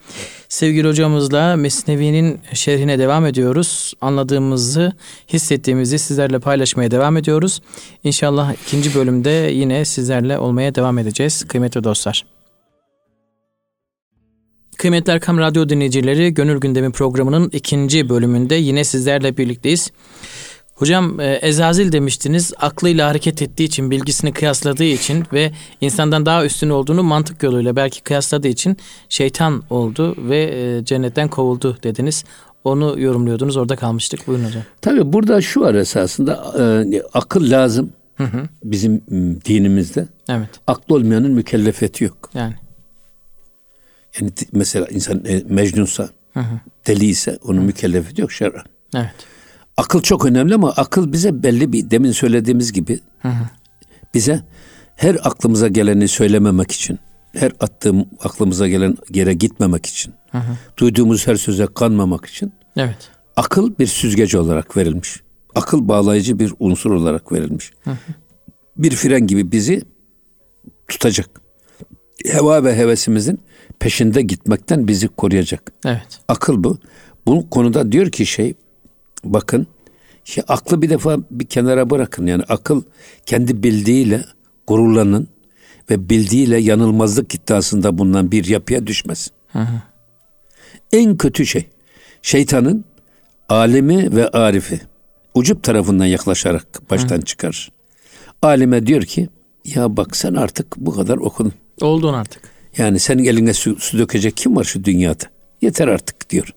Sevgili 0.50 0.88
hocamızla 0.88 1.56
Mesnevi'nin 1.56 2.40
şerhine 2.54 3.00
devam 3.00 3.26
ediyoruz. 3.26 3.94
Anladığımızı, 4.02 4.94
hissettiğimizi 5.34 6.00
sizlerle 6.00 6.40
paylaşmaya 6.40 6.92
devam 6.92 7.18
ediyoruz. 7.18 7.62
İnşallah 8.04 8.54
ikinci 8.66 8.96
bölümde 8.96 9.30
yine 9.54 9.86
sizlerle 9.86 10.38
olmaya 10.38 10.76
devam 10.76 10.98
edeceğiz 10.98 11.44
kıymetli 11.48 11.84
dostlar. 11.84 12.26
Kıymetli 14.82 15.14
Erkam 15.14 15.38
Radyo 15.38 15.70
dinleyicileri 15.70 16.34
Gönül 16.34 16.60
Gündemi 16.60 16.92
programının 16.92 17.50
ikinci 17.54 18.10
bölümünde 18.10 18.56
yine 18.56 18.84
sizlerle 18.84 19.38
birlikteyiz. 19.38 19.92
Hocam 20.76 21.20
e, 21.20 21.34
Ezazil 21.34 21.92
demiştiniz 21.92 22.54
aklıyla 22.58 23.10
hareket 23.10 23.42
ettiği 23.42 23.64
için 23.64 23.92
bilgisini 23.92 24.34
kıyasladığı 24.34 24.84
için 24.84 25.26
ve 25.34 25.52
insandan 25.82 26.26
daha 26.26 26.46
üstün 26.46 26.70
olduğunu 26.70 27.04
mantık 27.04 27.44
yoluyla 27.44 27.76
belki 27.76 28.02
kıyasladığı 28.02 28.48
için 28.48 28.78
şeytan 29.10 29.64
oldu 29.70 30.16
ve 30.30 30.44
e, 30.44 30.86
cennetten 30.86 31.28
kovuldu 31.28 31.78
dediniz. 31.84 32.24
Onu 32.64 33.00
yorumluyordunuz 33.00 33.58
orada 33.58 33.76
kalmıştık. 33.76 34.28
Buyurun 34.28 34.46
hocam. 34.46 34.64
Tabii 34.82 35.14
burada 35.14 35.42
şu 35.42 35.62
var 35.62 35.76
esasında 35.76 36.54
e, 36.60 37.02
akıl 37.14 37.52
lazım 37.52 37.94
hı 38.16 38.24
hı. 38.24 38.44
bizim 38.64 39.02
dinimizde. 39.46 40.08
Evet. 40.30 40.50
Aklı 40.68 40.96
olmayanın 40.96 41.32
mükellefiyeti 41.32 42.04
yok. 42.04 42.30
Yani. 42.34 42.54
Yani 44.20 44.32
mesela 44.52 44.88
insan 44.88 45.26
e, 45.26 45.44
mecnunsa, 45.50 46.10
hı 46.34 46.40
hı. 46.40 46.60
deli 46.88 47.06
ise 47.06 47.40
onun 47.44 47.64
mükellefiyeti 47.64 48.22
yok 48.22 48.32
şer'an. 48.32 48.66
Evet. 48.96 49.14
Akıl 49.78 50.02
çok 50.02 50.26
önemli 50.26 50.56
ama 50.56 50.72
akıl 50.72 51.14
bize 51.14 51.44
belli 51.44 51.74
bir 51.74 51.92
demin 51.92 52.12
söylediğimiz 52.12 52.74
gibi 52.74 53.00
hı 53.22 53.28
hı. 53.28 53.44
bize 54.14 54.44
her 54.96 55.16
aklımıza 55.16 55.68
geleni 55.68 56.08
söylememek 56.08 56.72
için, 56.72 57.00
her 57.34 57.52
attığım 57.60 58.06
aklımıza 58.24 58.68
gelen 58.68 58.98
yere 59.14 59.34
gitmemek 59.34 59.86
için, 59.86 60.14
hı 60.32 60.38
hı. 60.38 60.58
duyduğumuz 60.78 61.28
her 61.28 61.36
söze 61.36 61.68
kanmamak 61.76 62.26
için 62.26 62.54
evet. 62.78 63.10
akıl 63.36 63.78
bir 63.80 63.88
süzgeci 63.88 64.38
olarak 64.38 64.78
verilmiş. 64.78 65.22
Akıl 65.56 65.88
bağlayıcı 65.88 66.40
bir 66.40 66.54
unsur 66.60 66.92
olarak 66.92 67.32
verilmiş. 67.32 67.72
Hı 67.84 67.92
hı. 67.92 67.98
Bir 68.78 68.92
fren 68.92 69.28
gibi 69.28 69.52
bizi 69.52 69.82
tutacak. 70.88 71.30
Heva 72.26 72.64
ve 72.64 72.76
hevesimizin 72.76 73.40
peşinde 73.80 74.22
gitmekten 74.22 74.88
bizi 74.88 75.08
koruyacak. 75.08 75.72
Evet. 75.86 76.20
Akıl 76.28 76.64
bu. 76.64 76.78
Bu 77.26 77.50
konuda 77.50 77.92
diyor 77.92 78.12
ki 78.12 78.26
şey 78.26 78.54
bakın 79.24 79.68
şey, 80.24 80.44
aklı 80.48 80.82
bir 80.82 80.90
defa 80.90 81.18
bir 81.32 81.46
kenara 81.46 81.90
bırakın. 81.90 82.26
Yani 82.26 82.44
akıl 82.44 82.82
kendi 83.26 83.64
bildiğiyle 83.64 84.26
gururlanın 84.68 85.28
ve 85.90 86.10
bildiğiyle 86.10 86.58
yanılmazlık 86.58 87.36
iddiasında 87.36 87.98
bulunan 87.98 88.32
bir 88.32 88.46
yapıya 88.46 88.88
düşmez. 88.88 89.32
Hı 89.52 89.60
hı. 89.60 89.82
En 90.94 91.18
kötü 91.18 91.46
şey 91.46 91.68
şeytanın 92.22 92.86
alimi 93.50 94.16
ve 94.16 94.30
arifi 94.30 94.82
ucup 95.34 95.64
tarafından 95.64 96.06
yaklaşarak 96.06 96.90
baştan 96.90 97.18
hı. 97.18 97.22
çıkar. 97.22 97.72
Alime 98.42 98.86
diyor 98.86 99.02
ki 99.02 99.30
ya 99.66 99.98
bak 99.98 100.16
sen 100.16 100.34
artık 100.34 100.78
bu 100.78 100.92
kadar 100.96 101.18
okudun. 101.18 101.54
Oldun 101.82 102.14
artık. 102.14 102.42
Yani 102.78 103.00
senin 103.00 103.26
eline 103.26 103.54
su, 103.54 103.76
su 103.80 103.98
dökecek 103.98 104.38
kim 104.38 104.56
var 104.56 104.64
şu 104.64 104.84
dünyada? 104.84 105.24
Yeter 105.62 105.88
artık 105.88 106.30
diyor. 106.30 106.54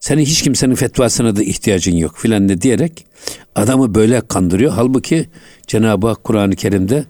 Senin 0.00 0.22
hiç 0.22 0.42
kimsenin 0.42 0.74
fetvasına 0.74 1.36
da 1.36 1.42
ihtiyacın 1.42 1.96
yok 1.96 2.18
filan 2.18 2.48
de 2.48 2.60
diyerek 2.60 3.06
adamı 3.54 3.94
böyle 3.94 4.20
kandırıyor. 4.20 4.72
Halbuki 4.72 5.28
Cenab-ı 5.66 6.06
Hak 6.06 6.24
Kur'an-ı 6.24 6.56
Kerim'de 6.56 7.04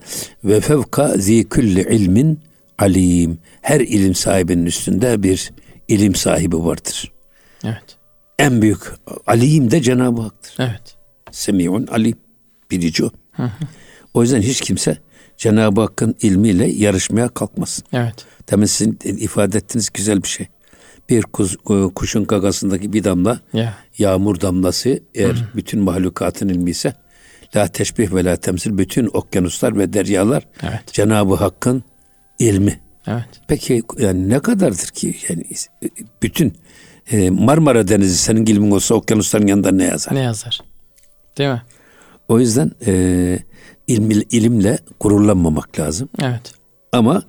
ve 0.45 0.61
fevka 0.61 1.09
zi 1.09 1.49
kulli 1.49 1.81
ilmin 1.81 2.41
alim. 2.79 3.39
Her 3.61 3.81
ilim 3.81 4.15
sahibinin 4.15 4.67
üstünde 4.67 5.23
bir 5.23 5.53
ilim 5.89 6.15
sahibi 6.15 6.65
vardır. 6.65 7.13
Evet. 7.65 7.97
En 8.39 8.63
büyük 8.63 8.81
alim 9.27 9.71
de 9.71 9.83
Cenab-ı 9.83 10.23
Hak'tır. 10.23 10.55
Evet. 10.59 10.97
Semiun 11.31 11.87
alim. 11.87 12.17
Bilici 12.71 13.05
o. 13.05 13.11
O 14.15 14.23
yüzden 14.23 14.43
hiç 14.43 14.61
kimse 14.61 14.99
Cenab-ı 15.39 15.81
Hakk'ın 15.81 16.15
ilmiyle 16.23 16.67
yarışmaya 16.67 17.29
kalkmasın. 17.29 17.85
Evet. 17.93 18.15
Demin 18.51 18.67
sizin 18.67 18.99
ifade 19.03 19.59
ettiğiniz 19.59 19.91
güzel 19.95 20.23
bir 20.23 20.29
şey 20.29 20.47
bir 21.11 21.23
kuz, 21.23 21.57
e, 21.71 21.95
kuşun 21.95 22.27
gagasındaki 22.27 22.93
bir 22.93 23.05
damla 23.05 23.41
yeah. 23.53 23.75
yağmur 23.99 24.41
damlası 24.41 25.01
eğer 25.15 25.35
Hı-hı. 25.35 25.57
bütün 25.57 25.81
mahlukatın 25.81 26.49
ilmi 26.49 26.71
ise 26.71 26.95
la 27.57 27.67
teşbih 27.67 28.15
ve 28.15 28.25
la 28.25 28.37
temsil 28.37 28.79
bütün 28.79 29.11
okyanuslar 29.13 29.79
ve 29.79 29.93
deryalar 29.93 30.47
evet. 30.63 30.93
Cenab-ı 30.93 31.35
Hakk'ın 31.35 31.85
ilmi. 32.39 32.81
Evet. 33.07 33.25
Peki 33.49 33.83
yani 33.99 34.29
ne 34.29 34.39
kadardır 34.39 34.89
ki 34.89 35.17
yani 35.29 35.45
bütün 36.23 36.57
e, 37.13 37.31
Marmara 37.31 37.89
Denizi 37.89 38.17
senin 38.17 38.47
ilmin 38.47 38.71
olsa 38.71 38.95
okyanusların 38.95 39.47
yanında 39.47 39.71
ne 39.71 39.85
yazar? 39.85 40.15
Ne 40.15 40.21
yazar? 40.21 40.61
Değil 41.39 41.51
mi? 41.51 41.63
O 42.29 42.41
yüzden 42.41 42.71
e, 42.87 43.39
ilmi, 43.87 44.15
ilimle 44.15 44.79
gururlanmamak 45.01 45.79
lazım. 45.79 46.09
Evet. 46.23 46.53
Ama 46.93 47.23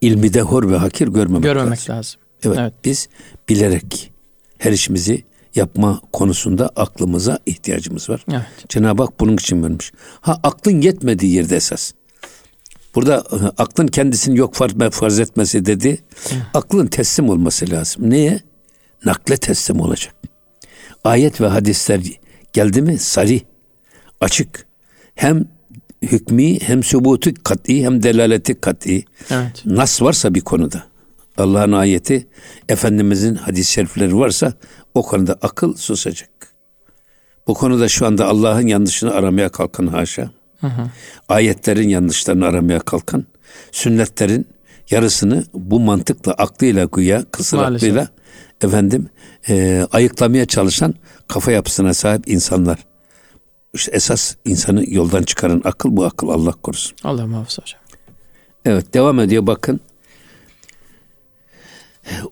ilmi 0.00 0.34
de 0.34 0.40
hor 0.40 0.70
ve 0.70 0.76
hakir 0.76 1.08
görmemek, 1.08 1.42
görmemek 1.42 1.78
lazım. 1.78 1.96
lazım. 1.96 2.20
Evet, 2.44 2.58
evet 2.60 2.72
biz 2.84 3.08
bilerek 3.48 4.12
her 4.58 4.72
işimizi 4.72 5.24
yapma 5.54 6.00
konusunda 6.12 6.70
aklımıza 6.76 7.38
ihtiyacımız 7.46 8.10
var. 8.10 8.24
Evet. 8.30 8.68
Cenab-ı 8.68 9.02
Hak 9.02 9.20
bunun 9.20 9.36
için 9.36 9.62
vermiş. 9.62 9.92
Ha 10.20 10.40
aklın 10.42 10.80
yetmediği 10.80 11.32
yerde 11.32 11.56
esas. 11.56 11.92
Burada 12.94 13.16
e, 13.16 13.36
aklın 13.62 13.86
kendisini 13.86 14.38
yok 14.38 14.54
farz 14.90 15.20
etmesi 15.20 15.66
dedi. 15.66 15.98
Hı. 16.28 16.34
Aklın 16.54 16.86
teslim 16.86 17.28
olması 17.28 17.70
lazım. 17.70 18.10
Neye? 18.10 18.40
Nakle 19.04 19.36
teslim 19.36 19.80
olacak. 19.80 20.14
Ayet 21.04 21.40
ve 21.40 21.46
hadisler 21.46 22.00
geldi 22.52 22.82
mi? 22.82 22.98
Sari, 22.98 23.42
açık. 24.20 24.66
Hem 25.14 25.44
hükmü 26.02 26.60
hem 26.60 26.82
sübutu 26.82 27.30
kat'i 27.44 27.84
hem 27.84 28.02
delaleti 28.02 28.60
kat'i. 28.60 29.04
Evet. 29.30 29.62
Nas 29.66 30.02
varsa 30.02 30.34
bir 30.34 30.40
konuda 30.40 30.84
Allah'ın 31.38 31.72
ayeti, 31.72 32.26
Efendimizin 32.68 33.34
hadis-i 33.34 33.72
şerifleri 33.72 34.18
varsa 34.18 34.52
o 34.94 35.02
konuda 35.02 35.38
akıl 35.42 35.76
susacak. 35.76 36.30
Bu 37.46 37.54
konuda 37.54 37.88
şu 37.88 38.06
anda 38.06 38.26
Allah'ın 38.26 38.66
yanlışını 38.66 39.14
aramaya 39.14 39.48
kalkan 39.48 39.86
haşa. 39.86 40.30
Hı 40.60 40.66
hı. 40.66 40.90
Ayetlerin 41.28 41.88
yanlışlarını 41.88 42.46
aramaya 42.46 42.78
kalkan, 42.80 43.24
sünnetlerin 43.72 44.46
yarısını 44.90 45.44
bu 45.54 45.80
mantıkla, 45.80 46.32
aklıyla 46.32 46.84
güya, 46.84 47.24
kısır 47.30 47.56
Maalesef. 47.56 47.76
aklıyla 47.76 48.08
efendim 48.62 49.08
e, 49.48 49.86
ayıklamaya 49.92 50.46
çalışan 50.46 50.94
kafa 51.28 51.52
yapısına 51.52 51.94
sahip 51.94 52.28
insanlar. 52.28 52.78
İşte 53.74 53.90
esas 53.94 54.34
insanı 54.44 54.84
yoldan 54.86 55.22
çıkaran 55.22 55.62
akıl 55.64 55.96
bu 55.96 56.04
akıl 56.04 56.28
Allah 56.28 56.52
korusun. 56.52 56.96
Allah 57.04 57.26
muhafaza 57.26 57.62
hocam. 57.62 57.80
Evet 58.64 58.94
devam 58.94 59.20
ediyor 59.20 59.46
bakın. 59.46 59.80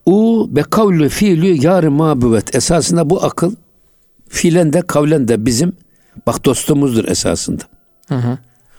U 0.06 0.48
be 0.50 0.62
kavlu 0.62 1.08
fiilü 1.08 1.64
yar 1.66 1.84
mabüvet. 1.84 2.54
Esasında 2.54 3.10
bu 3.10 3.24
akıl 3.24 3.54
fiilen 4.28 4.72
de 4.72 4.82
kavlen 4.82 5.28
de 5.28 5.46
bizim 5.46 5.72
bak 6.26 6.44
dostumuzdur 6.44 7.08
esasında. 7.08 7.62
Hı 8.08 8.14
hı. 8.14 8.38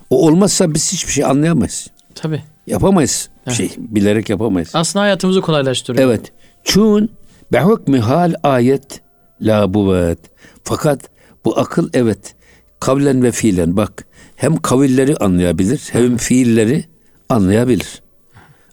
O 0.09 0.27
olmazsa 0.27 0.73
biz 0.73 0.93
hiçbir 0.93 1.11
şey 1.11 1.25
anlayamayız. 1.25 1.87
Tabi. 2.15 2.43
Yapamayız. 2.67 3.29
Evet. 3.47 3.57
Şey 3.57 3.71
bilerek 3.77 4.29
yapamayız. 4.29 4.69
Aslında 4.73 5.03
hayatımızı 5.03 5.41
kolaylaştırıyor. 5.41 6.07
Evet. 6.09 6.31
Çun 6.63 7.09
be 7.53 7.61
hükmü 7.61 7.99
hal 7.99 8.33
ayet 8.43 9.01
la 9.41 9.73
buvet. 9.73 10.19
Fakat 10.63 10.99
bu 11.45 11.59
akıl 11.59 11.89
evet 11.93 12.35
kavlen 12.83 13.23
ve 13.23 13.31
fiilen 13.31 13.77
bak 13.77 14.05
hem 14.35 14.57
kavilleri 14.57 15.17
anlayabilir 15.17 15.89
hem 15.91 16.17
fiilleri 16.17 16.85
anlayabilir. 17.29 18.01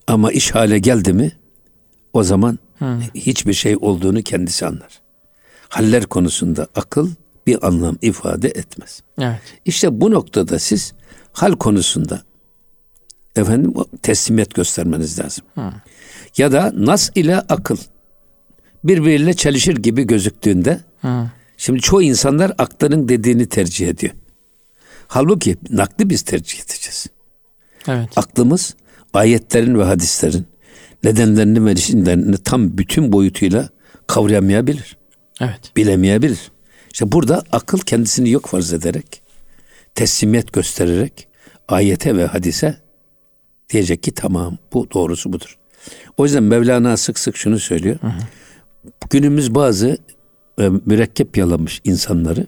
Ama 0.06 0.32
iş 0.32 0.50
hale 0.50 0.78
geldi 0.78 1.12
mi 1.12 1.32
o 2.12 2.22
zaman 2.22 2.58
hmm. 2.78 3.00
hiçbir 3.14 3.52
şey 3.52 3.76
olduğunu 3.80 4.22
kendisi 4.22 4.66
anlar. 4.66 5.00
Haller 5.68 6.06
konusunda 6.06 6.66
akıl 6.74 7.10
bir 7.46 7.66
anlam 7.66 7.96
ifade 8.02 8.48
etmez. 8.48 9.02
Evet. 9.18 9.40
İşte 9.64 10.00
bu 10.00 10.10
noktada 10.10 10.58
siz 10.58 10.92
hal 11.32 11.52
konusunda 11.52 12.22
efendim 13.36 13.74
teslimiyet 14.02 14.54
göstermeniz 14.54 15.18
lazım. 15.18 15.44
Hmm. 15.54 15.72
Ya 16.36 16.52
da 16.52 16.72
nas 16.76 17.10
ile 17.14 17.36
akıl 17.36 17.76
birbiriyle 18.84 19.34
çelişir 19.34 19.76
gibi 19.76 20.02
gözüktüğünde 20.06 20.80
hmm. 21.00 21.39
Şimdi 21.60 21.80
çoğu 21.80 22.02
insanlar 22.02 22.52
aklının 22.58 23.08
dediğini 23.08 23.48
tercih 23.48 23.88
ediyor. 23.88 24.12
Halbuki 25.08 25.56
nakli 25.70 26.10
biz 26.10 26.22
tercih 26.22 26.58
edeceğiz. 26.58 27.06
Evet. 27.88 28.08
Aklımız 28.16 28.74
ayetlerin 29.14 29.78
ve 29.78 29.84
hadislerin 29.84 30.46
nedenlerini 31.04 31.64
ve 31.64 31.72
isimlerini 31.72 32.36
tam 32.38 32.78
bütün 32.78 33.12
boyutuyla 33.12 33.68
kavrayamayabilir. 34.06 34.96
Evet. 35.40 35.76
Bilemeyebilir. 35.76 36.50
İşte 36.92 37.12
burada 37.12 37.42
akıl 37.52 37.78
kendisini 37.78 38.30
yok 38.30 38.46
farz 38.46 38.72
ederek, 38.72 39.22
teslimiyet 39.94 40.52
göstererek 40.52 41.28
ayete 41.68 42.16
ve 42.16 42.26
hadise 42.26 42.76
diyecek 43.70 44.02
ki 44.02 44.14
tamam 44.14 44.58
bu 44.72 44.90
doğrusu 44.90 45.32
budur. 45.32 45.58
O 46.16 46.24
yüzden 46.24 46.42
Mevlana 46.42 46.96
sık 46.96 47.18
sık 47.18 47.36
şunu 47.36 47.58
söylüyor. 47.58 47.96
Hı 48.00 48.06
hı. 48.06 48.20
Günümüz 49.10 49.54
bazı 49.54 49.98
e, 50.58 50.68
mürekkep 50.86 51.36
yalamış 51.36 51.80
insanları 51.84 52.46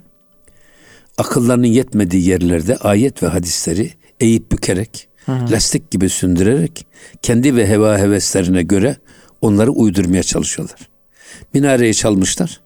akıllarının 1.18 1.66
yetmediği 1.66 2.28
yerlerde 2.28 2.76
ayet 2.76 3.22
ve 3.22 3.26
hadisleri 3.26 3.90
eğip 4.20 4.52
bükerek 4.52 5.08
Hı. 5.26 5.32
Lastik 5.50 5.90
gibi 5.90 6.08
sündürerek 6.08 6.86
kendi 7.22 7.56
ve 7.56 7.68
heva 7.68 7.98
heveslerine 7.98 8.62
göre 8.62 8.96
onları 9.40 9.70
uydurmaya 9.70 10.22
çalışıyorlar. 10.22 10.88
Minareyi 11.54 11.94
çalmışlar. 11.94 12.60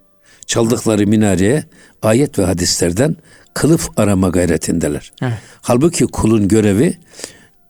çaldıkları 0.47 1.07
minareye 1.07 1.65
ayet 2.03 2.39
ve 2.39 2.45
hadislerden 2.45 3.17
kılıf 3.55 3.89
arama 3.97 4.29
gayretindeler. 4.29 5.13
Evet. 5.23 5.39
Halbuki 5.61 6.07
kulun 6.07 6.49
görevi 6.49 6.99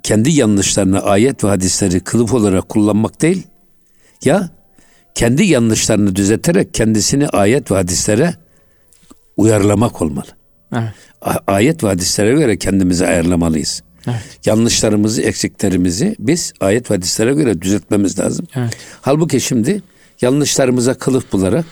kendi 0.02 0.30
yanlışlarını 0.30 1.02
ayet 1.02 1.44
ve 1.44 1.48
hadisleri 1.48 2.00
kılıf 2.00 2.34
olarak 2.34 2.68
kullanmak 2.68 3.22
değil, 3.22 3.46
ya 4.24 4.50
kendi 5.16 5.44
yanlışlarını 5.44 6.16
düzelterek 6.16 6.74
kendisini 6.74 7.28
ayet 7.28 7.70
ve 7.70 7.74
hadislere 7.74 8.34
uyarlamak 9.36 10.02
olmalı. 10.02 10.26
Evet. 10.72 10.92
Ayet 11.46 11.84
ve 11.84 11.88
hadislere 11.88 12.32
göre 12.34 12.58
kendimizi 12.58 13.06
ayarlamalıyız. 13.06 13.82
Evet. 14.06 14.46
Yanlışlarımızı, 14.46 15.22
eksiklerimizi 15.22 16.16
biz 16.18 16.52
ayet 16.60 16.90
ve 16.90 16.94
hadislere 16.94 17.34
göre 17.34 17.62
düzeltmemiz 17.62 18.18
lazım. 18.18 18.46
Evet. 18.54 18.76
Halbuki 19.00 19.40
şimdi 19.40 19.82
yanlışlarımıza 20.20 20.94
kılıf 20.94 21.32
bularak 21.32 21.64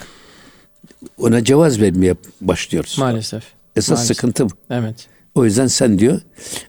ona 1.19 1.45
cevaz 1.45 1.81
vermeye 1.81 2.15
başlıyoruz. 2.41 2.99
Maalesef. 2.99 3.43
Esas 3.77 3.89
Maalesef. 3.89 4.17
sıkıntı 4.17 4.45
bu. 4.45 4.55
Evet. 4.71 5.07
O 5.35 5.45
yüzden 5.45 5.67
sen 5.67 5.99
diyor 5.99 6.21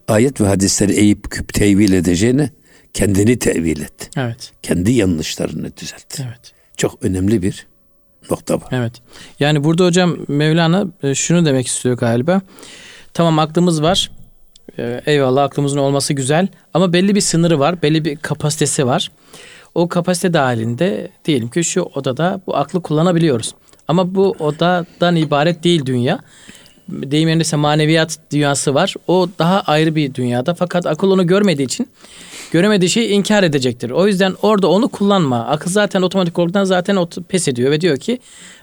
ayet 0.08 0.42
ve 0.42 0.48
hadisleri 0.48 0.94
eğip 0.94 1.32
küp 1.32 1.54
tevil 1.54 1.94
edeceğine 1.94 2.50
kendini 2.94 3.40
tevil 3.40 3.82
et. 3.82 4.10
Evet. 4.18 4.52
Kendi 4.62 4.92
yanlışlarını 4.92 5.78
düzelt. 5.78 6.20
Evet. 6.20 6.55
Çok 6.78 7.04
önemli 7.04 7.42
bir 7.42 7.68
nokta 8.32 8.62
bu. 8.62 8.66
Evet. 8.72 8.94
Yani 9.40 9.64
burada 9.64 9.86
hocam 9.86 10.18
Mevlana 10.28 10.86
e, 11.04 11.16
şunu 11.16 11.46
demek 11.46 11.68
istiyor 11.68 11.98
galiba. 11.98 12.42
Tamam 13.14 13.40
aklımız 13.40 13.82
var. 13.82 14.12
E, 14.80 15.02
Eyvallah 15.06 15.44
aklımızın 15.44 15.78
olması 15.78 16.14
güzel. 16.14 16.48
Ama 16.74 16.94
belli 16.94 17.16
bir 17.16 17.22
sınırı 17.22 17.60
var. 17.60 17.82
Belli 17.82 18.06
bir 18.06 18.16
kapasitesi 18.16 18.86
var. 18.88 19.12
O 19.76 19.90
kapasite 19.90 20.34
dahilinde 20.34 21.12
diyelim 21.26 21.50
ki 21.50 21.64
şu 21.64 21.82
odada 21.82 22.42
bu 22.48 22.56
aklı 22.56 22.82
kullanabiliyoruz. 22.82 23.56
Ama 23.88 24.16
bu 24.16 24.36
odadan 24.40 25.16
ibaret 25.16 25.64
değil 25.64 25.86
dünya. 25.86 26.20
Deyim 26.90 27.28
yerinde 27.28 27.42
ise 27.42 27.56
maneviyat 27.56 28.18
dünyası 28.32 28.74
var. 28.74 28.94
O 29.08 29.30
daha 29.40 29.62
ayrı 29.62 29.96
bir 29.96 30.14
dünyada. 30.14 30.54
Fakat 30.54 30.86
akıl 30.86 31.12
onu 31.12 31.28
görmediği 31.28 31.66
için 31.66 31.88
göremediği 32.56 32.90
şeyi 32.90 33.10
inkar 33.10 33.44
edecektir. 33.44 33.90
O 33.90 34.08
yüzden 34.08 34.34
orada 34.42 34.68
onu 34.68 34.88
kullanma. 34.88 35.46
Akıl 35.46 35.72
zaten 35.72 36.02
otomatik 36.02 36.40
olarak 36.40 36.68
zaten 36.68 36.96
ot- 36.96 37.24
pes 37.30 37.48
ediyor 37.48 37.72
ve 37.72 37.82
diyor 37.82 37.98
ki 37.98 38.20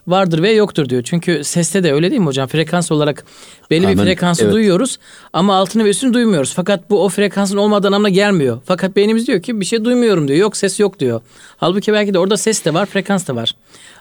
vardır 0.07 0.43
ve 0.43 0.51
yoktur 0.53 0.89
diyor. 0.89 1.03
Çünkü 1.03 1.45
seste 1.45 1.83
de 1.85 1.93
öyle 1.93 2.11
değil 2.11 2.21
mi 2.21 2.27
hocam? 2.27 2.49
Frekans 2.49 2.93
olarak 2.93 3.25
belli 3.71 3.83
bir 3.83 3.93
Amen. 3.93 4.05
frekansı 4.05 4.45
Evet. 4.45 4.53
duyuyoruz 4.53 4.99
ama 5.33 5.55
altını 5.57 5.85
ve 5.85 5.89
üstünü 5.91 6.13
duymuyoruz. 6.15 6.55
Fakat 6.55 6.91
bu 6.91 7.05
o 7.05 7.09
frekansın 7.09 7.57
olmadığı 7.57 7.87
anlamına 7.87 8.09
gelmiyor. 8.09 8.59
Fakat 8.65 8.97
beynimiz 8.97 9.27
diyor 9.27 9.43
ki 9.43 9.61
bir 9.61 9.65
şey 9.65 9.85
duymuyorum 9.85 10.29
diyor. 10.29 10.39
Yok 10.39 10.57
ses 10.57 10.81
yok 10.81 10.99
diyor. 11.01 11.21
Halbuki 11.57 11.93
belki 11.93 12.15
de 12.15 12.19
orada 12.19 12.37
ses 12.37 12.65
de 12.65 12.75
var, 12.75 12.87
frekans 12.87 13.29
da 13.29 13.37
var. 13.37 13.55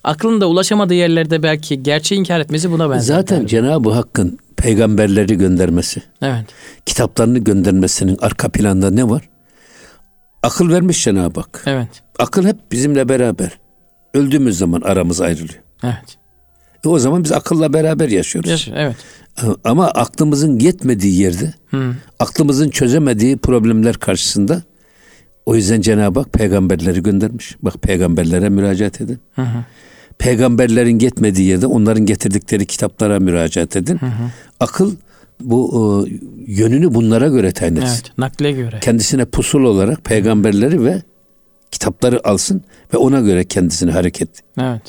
Aklın 0.03 0.41
da 0.41 0.47
ulaşamadığı 0.47 0.93
yerlerde 0.93 1.43
belki 1.43 1.83
gerçeği 1.83 2.19
inkar 2.19 2.39
etmesi 2.39 2.71
buna 2.71 2.89
benzer. 2.89 3.15
Zaten. 3.15 3.45
Cenab-ı 3.45 3.89
Hakk'ın 3.91 4.37
peygamberleri 4.57 5.37
göndermesi, 5.37 6.01
Evet. 6.21 6.45
kitaplarını 6.85 7.39
göndermesinin 7.39 8.17
arka 8.21 8.49
planda 8.49 8.89
ne 8.91 9.09
var? 9.09 9.29
Akıl 10.43 10.69
vermiş 10.69 11.03
Cenab-ı 11.03 11.39
Hak. 11.39 11.63
Evet. 11.65 11.87
Akıl 12.19 12.45
hep 12.45 12.71
bizimle 12.71 13.09
beraber. 13.09 13.59
Öldüğümüz 14.13 14.57
zaman 14.57 14.81
aramız 14.81 15.21
ayrılıyor. 15.21 15.59
Evet. 15.83 16.17
E 16.85 16.87
o 16.87 16.99
zaman 16.99 17.23
biz 17.23 17.31
akılla 17.31 17.73
beraber 17.73 18.09
yaşıyoruz. 18.09 18.49
Yaş- 18.51 18.69
Evet. 18.75 18.95
Ama 19.63 19.87
aklımızın 19.87 20.59
yetmediği 20.59 21.21
yerde, 21.21 21.53
Hı. 21.69 21.95
aklımızın 22.19 22.69
çözemediği 22.69 23.37
problemler 23.37 23.95
karşısında 23.95 24.61
o 25.45 25.55
yüzden 25.55 25.81
Cenab-ı 25.81 26.19
Hak 26.19 26.33
peygamberleri 26.33 27.03
göndermiş. 27.03 27.55
Bak 27.61 27.73
peygamberlere 27.81 28.49
müracaat 28.49 29.01
edin. 29.01 29.19
Hı 29.35 29.41
hı. 29.41 29.65
Peygamberlerin 30.17 30.99
yetmediği 30.99 31.47
yerde 31.47 31.67
onların 31.67 32.05
getirdikleri 32.05 32.65
kitaplara 32.65 33.19
müracaat 33.19 33.75
edin. 33.75 33.99
Akıl 34.59 34.95
bu 35.43 36.07
e, 36.07 36.11
yönünü 36.47 36.93
bunlara 36.93 37.27
göre 37.27 37.51
tayin 37.51 37.75
etsin. 37.75 37.87
Evet. 37.87 38.17
Nakle 38.17 38.51
göre. 38.51 38.79
Kendisine 38.81 39.25
pusul 39.25 39.63
olarak 39.63 40.03
peygamberleri 40.03 40.83
ve 40.85 41.01
kitapları 41.71 42.27
alsın 42.27 42.61
ve 42.93 42.97
ona 42.97 43.19
göre 43.19 43.43
kendisini 43.43 43.91
hareket 43.91 44.29
Evet. 44.59 44.81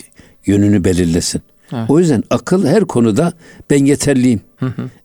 yönünü 0.46 0.84
belirlesin. 0.84 1.42
Evet. 1.72 1.90
O 1.90 1.98
yüzden 1.98 2.22
akıl 2.30 2.66
her 2.66 2.84
konuda 2.84 3.32
ben 3.70 3.84
yeterliyim. 3.84 4.40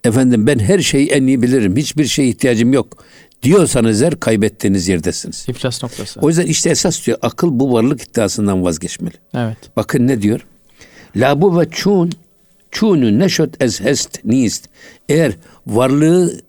Efendim 0.04 0.48
ben 0.48 0.60
her 0.60 0.80
şeyi 0.80 1.08
en 1.08 1.28
iyi 1.28 1.42
bilirim. 1.42 1.76
Hiçbir 1.78 2.06
şeye 2.06 2.30
ihtiyacım 2.30 2.74
yok. 2.74 3.06
Diyorsanız 3.44 4.02
eğer 4.02 4.20
kaybettiğiniz 4.20 4.88
yerdesiniz. 4.88 5.46
İflas 5.50 5.84
noktası. 5.84 6.20
O 6.20 6.30
yüzden 6.30 6.46
işte 6.46 6.70
esas 6.70 7.06
diyor 7.06 7.18
akıl 7.22 7.60
bu 7.60 7.74
varlık 7.74 8.02
iddiasından 8.02 8.64
vazgeçmeli. 8.64 9.14
Evet. 9.34 9.58
Bakın 9.76 10.08
ne 10.08 10.22
diyor? 10.22 10.46
La 11.16 11.42
bu 11.42 11.60
ve 11.60 11.68
çun 11.72 12.12
çunu 12.72 13.20
neşot 13.20 13.64
ez 13.64 13.82
hest 13.82 14.26
nist. 14.26 14.70
Eğer 15.10 15.38
varlığı 15.68 16.40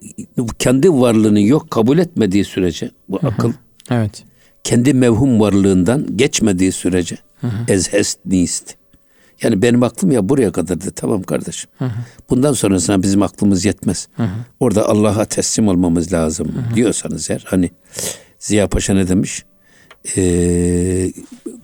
kendi 0.59 0.91
varlığını 0.93 1.41
yok 1.41 1.71
kabul 1.71 1.99
etmediği 1.99 2.45
sürece 2.45 2.91
bu 3.09 3.21
akıl 3.23 3.53
Evet. 3.91 4.25
kendi 4.65 4.95
mevhum 4.95 5.41
varlığından 5.41 6.17
geçmediği 6.17 6.73
sürece 6.73 7.17
ez 7.69 7.93
hest 7.93 8.19
nist. 8.27 8.75
Yani 9.43 9.63
benim 9.63 9.83
aklım 9.83 10.11
ya 10.11 10.29
buraya 10.29 10.53
kadardı 10.53 10.91
tamam 10.91 11.23
kardeşim. 11.23 11.71
Bundan 12.31 12.53
sonrasına 12.53 13.03
bizim 13.03 13.23
aklımız 13.23 13.65
yetmez. 13.65 14.09
Orada 14.61 14.89
Allah'a 14.89 15.25
teslim 15.25 15.69
olmamız 15.69 16.13
lazım 16.13 16.65
diyorsanız 16.75 17.31
eğer 17.31 17.45
hani 17.47 17.71
Ziya 18.39 18.69
Paşa 18.69 18.95
ne 18.95 19.09
demiş? 19.09 19.45
Ee, 20.17 21.13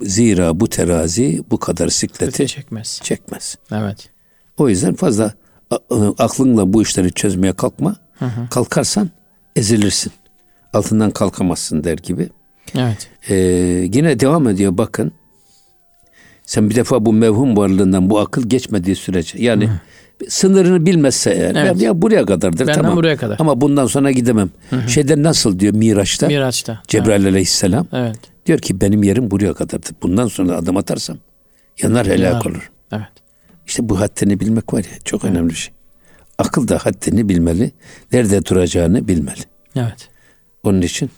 zira 0.02 0.60
bu 0.60 0.68
terazi 0.68 1.42
bu 1.50 1.58
kadar 1.58 1.88
sikleti 1.88 2.46
çekmez. 2.46 3.00
çekmez. 3.02 3.56
Evet. 3.72 4.08
O 4.58 4.68
yüzden 4.68 4.94
fazla 4.94 5.32
a- 5.70 5.78
aklınla 6.18 6.72
bu 6.72 6.82
işleri 6.82 7.12
çözmeye 7.12 7.52
kalkma. 7.52 7.96
Kalkarsan 8.50 9.10
ezilirsin. 9.56 10.12
Altından 10.72 11.10
kalkamazsın 11.10 11.84
der 11.84 11.98
gibi. 11.98 12.28
Evet. 12.78 13.08
Ee, 13.28 13.34
yine 13.92 14.20
devam 14.20 14.48
ediyor 14.48 14.78
bakın. 14.78 15.12
Sen 16.46 16.70
bir 16.70 16.74
defa 16.74 17.06
bu 17.06 17.12
mevhum 17.12 17.56
varlığından 17.56 18.10
bu 18.10 18.18
akıl 18.18 18.42
geçmediği 18.48 18.96
sürece 18.96 19.42
yani 19.42 19.70
sınırını 20.28 20.86
bilmezse 20.86 21.30
eğer 21.30 21.54
Evet. 21.54 21.82
ya, 21.82 21.88
ya 21.88 22.02
buraya 22.02 22.24
kadardır 22.26 22.60
Benden 22.66 22.74
tamam. 22.74 22.96
buraya 22.96 23.16
kadar. 23.16 23.36
Ama 23.40 23.60
bundan 23.60 23.86
sonra 23.86 24.10
gidemem. 24.10 24.50
Şeyden 24.88 25.22
nasıl 25.22 25.58
diyor 25.60 25.74
Miraç'ta 25.74 26.26
Miraç'ta. 26.26 26.82
Cebrail 26.88 27.26
aleyhisselam 27.26 27.86
Evet. 27.92 28.16
diyor 28.46 28.58
ki 28.58 28.80
benim 28.80 29.02
yerim 29.02 29.30
buraya 29.30 29.54
kadardır. 29.54 29.92
Bundan 30.02 30.26
sonra 30.26 30.56
adım 30.56 30.76
atarsam 30.76 31.16
yanar 31.82 32.06
helak 32.06 32.20
Yanar. 32.20 32.44
olur. 32.44 32.70
Evet. 32.92 33.08
İşte 33.66 33.88
bu 33.88 34.00
haddini 34.00 34.40
bilmek 34.40 34.74
var 34.74 34.78
ya 34.78 34.98
çok 35.04 35.24
önemli 35.24 35.50
bir 35.50 35.54
şey. 35.54 35.74
Akıl 36.38 36.68
da 36.68 36.78
haddini 36.78 37.28
bilmeli. 37.28 37.72
Nerede 38.12 38.44
duracağını 38.44 39.08
bilmeli. 39.08 39.40
Evet. 39.76 40.08
Onun 40.62 40.80
için 40.82 41.10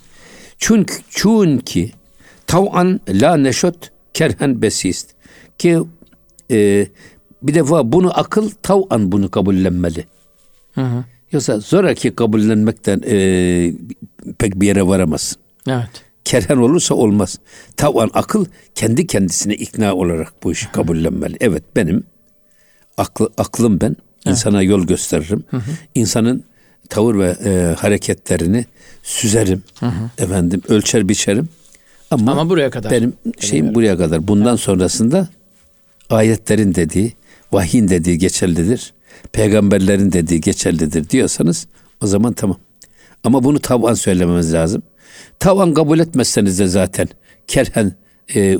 çünkü 0.58 0.94
çünkü 1.10 1.90
tav'an 2.46 3.00
la 3.08 3.36
neşot 3.36 3.90
kerhen 4.14 4.62
besist 4.62 5.10
ki 5.58 5.78
e, 6.50 6.86
bir 7.42 7.54
defa 7.54 7.92
bunu 7.92 8.18
akıl 8.18 8.50
tav'an 8.62 9.12
bunu 9.12 9.30
kabullenmeli. 9.30 10.04
Hı 10.74 10.80
hı. 10.80 11.04
Yoksa 11.32 11.58
zoraki 11.60 12.14
kabullenmekten 12.14 13.02
e, 13.06 13.16
pek 14.38 14.60
bir 14.60 14.66
yere 14.66 14.86
varamazsın. 14.86 15.38
Evet. 15.68 15.90
Kerhen 16.24 16.56
olursa 16.56 16.94
olmaz. 16.94 17.38
Tav'an 17.76 18.10
akıl 18.14 18.44
kendi 18.74 19.06
kendisine 19.06 19.54
ikna 19.54 19.94
olarak 19.94 20.32
bu 20.42 20.52
işi 20.52 20.72
kabullenmeli. 20.72 21.36
Evet 21.40 21.62
benim 21.76 22.04
aklı, 22.96 23.30
aklım 23.38 23.80
ben 23.80 23.96
insana 24.26 24.62
yol 24.62 24.86
gösteririm. 24.86 25.44
İnsanın 25.94 26.44
tavır 26.88 27.18
ve 27.18 27.36
e, 27.44 27.74
hareketlerini 27.78 28.64
süzerim. 29.02 29.62
Efendim 30.18 30.62
ölçer 30.68 31.08
biçerim. 31.08 31.48
Ama, 32.10 32.32
Ama 32.32 32.48
buraya 32.50 32.70
kadar. 32.70 32.90
benim 32.92 33.12
şeyim 33.40 33.74
buraya 33.74 33.96
kadar. 33.96 34.28
Bundan 34.28 34.56
sonrasında 34.56 35.28
ayetlerin 36.10 36.74
dediği, 36.74 37.12
vahyin 37.52 37.88
dediği 37.88 38.18
geçerlidir. 38.18 38.92
Peygamberlerin 39.32 40.12
dediği 40.12 40.40
geçerlidir 40.40 41.10
diyorsanız 41.10 41.66
o 42.02 42.06
zaman 42.06 42.32
tamam. 42.32 42.58
Ama 43.24 43.44
bunu 43.44 43.58
tavan 43.58 43.94
söylememiz 43.94 44.52
lazım. 44.52 44.82
Tavan 45.38 45.74
kabul 45.74 45.98
etmezseniz 45.98 46.58
de 46.58 46.66
zaten 46.66 47.08
kerhen 47.46 47.92
e, 48.34 48.56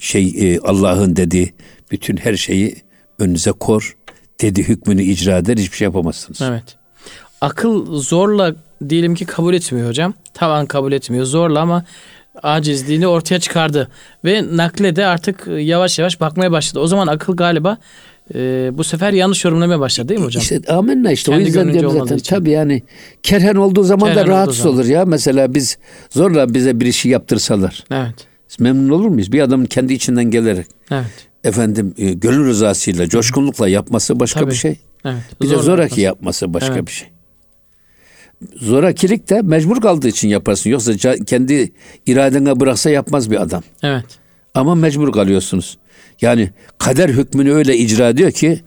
şey 0.00 0.34
e, 0.38 0.58
Allah'ın 0.60 1.16
dediği 1.16 1.52
bütün 1.90 2.16
her 2.16 2.36
şeyi 2.36 2.76
önünüze 3.18 3.52
kor 3.52 3.96
dedi 4.40 4.68
hükmünü 4.68 5.02
icra 5.02 5.38
eder 5.38 5.56
hiçbir 5.56 5.76
şey 5.76 5.84
yapamazsınız. 5.84 6.42
Evet. 6.42 6.76
Akıl 7.40 8.00
zorla 8.00 8.54
diyelim 8.88 9.14
ki 9.14 9.24
kabul 9.26 9.54
etmiyor 9.54 9.88
hocam. 9.88 10.14
Tavan 10.34 10.66
kabul 10.66 10.92
etmiyor 10.92 11.24
zorla 11.24 11.60
ama 11.60 11.84
acizliğini 12.42 13.06
ortaya 13.06 13.40
çıkardı. 13.40 13.88
Ve 14.24 14.56
nakle 14.56 14.96
de 14.96 15.06
artık 15.06 15.46
yavaş 15.58 15.98
yavaş 15.98 16.20
bakmaya 16.20 16.52
başladı. 16.52 16.80
O 16.80 16.86
zaman 16.86 17.06
akıl 17.06 17.36
galiba 17.36 17.78
e, 18.34 18.70
bu 18.72 18.84
sefer 18.84 19.12
yanlış 19.12 19.44
yorumlamaya 19.44 19.80
başladı 19.80 20.08
değil 20.08 20.20
mi 20.20 20.26
hocam? 20.26 20.42
İşte 20.42 20.60
amenna 20.72 21.12
işte 21.12 21.32
Kendi 21.32 21.42
o 21.44 21.46
yüzden 21.46 21.72
diyorum 21.72 21.92
zaten 21.98 22.16
için. 22.16 22.34
tabii 22.34 22.50
yani 22.50 22.82
kerhen 23.22 23.54
olduğu 23.54 23.82
zaman 23.82 24.08
Kerhen 24.08 24.26
da 24.26 24.30
rahatsız 24.32 24.56
zaman. 24.62 24.74
olur 24.74 24.84
ya. 24.84 25.04
Mesela 25.04 25.54
biz 25.54 25.78
zorla 26.10 26.54
bize 26.54 26.80
bir 26.80 26.86
işi 26.86 27.08
yaptırsalar. 27.08 27.84
Evet. 27.90 28.14
Memnun 28.60 28.88
olur 28.88 29.08
muyuz? 29.08 29.32
Bir 29.32 29.40
adamın 29.40 29.64
kendi 29.64 29.92
içinden 29.94 30.24
gelerek 30.24 30.66
Evet. 30.90 31.27
Efendim 31.44 31.94
e, 31.98 32.12
gönül 32.12 32.46
rızasıyla, 32.46 33.08
coşkunlukla 33.08 33.68
yapması 33.68 34.20
başka 34.20 34.40
Tabii. 34.40 34.50
bir 34.50 34.56
şey. 34.56 34.76
Evet. 35.04 35.22
Bir 35.42 35.50
de 35.50 35.54
Zor 35.54 35.62
zoraki 35.62 36.00
yapması. 36.00 36.44
yapması 36.44 36.54
başka 36.54 36.74
Evet. 36.74 36.86
bir 36.86 36.92
şey. 36.92 37.08
Zorakilik 38.56 39.30
de 39.30 39.42
mecbur 39.42 39.80
kaldığı 39.80 40.08
için 40.08 40.28
yaparsın. 40.28 40.70
Yoksa 40.70 40.92
kendi 41.26 41.72
iradene 42.06 42.60
bıraksa 42.60 42.90
yapmaz 42.90 43.30
bir 43.30 43.42
adam. 43.42 43.62
Evet. 43.82 44.04
Ama 44.54 44.74
mecbur 44.74 45.12
kalıyorsunuz. 45.12 45.78
Yani 46.20 46.50
kader 46.78 47.08
hükmünü 47.08 47.52
öyle 47.52 47.76
icra 47.76 48.08
ediyor 48.08 48.30
ki 48.30 48.60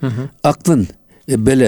aklın 0.43 0.87
e, 1.29 1.45
böyle 1.45 1.65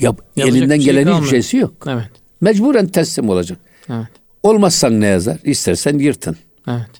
yap, 0.00 0.22
Yapacak 0.36 0.56
elinden 0.56 0.76
şey 0.76 0.84
gelen 0.84 1.14
hiçbir 1.14 1.28
şeysi 1.28 1.56
yok. 1.56 1.72
Evet. 1.86 2.10
Mecburen 2.40 2.86
teslim 2.86 3.28
olacak. 3.28 3.58
Evet. 3.88 4.06
Olmazsan 4.42 5.00
ne 5.00 5.06
yazar? 5.06 5.38
İstersen 5.44 5.98
yırtın. 5.98 6.36
Evet. 6.68 6.90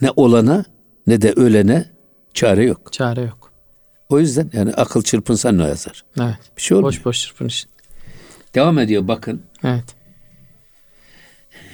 Ne 0.00 0.10
olana 0.16 0.64
ne 1.06 1.22
de 1.22 1.32
ölene 1.32 1.84
çare 2.34 2.64
yok. 2.64 2.92
Çare 2.92 3.20
yok. 3.20 3.52
O 4.08 4.20
yüzden 4.20 4.50
yani 4.52 4.74
akıl 4.74 5.02
çırpınsa 5.02 5.52
ne 5.52 5.62
yazar? 5.62 6.04
Evet. 6.20 6.36
Bir 6.56 6.62
şey 6.62 6.76
olmuyor. 6.76 6.92
Boş 6.92 7.04
boş 7.04 7.20
çırpınış. 7.20 7.66
Devam 8.54 8.78
ediyor 8.78 9.08
bakın. 9.08 9.42
Evet. 9.64 9.84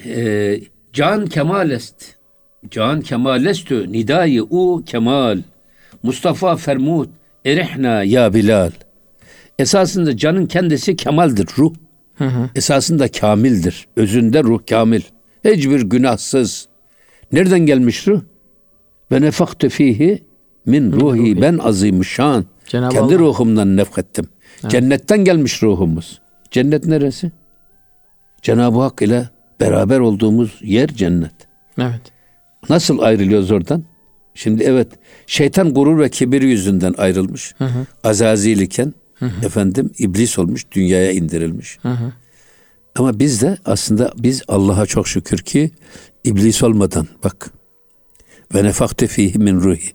Ee, 0.05 0.61
can 0.93 1.25
kemalest. 1.25 1.95
Can 2.69 3.01
kemalestü 3.01 3.91
nidayı 3.91 4.43
u 4.43 4.83
kemal. 4.85 5.41
Mustafa 6.03 6.55
fermut 6.55 7.09
erihna 7.45 8.03
ya 8.03 8.33
Bilal. 8.33 8.71
Esasında 9.59 10.17
canın 10.17 10.45
kendisi 10.45 10.95
kemaldir 10.95 11.47
ruh. 11.57 11.73
Hı 12.15 12.25
hı. 12.25 12.49
Esasında 12.55 13.07
kamildir. 13.07 13.87
Özünde 13.95 14.43
ruh 14.43 14.59
kamil. 14.69 15.01
Hiçbir 15.45 15.81
günahsız. 15.81 16.67
Nereden 17.31 17.59
gelmiş 17.59 18.07
ruh? 18.07 18.21
Ve 19.11 19.21
nefaktu 19.21 19.69
fihi 19.69 20.23
min 20.65 20.91
ruhi. 20.91 21.41
Ben 21.41 21.57
azim 21.57 22.05
şan. 22.05 22.45
Cenab-ı 22.67 22.93
Kendi 22.93 23.15
Allah. 23.15 23.19
ruhumdan 23.19 23.77
nefkettim. 23.77 24.25
Cennetten 24.67 25.25
gelmiş 25.25 25.63
ruhumuz. 25.63 26.21
Cennet 26.51 26.85
neresi? 26.85 27.31
Cenab-ı 28.41 28.79
Hak 28.81 29.01
ile 29.01 29.29
beraber 29.59 29.99
olduğumuz 29.99 30.59
yer 30.61 30.87
cennet. 30.87 31.33
Evet. 31.77 32.01
Nasıl 32.69 32.99
ayrılıyoruz 32.99 33.51
oradan? 33.51 33.83
Şimdi 34.35 34.63
evet 34.63 34.87
şeytan 35.27 35.73
gurur 35.73 35.99
ve 35.99 36.09
kibir 36.09 36.41
yüzünden 36.41 36.93
ayrılmış. 36.97 37.55
Azazil 38.03 38.59
iken 38.59 38.93
efendim 39.45 39.91
iblis 39.97 40.39
olmuş, 40.39 40.65
dünyaya 40.71 41.11
indirilmiş. 41.11 41.77
Hı 41.81 41.89
hı. 41.89 42.13
Ama 42.95 43.19
biz 43.19 43.41
de 43.41 43.57
aslında 43.65 44.13
biz 44.17 44.43
Allah'a 44.47 44.85
çok 44.85 45.07
şükür 45.07 45.37
ki 45.37 45.71
iblis 46.23 46.63
olmadan 46.63 47.07
bak 47.23 47.51
ve 48.55 48.63
nefakte 48.63 49.07
fihi 49.07 49.39
min 49.39 49.55
ruhi. 49.55 49.91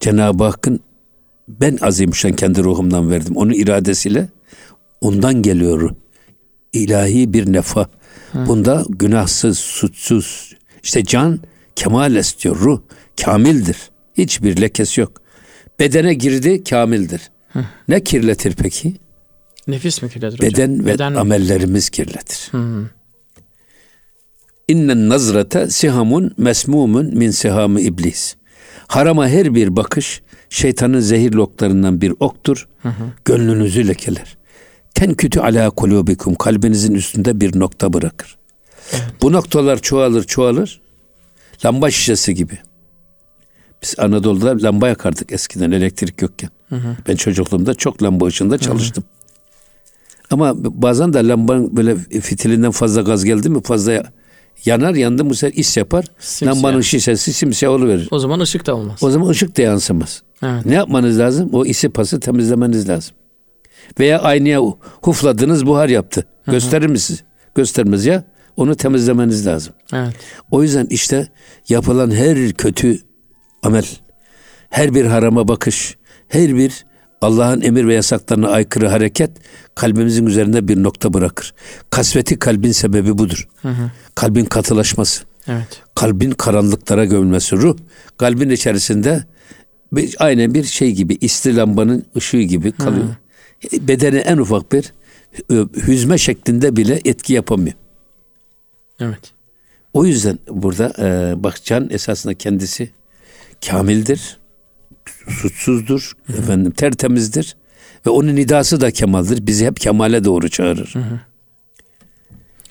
Cenab-ı 0.00 0.44
Hakk'ın 0.44 0.80
ben 1.48 1.78
azimüşşan 1.80 2.32
kendi 2.32 2.62
ruhumdan 2.64 3.10
verdim. 3.10 3.36
Onun 3.36 3.52
iradesiyle 3.52 4.28
ondan 5.00 5.42
geliyor. 5.42 5.90
İlahi 6.72 7.32
bir 7.32 7.52
nefa. 7.52 7.88
Bunda 8.34 8.84
günahsız, 8.88 9.58
suçsuz. 9.58 10.56
İşte 10.82 11.04
can 11.04 11.40
kemal 11.76 12.16
istiyor. 12.16 12.56
Ruh 12.60 12.80
kamildir. 13.24 13.76
Hiçbir 14.18 14.60
lekesi 14.60 15.00
yok. 15.00 15.12
Bedene 15.80 16.14
girdi 16.14 16.64
kamildir. 16.64 17.30
Ne 17.88 18.04
kirletir 18.04 18.54
peki? 18.58 18.94
Nefis 19.68 20.02
mi 20.02 20.08
kirletir 20.10 20.38
hocam? 20.38 20.50
Beden 20.52 20.84
ve 20.86 20.94
Beden 20.94 21.12
mi? 21.12 21.18
amellerimiz 21.18 21.90
kirletir. 21.90 22.48
Hı. 22.50 22.90
İnnen 24.68 25.08
nazrete 25.08 25.70
sihamun 25.70 26.34
mesmumun 26.38 27.06
min 27.14 27.30
sihamı 27.30 27.80
iblis. 27.80 28.36
Harama 28.88 29.28
her 29.28 29.54
bir 29.54 29.76
bakış 29.76 30.22
şeytanın 30.50 31.00
zehirli 31.00 31.40
oklarından 31.40 32.00
bir 32.00 32.14
oktur. 32.20 32.68
Gönlünüzü 33.24 33.88
lekeler. 33.88 34.36
Tenkütü 34.94 35.40
ala 35.40 35.70
kulubikum 35.70 36.34
kalbinizin 36.34 36.94
üstünde 36.94 37.40
bir 37.40 37.60
nokta 37.60 37.92
bırakır. 37.92 38.36
Bu 39.22 39.32
noktalar 39.32 39.78
çoğalır 39.78 40.24
çoğalır. 40.24 40.80
Lamba 41.64 41.90
şişesi 41.90 42.34
gibi. 42.34 42.58
Biz 43.82 43.94
Anadolu'da 43.98 44.62
lamba 44.62 44.88
yakardık 44.88 45.32
eskiden 45.32 45.70
elektrik 45.70 46.22
yokken. 46.22 46.50
Ben 47.08 47.16
çocukluğumda 47.16 47.74
çok 47.74 48.02
lamba 48.02 48.26
ışığında 48.26 48.58
çalıştım. 48.58 49.04
Ama 50.30 50.54
bazen 50.56 51.12
de 51.12 51.28
lambanın 51.28 51.76
böyle 51.76 51.96
fitilinden 52.20 52.70
fazla 52.70 53.02
gaz 53.02 53.24
geldi 53.24 53.48
mi 53.48 53.62
fazla 53.62 54.12
yanar 54.64 54.94
yandı 54.94 55.30
bu 55.30 55.34
sefer 55.34 55.58
is 55.58 55.76
yapar. 55.76 56.04
Simsiyah. 56.18 56.54
Lambanın 56.54 56.80
şişesi 56.80 57.32
simsiyah 57.32 57.72
oluverir. 57.72 58.08
O 58.10 58.18
zaman 58.18 58.40
ışık 58.40 58.66
da 58.66 58.74
olmaz. 58.74 59.02
O 59.02 59.10
zaman 59.10 59.28
ışık 59.28 59.56
da 59.56 59.62
yansımaz. 59.62 60.22
Evet. 60.42 60.66
Ne 60.66 60.74
yapmanız 60.74 61.18
lazım? 61.18 61.50
O 61.52 61.64
isi 61.64 61.88
pası 61.88 62.20
temizlemeniz 62.20 62.88
lazım. 62.88 63.14
Veya 64.00 64.18
aynaya 64.18 64.60
hufladınız 65.02 65.66
buhar 65.66 65.88
yaptı. 65.88 66.26
Gösterir 66.46 66.86
mi 66.86 66.98
siz? 66.98 67.22
Göstermez 67.54 68.06
ya. 68.06 68.24
Onu 68.56 68.74
temizlemeniz 68.74 69.46
lazım. 69.46 69.74
Evet. 69.92 70.14
O 70.50 70.62
yüzden 70.62 70.86
işte 70.90 71.28
yapılan 71.68 72.10
her 72.10 72.52
kötü 72.52 72.98
amel, 73.62 73.86
her 74.70 74.94
bir 74.94 75.04
harama 75.04 75.48
bakış, 75.48 75.96
her 76.28 76.56
bir 76.56 76.85
Allah'ın 77.20 77.60
emir 77.60 77.86
ve 77.86 77.94
yasaklarına 77.94 78.48
aykırı 78.48 78.88
hareket 78.88 79.30
kalbimizin 79.74 80.26
üzerinde 80.26 80.68
bir 80.68 80.82
nokta 80.82 81.12
bırakır. 81.12 81.54
Kasveti 81.90 82.38
kalbin 82.38 82.72
sebebi 82.72 83.18
budur. 83.18 83.48
Kalbin 84.14 84.44
katılaşması, 84.44 85.22
Evet. 85.48 85.82
kalbin 85.94 86.30
karanlıklara 86.30 87.04
gömülmesi. 87.04 87.56
Ruh 87.56 87.76
kalbin 88.16 88.50
içerisinde 88.50 89.24
bir, 89.92 90.16
aynen 90.18 90.54
bir 90.54 90.64
şey 90.64 90.92
gibi, 90.92 91.18
isli 91.20 91.56
lambanın 91.56 92.06
ışığı 92.16 92.42
gibi 92.42 92.72
kalıyor. 92.72 93.08
Bedene 93.72 94.18
en 94.18 94.38
ufak 94.38 94.72
bir 94.72 94.92
hüzme 95.86 96.18
şeklinde 96.18 96.76
bile 96.76 97.00
etki 97.04 97.32
yapamıyor. 97.32 97.74
Evet. 99.00 99.32
O 99.92 100.04
yüzden 100.06 100.38
burada 100.48 100.92
e, 100.98 101.34
bak 101.42 101.64
can 101.64 101.90
esasında 101.90 102.34
kendisi 102.34 102.90
kamildir, 103.66 104.38
suçsuzdur, 105.30 106.12
efendim 106.28 106.72
tertemizdir 106.72 107.56
ve 108.06 108.10
onun 108.10 108.36
nidası 108.36 108.80
da 108.80 108.90
kemaldir. 108.90 109.46
Bizi 109.46 109.66
hep 109.66 109.76
kemale 109.76 110.24
doğru 110.24 110.48
çağırır. 110.48 110.94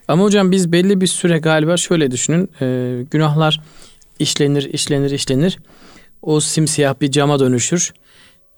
Ama 0.08 0.24
hocam 0.24 0.52
biz 0.52 0.72
belli 0.72 1.02
bir 1.02 1.08
süre 1.08 1.38
galiba 1.38 1.78
şöyle 1.78 2.12
düşünün. 2.12 2.50
e, 2.62 3.04
günahlar 3.12 3.62
işlenir, 4.20 4.74
işlenir, 4.74 5.12
işlenir. 5.12 5.60
O 6.22 6.40
simsiyah 6.40 7.02
bir 7.02 7.12
cama 7.12 7.40
dönüşür. 7.40 7.94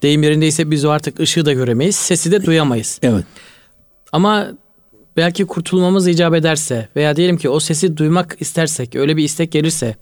Deyim 0.01 0.23
yerindeyse 0.23 0.71
biz 0.71 0.85
o 0.85 0.89
artık 0.89 1.19
ışığı 1.19 1.45
da 1.45 1.53
göremeyiz, 1.53 1.95
sesi 1.95 2.31
de 2.31 2.45
duyamayız. 2.45 2.99
Evet. 3.03 3.25
Ama 4.11 4.47
belki 5.17 5.45
kurtulmamız 5.45 6.07
icap 6.07 6.33
ederse 6.33 6.87
veya 6.95 7.15
diyelim 7.15 7.37
ki 7.37 7.49
o 7.49 7.59
sesi 7.59 7.97
duymak 7.97 8.37
istersek, 8.39 8.95
öyle 8.95 9.17
bir 9.17 9.23
istek 9.23 9.51
gelirse 9.51 9.95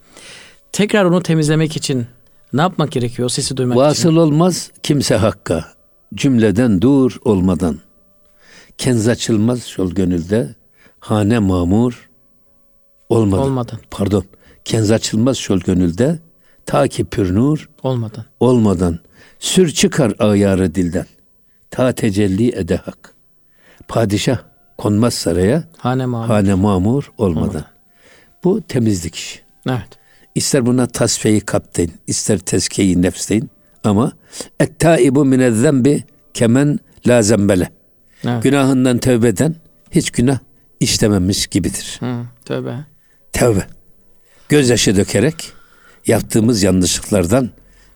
tekrar 0.72 1.04
onu 1.04 1.22
temizlemek 1.22 1.76
için 1.76 2.06
ne 2.52 2.60
yapmak 2.60 2.92
gerekiyor 2.92 3.28
sesi 3.28 3.56
duymak 3.56 3.74
için? 3.76 3.84
Vasıl 3.84 4.16
olmaz 4.16 4.70
kimse 4.82 5.16
hakka. 5.16 5.64
Cümleden 6.14 6.80
dur 6.80 7.16
olmadan. 7.24 7.78
Kenz 8.78 9.08
açılmaz 9.08 9.74
yol 9.78 9.90
gönülde. 9.90 10.54
Hane 11.00 11.38
mamur 11.38 12.10
olmadan. 13.08 13.42
Olmadan, 13.42 13.78
Pardon. 13.90 14.24
Kenz 14.64 14.90
açılmaz 14.90 15.46
yol 15.50 15.60
gönülde. 15.60 16.18
Ta 16.66 16.88
ki 16.88 17.04
pür 17.04 17.34
nur 17.34 17.68
olmadan. 17.82 18.24
olmadan 18.40 18.98
sür 19.38 19.70
çıkar 19.70 20.12
ayarı 20.18 20.74
dilden. 20.74 21.06
Ta 21.70 21.92
tecelli 21.92 22.56
ede 22.56 22.76
hak. 22.76 23.14
Padişah 23.88 24.38
konmaz 24.78 25.14
saraya 25.14 25.64
Hane 25.78 26.06
mağara. 26.06 26.28
hane 26.28 26.54
mamur 26.54 27.12
olmadan. 27.18 27.64
Bu 28.44 28.62
temizlik 28.62 29.14
işi. 29.14 29.40
Evet. 29.68 29.88
İster 30.36 30.66
buna 30.66 30.86
tasfiye 30.86 31.40
kalp 31.40 31.76
deyin, 31.76 31.92
ister 32.06 32.38
tezkiye 32.38 33.02
nefs 33.02 33.30
deyin. 33.30 33.50
Ama 33.84 34.12
ettaibu 34.60 35.24
minez-zembi 35.24 36.02
kemen 36.34 36.78
la 37.08 37.22
zembele. 37.22 37.70
Evet. 38.24 38.42
Günahından 38.42 38.98
tövbe 38.98 39.28
eden 39.28 39.54
hiç 39.90 40.10
günah 40.10 40.38
işlememiş 40.80 41.46
gibidir. 41.46 41.96
Hı, 42.00 42.22
tövbe. 42.44 42.74
Tövbe. 43.32 43.66
Gözyaşı 44.48 44.96
dökerek 44.96 45.52
yaptığımız 46.06 46.62
yanlışlıklardan 46.62 47.50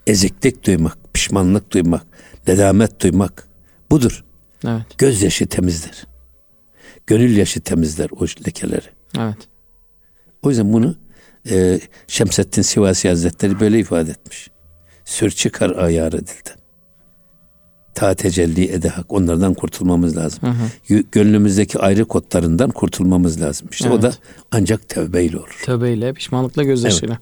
eziklik 0.07 0.67
duymak, 0.67 0.99
pişmanlık 1.13 1.73
duymak, 1.73 2.07
nedamet 2.49 3.03
duymak 3.03 3.49
budur. 3.91 4.25
Evet. 4.67 4.99
Gözyaşı 4.99 5.47
temizler. 5.47 6.07
Gönül 7.07 7.37
yaşı 7.37 7.61
temizler 7.61 8.09
o 8.11 8.25
lekeleri. 8.25 8.87
Evet. 9.19 9.39
O 10.43 10.49
yüzden 10.49 10.73
bunu 10.73 10.97
e, 11.51 11.81
Şemsettin 12.09 12.63
Sivasi 12.63 13.09
Hazretleri 13.09 13.61
böyle 13.61 13.79
ifade 13.79 14.11
etmiş. 14.11 14.51
Sür 15.05 15.31
çıkar 15.31 15.71
ayarı 15.71 16.19
dilden. 16.19 16.61
Ta 17.95 18.15
tecelli 18.15 18.73
ede 18.73 18.89
hak. 18.89 19.13
Onlardan 19.13 19.55
kurtulmamız 19.55 20.17
lazım. 20.17 20.41
Gö- 20.89 21.05
Gönlümüzdeki 21.13 21.79
ayrı 21.79 22.05
kodlarından 22.05 22.71
kurtulmamız 22.71 23.41
lazım. 23.41 23.69
İşte 23.73 23.91
o 23.91 24.03
da 24.03 24.07
Evet. 24.07 24.19
ancak 24.53 24.89
tevbeyle 24.89 25.37
olur. 25.39 25.61
Tövbeyle, 25.65 26.13
pişmanlıkla, 26.13 26.63
gözyaşıyla. 26.63 27.19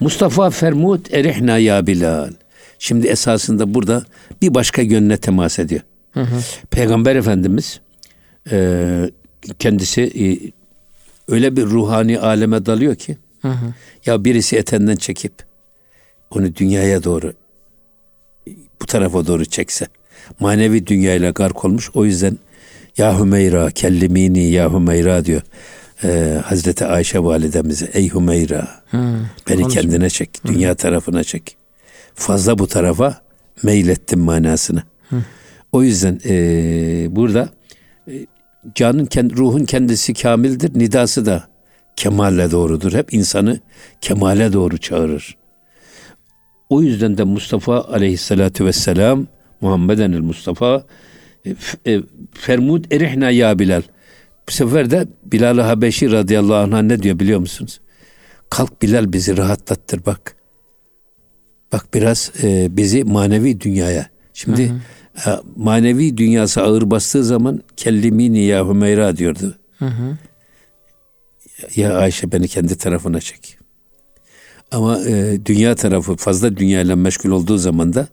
Mustafa 0.00 0.50
Fermut 0.50 1.14
erihna 1.14 1.58
ya 1.58 1.86
Bilal. 1.86 2.30
Şimdi 2.78 3.06
esasında 3.06 3.74
burada 3.74 4.04
bir 4.42 4.54
başka 4.54 4.82
yönüne 4.82 5.16
temas 5.16 5.58
ediyor. 5.58 5.80
Hı 6.12 6.20
hı. 6.20 6.40
Peygamber 6.70 7.16
Efendimiz 7.16 7.80
e, 8.50 9.10
kendisi 9.58 10.02
e, 10.02 10.24
öyle 11.32 11.56
bir 11.56 11.62
ruhani 11.64 12.18
aleme 12.20 12.66
dalıyor 12.66 12.94
ki 12.94 13.16
hı 13.42 13.48
hı. 13.48 13.74
ya 14.06 14.24
birisi 14.24 14.56
etenden 14.56 14.96
çekip 14.96 15.32
onu 16.30 16.54
dünyaya 16.54 17.04
doğru 17.04 17.32
bu 18.82 18.86
tarafa 18.86 19.26
doğru 19.26 19.44
çekse 19.44 19.86
manevi 20.40 20.86
dünyayla 20.86 21.30
gark 21.30 21.64
olmuş. 21.64 21.90
O 21.94 22.04
yüzden 22.04 22.38
ya 22.98 23.20
Hümeyra 23.20 23.70
kellimini 23.70 24.50
ya 24.50 24.72
Hümeyra 24.72 25.24
diyor. 25.24 25.42
Ee, 26.04 26.40
Hazreti 26.44 26.84
Ayşe 26.84 27.18
validemize 27.18 27.90
ey 27.92 28.14
Hümeyra 28.14 28.68
hmm, 28.90 29.00
beni 29.48 29.62
konuşma. 29.62 29.80
kendine 29.80 30.10
çek. 30.10 30.30
Dünya 30.46 30.70
hmm. 30.70 30.76
tarafına 30.76 31.24
çek. 31.24 31.56
Fazla 32.14 32.58
bu 32.58 32.66
tarafa 32.66 33.20
meylettim 33.62 34.20
manasını. 34.20 34.82
Hmm. 35.08 35.22
O 35.72 35.82
yüzden 35.82 36.20
e, 36.24 36.36
burada 37.16 37.48
e, 38.08 38.26
canın 38.74 39.08
ruhun 39.36 39.64
kendisi 39.64 40.14
kamildir. 40.14 40.78
Nidası 40.78 41.26
da 41.26 41.44
kemalle 41.96 42.50
doğrudur. 42.50 42.92
Hep 42.92 43.14
insanı 43.14 43.60
kemale 44.00 44.52
doğru 44.52 44.78
çağırır. 44.78 45.36
O 46.68 46.82
yüzden 46.82 47.18
de 47.18 47.24
Mustafa 47.24 47.80
aleyhissalatu 47.84 48.64
vesselam 48.64 49.26
Muhammeden 49.60 50.12
el 50.12 50.20
Mustafa 50.20 50.84
e, 51.46 51.54
e, 51.92 52.00
Fermud 52.32 52.84
erihna 52.92 53.30
ya 53.30 53.58
Bilal. 53.58 53.82
Bu 54.48 54.52
sefer 54.52 54.90
de 54.90 55.06
Bilal-i 55.24 55.60
Habeşi 55.60 56.12
radıyallahu 56.12 56.76
anh 56.76 56.82
ne 56.82 57.02
diyor 57.02 57.18
biliyor 57.18 57.40
musunuz? 57.40 57.80
Kalk 58.50 58.82
Bilal 58.82 59.12
bizi 59.12 59.36
rahatlattır 59.36 60.06
bak. 60.06 60.36
Bak 61.72 61.86
biraz 61.94 62.32
e, 62.42 62.76
bizi 62.76 63.04
manevi 63.04 63.60
dünyaya. 63.60 64.06
Şimdi 64.34 64.68
hı 64.68 64.74
hı. 65.24 65.30
E, 65.30 65.40
manevi 65.56 66.16
dünyası 66.16 66.62
ağır 66.62 66.90
bastığı 66.90 67.24
zaman 67.24 67.62
kellimini 67.76 68.44
ya 68.44 68.68
Hümeyra 68.68 69.16
diyordu. 69.16 69.56
Hı 69.78 69.86
hı. 69.86 70.18
Ya 71.76 71.96
Ayşe 71.96 72.32
beni 72.32 72.48
kendi 72.48 72.78
tarafına 72.78 73.20
çek. 73.20 73.58
Ama 74.72 75.00
e, 75.06 75.46
dünya 75.46 75.74
tarafı 75.74 76.16
fazla 76.16 76.56
dünyayla 76.56 76.96
meşgul 76.96 77.30
olduğu 77.30 77.58
zaman 77.58 77.94
da 77.94 78.08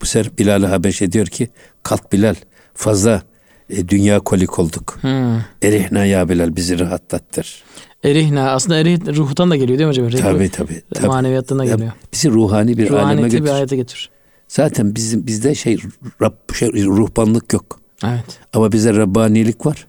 bu 0.00 0.06
sefer 0.06 0.38
Bilal-i 0.38 0.66
Habeşe 0.66 1.12
diyor 1.12 1.26
ki 1.26 1.48
kalk 1.82 2.12
Bilal 2.12 2.34
fazla 2.74 3.22
e, 3.70 3.88
dünya 3.88 4.20
kolik 4.20 4.58
olduk. 4.58 4.98
Hmm. 5.00 5.38
Erihna 5.62 6.04
ya 6.04 6.28
Bilal 6.28 6.56
bizi 6.56 6.78
rahatlattır. 6.78 7.64
Erihna 8.04 8.50
aslında 8.50 8.78
erih 8.78 9.16
ruhtan 9.16 9.50
da 9.50 9.56
geliyor 9.56 9.78
değil 9.78 9.88
mi 9.88 10.06
hocam? 10.06 10.12
Ruh, 10.12 10.18
tabii 10.18 10.50
tabii. 10.50 10.82
tabii. 10.94 11.06
Maneviyattan 11.06 11.58
da 11.58 11.64
geliyor. 11.64 11.80
Ya, 11.80 11.94
bizi 12.12 12.30
ruhani 12.30 12.78
bir 12.78 12.90
ruhani 12.90 13.04
aleme 13.04 13.28
götür. 13.28 13.44
bir 13.44 13.50
hayata 13.50 13.76
götür. 13.76 14.10
Zaten 14.48 14.94
bizim 14.94 15.26
bizde 15.26 15.54
şey, 15.54 15.78
Rab, 16.22 16.54
şey 16.54 16.68
ruhbanlık 16.68 17.52
yok. 17.52 17.80
Evet. 18.04 18.40
Ama 18.52 18.72
bize 18.72 18.94
Rabbanilik 18.94 19.66
var. 19.66 19.86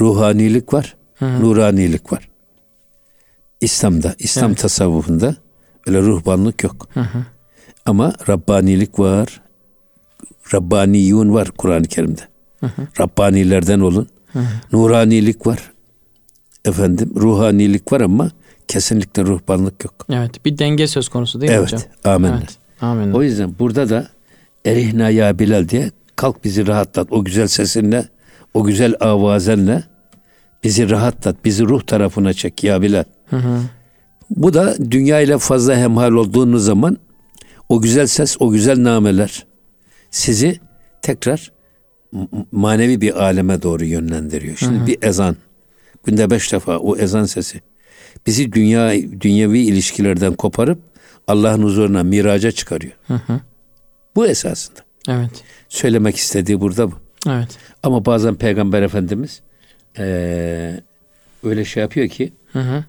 Ruhanilik 0.00 0.74
var. 0.74 0.96
Hı. 1.18 1.42
Nuranilik 1.42 2.12
var. 2.12 2.29
İslam'da, 3.60 4.14
İslam 4.18 4.50
evet. 4.50 4.58
tasavvufunda 4.58 5.36
öyle 5.86 6.00
ruhbanlık 6.00 6.62
yok. 6.62 6.88
Hı 6.94 7.00
hı. 7.00 7.24
Ama 7.86 8.12
Rabbanilik 8.28 8.98
var. 8.98 9.40
Rabbaniyun 10.54 11.34
var 11.34 11.50
Kur'an-ı 11.50 11.86
Kerim'de. 11.86 12.20
Hı 12.60 12.66
hı. 12.66 12.86
Rabbanilerden 13.00 13.80
olun. 13.80 14.08
Hı 14.32 14.38
hı. 14.38 14.44
Nuranilik 14.72 15.46
var. 15.46 15.70
Efendim 16.64 17.12
ruhanilik 17.16 17.92
var 17.92 18.00
ama 18.00 18.30
kesinlikle 18.68 19.22
ruhbanlık 19.22 19.84
yok. 19.84 20.06
Evet 20.12 20.44
bir 20.44 20.58
denge 20.58 20.86
söz 20.86 21.08
konusu 21.08 21.40
değil 21.40 21.52
mi 21.52 21.58
evet, 21.58 21.72
hocam? 21.72 21.82
Amenna. 22.04 22.38
Evet 22.38 22.58
amenna. 22.80 23.16
O 23.16 23.22
yüzden 23.22 23.54
burada 23.58 23.88
da 23.88 24.08
Erihna 24.64 25.10
ya 25.10 25.38
Bilal 25.38 25.68
diye 25.68 25.90
kalk 26.16 26.44
bizi 26.44 26.66
rahatlat. 26.66 27.08
O 27.10 27.24
güzel 27.24 27.46
sesinle, 27.46 28.08
o 28.54 28.64
güzel 28.64 28.94
avazenle 29.00 29.82
bizi 30.64 30.90
rahatlat. 30.90 31.44
Bizi 31.44 31.64
ruh 31.64 31.82
tarafına 31.82 32.32
çek 32.32 32.64
ya 32.64 32.82
Bilal. 32.82 33.04
Hı 33.30 33.36
hı. 33.36 33.60
Bu 34.30 34.54
da 34.54 34.76
dünya 34.90 35.20
ile 35.20 35.38
fazla 35.38 35.76
hemhal 35.76 36.12
olduğunuz 36.12 36.64
zaman 36.64 36.96
o 37.68 37.80
güzel 37.80 38.06
ses, 38.06 38.36
o 38.40 38.50
güzel 38.50 38.84
nameler 38.84 39.46
sizi 40.10 40.60
tekrar 41.02 41.52
manevi 42.52 43.00
bir 43.00 43.22
aleme 43.24 43.62
doğru 43.62 43.84
yönlendiriyor. 43.84 44.56
Şimdi 44.56 44.78
hı 44.78 44.82
hı. 44.82 44.86
bir 44.86 44.98
ezan, 45.02 45.36
günde 46.04 46.30
beş 46.30 46.52
defa 46.52 46.78
o 46.78 46.96
ezan 46.96 47.24
sesi 47.24 47.60
bizi 48.26 48.52
dünya 48.52 48.92
dünyevi 49.20 49.58
ilişkilerden 49.58 50.34
koparıp 50.34 50.78
Allah'ın 51.26 51.62
huzuruna 51.62 52.02
miraca 52.02 52.50
çıkarıyor. 52.50 52.92
Hı 53.06 53.14
hı. 53.14 53.40
Bu 54.16 54.26
esasında. 54.26 54.80
Evet. 55.08 55.30
Söylemek 55.68 56.16
istediği 56.16 56.60
burada 56.60 56.90
bu. 56.90 56.94
Evet. 57.28 57.58
Ama 57.82 58.06
bazen 58.06 58.34
Peygamber 58.34 58.82
Efendimiz 58.82 59.40
ee, 59.98 60.80
öyle 61.44 61.64
şey 61.64 61.80
yapıyor 61.80 62.08
ki 62.08 62.32
hı 62.52 62.60
hı 62.60 62.84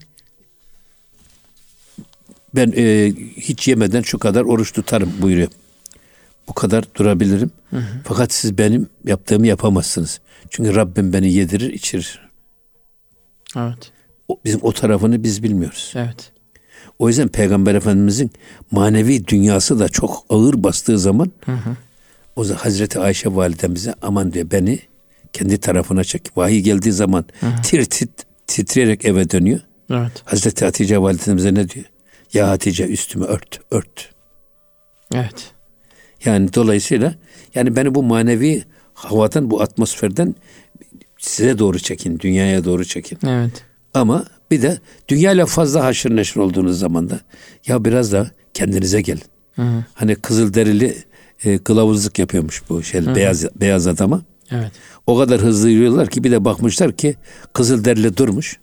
ben 2.56 2.74
e, 2.78 3.14
hiç 3.38 3.68
yemeden 3.68 4.02
şu 4.02 4.20
kadar 4.20 4.42
oruç 4.42 4.72
tutarım 4.72 5.14
buyuruyor. 5.22 5.48
Bu 6.48 6.54
kadar 6.54 6.86
durabilirim. 6.96 7.52
Hı 7.70 7.78
hı. 7.78 8.02
Fakat 8.04 8.34
siz 8.34 8.58
benim 8.58 8.90
yaptığımı 9.06 9.48
yapamazsınız. 9.48 10.20
Çünkü 10.50 10.76
Rabbim 10.76 11.14
beni 11.14 11.34
yedirir, 11.34 11.74
içirir. 11.74 12.20
Evet. 13.58 13.92
O, 14.28 14.40
bizim 14.46 14.60
o 14.64 14.72
tarafını 14.72 15.24
biz 15.24 15.44
bilmiyoruz. 15.44 15.94
Evet. 15.96 16.32
O 17.00 17.08
yüzden 17.08 17.28
Peygamber 17.28 17.76
Efendimizin 17.76 18.32
manevi 18.72 19.28
dünyası 19.28 19.80
da 19.80 19.90
çok 19.90 20.26
ağır 20.30 20.64
bastığı 20.64 21.00
zaman 21.00 21.32
hı 21.46 21.52
hı. 21.52 21.76
o 22.36 22.44
zaman 22.44 22.62
Hazreti 22.62 23.00
Ayşe 23.00 23.36
validemize 23.36 23.94
aman 24.02 24.34
diyor 24.34 24.52
beni 24.52 24.80
kendi 25.34 25.58
tarafına 25.58 26.04
çek. 26.04 26.38
Vahiy 26.38 26.60
geldiği 26.60 26.92
zaman 26.92 27.26
hı 27.40 27.48
hı. 27.48 27.62
tir 27.62 27.86
tit 27.86 28.10
titreyerek 28.48 29.06
eve 29.06 29.30
dönüyor. 29.30 29.60
Evet. 29.90 30.12
Hazreti 30.26 30.66
Hatice 30.66 31.02
validemize 31.02 31.54
ne 31.54 31.70
diyor? 31.70 31.86
Ya 32.34 32.50
Hatice 32.50 32.88
üstümü 32.88 33.26
ört, 33.26 33.60
ört. 33.72 34.10
Evet. 35.14 35.52
Yani 36.26 36.54
dolayısıyla 36.54 37.16
yani 37.56 37.76
beni 37.76 37.96
bu 37.96 38.04
manevi 38.04 38.64
havadan, 38.94 39.52
bu 39.52 39.62
atmosferden 39.62 40.36
size 41.18 41.60
doğru 41.60 41.80
çekin, 41.80 42.20
dünyaya 42.20 42.66
doğru 42.66 42.86
çekin. 42.86 43.20
Evet. 43.28 43.64
Ama 43.94 44.26
bir 44.52 44.62
de 44.62 44.80
dünyayla 45.08 45.46
fazla 45.46 45.84
haşır 45.84 46.16
neşir 46.16 46.40
olduğunuz 46.40 46.80
zaman 46.80 47.10
da 47.10 47.20
ya 47.68 47.86
biraz 47.86 48.12
da 48.12 48.32
kendinize 48.54 49.02
gelin. 49.02 49.24
Hı 49.56 49.62
hı. 49.62 49.84
Hani 49.94 50.16
kızıl 50.16 50.54
derili 50.54 50.98
e, 51.44 51.58
kılavuzluk 51.58 52.20
yapıyormuş 52.20 52.64
bu 52.70 52.84
şey 52.84 53.02
hı. 53.02 53.16
beyaz 53.16 53.46
beyaz 53.62 53.88
adama. 53.88 54.22
Evet. 54.52 54.72
O 55.08 55.18
kadar 55.18 55.42
hızlı 55.42 55.70
yürüyorlar 55.70 56.08
ki 56.08 56.24
bir 56.24 56.32
de 56.32 56.46
bakmışlar 56.46 56.92
ki 56.92 57.16
kızıl 57.54 57.86
derili 57.86 58.18
durmuş. 58.18 58.60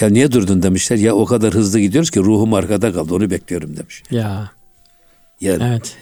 Ya 0.00 0.08
niye 0.08 0.32
durdun 0.32 0.62
demişler. 0.62 0.96
Ya 0.96 1.14
o 1.14 1.24
kadar 1.24 1.54
hızlı 1.54 1.80
gidiyoruz 1.80 2.10
ki 2.10 2.20
ruhum 2.20 2.54
arkada 2.54 2.92
kaldı. 2.92 3.14
Onu 3.14 3.30
bekliyorum 3.30 3.76
demiş. 3.76 4.02
Ya. 4.10 4.50
Yani, 5.40 5.64
evet. 5.64 5.96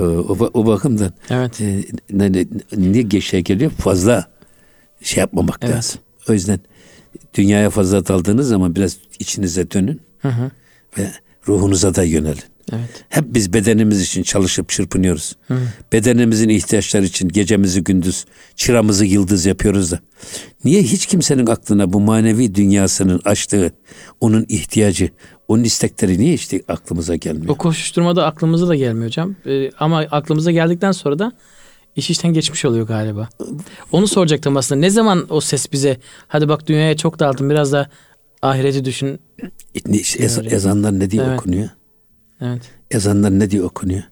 O, 0.00 0.50
o 0.54 0.66
bakımdan 0.66 1.12
evet. 1.30 1.60
e, 1.60 1.84
ne, 2.10 2.32
ne, 2.32 2.46
ne 2.76 3.20
şey 3.20 3.40
geliyor 3.40 3.70
fazla 3.70 4.26
şey 5.02 5.20
yapmamak 5.20 5.58
evet. 5.62 5.74
lazım. 5.74 6.00
O 6.28 6.32
yüzden 6.32 6.60
dünyaya 7.34 7.70
fazla 7.70 8.06
daldığınız 8.06 8.48
zaman 8.48 8.74
biraz 8.74 8.96
içinize 9.18 9.70
dönün 9.70 10.00
hı 10.18 10.28
hı. 10.28 10.50
ve 10.98 11.12
ruhunuza 11.48 11.94
da 11.94 12.02
yönelin. 12.02 12.51
Evet. 12.72 13.04
Hep 13.08 13.24
biz 13.28 13.52
bedenimiz 13.52 14.02
için 14.02 14.22
çalışıp 14.22 14.68
çırpınıyoruz. 14.68 15.36
Hı. 15.48 15.58
Bedenimizin 15.92 16.48
ihtiyaçları 16.48 17.04
için 17.04 17.28
gecemizi 17.28 17.84
gündüz, 17.84 18.24
çıramızı 18.56 19.04
yıldız 19.04 19.46
yapıyoruz 19.46 19.92
da. 19.92 20.00
Niye 20.64 20.82
hiç 20.82 21.06
kimsenin 21.06 21.46
aklına 21.46 21.92
bu 21.92 22.00
manevi 22.00 22.54
dünyasının 22.54 23.20
açtığı, 23.24 23.72
onun 24.20 24.46
ihtiyacı, 24.48 25.10
onun 25.48 25.64
istekleri 25.64 26.18
niye 26.18 26.34
işte 26.34 26.62
aklımıza 26.68 27.16
gelmiyor? 27.16 27.48
O 27.48 27.54
koşuşturmada 27.54 28.26
aklımıza 28.26 28.68
da 28.68 28.74
gelmiyor 28.74 29.06
hocam. 29.06 29.36
Ee, 29.46 29.70
ama 29.78 29.98
aklımıza 29.98 30.50
geldikten 30.50 30.92
sonra 30.92 31.18
da 31.18 31.32
iş 31.96 32.10
işten 32.10 32.32
geçmiş 32.32 32.64
oluyor 32.64 32.86
galiba. 32.86 33.28
Onu 33.92 34.08
soracaktım 34.08 34.56
aslında. 34.56 34.80
Ne 34.80 34.90
zaman 34.90 35.26
o 35.30 35.40
ses 35.40 35.72
bize 35.72 35.96
hadi 36.28 36.48
bak 36.48 36.66
dünyaya 36.66 36.96
çok 36.96 37.18
daldın 37.18 37.50
biraz 37.50 37.72
da 37.72 37.90
ahireti 38.42 38.84
düşün. 38.84 39.20
İşte 39.92 40.24
ez, 40.24 40.38
ezanlar 40.38 40.98
ne 40.98 41.10
diye 41.10 41.22
evet. 41.22 41.40
okunuyor? 41.40 41.68
Evet. 42.42 42.62
Ezanlar 42.90 43.38
ne 43.38 43.50
diye 43.50 43.62
okunuyor? 43.62 44.02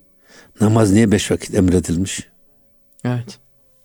Namaz 0.61 0.93
niye 0.93 1.12
beş 1.12 1.31
vakit 1.31 1.55
emredilmiş? 1.55 2.26
Evet. 3.05 3.39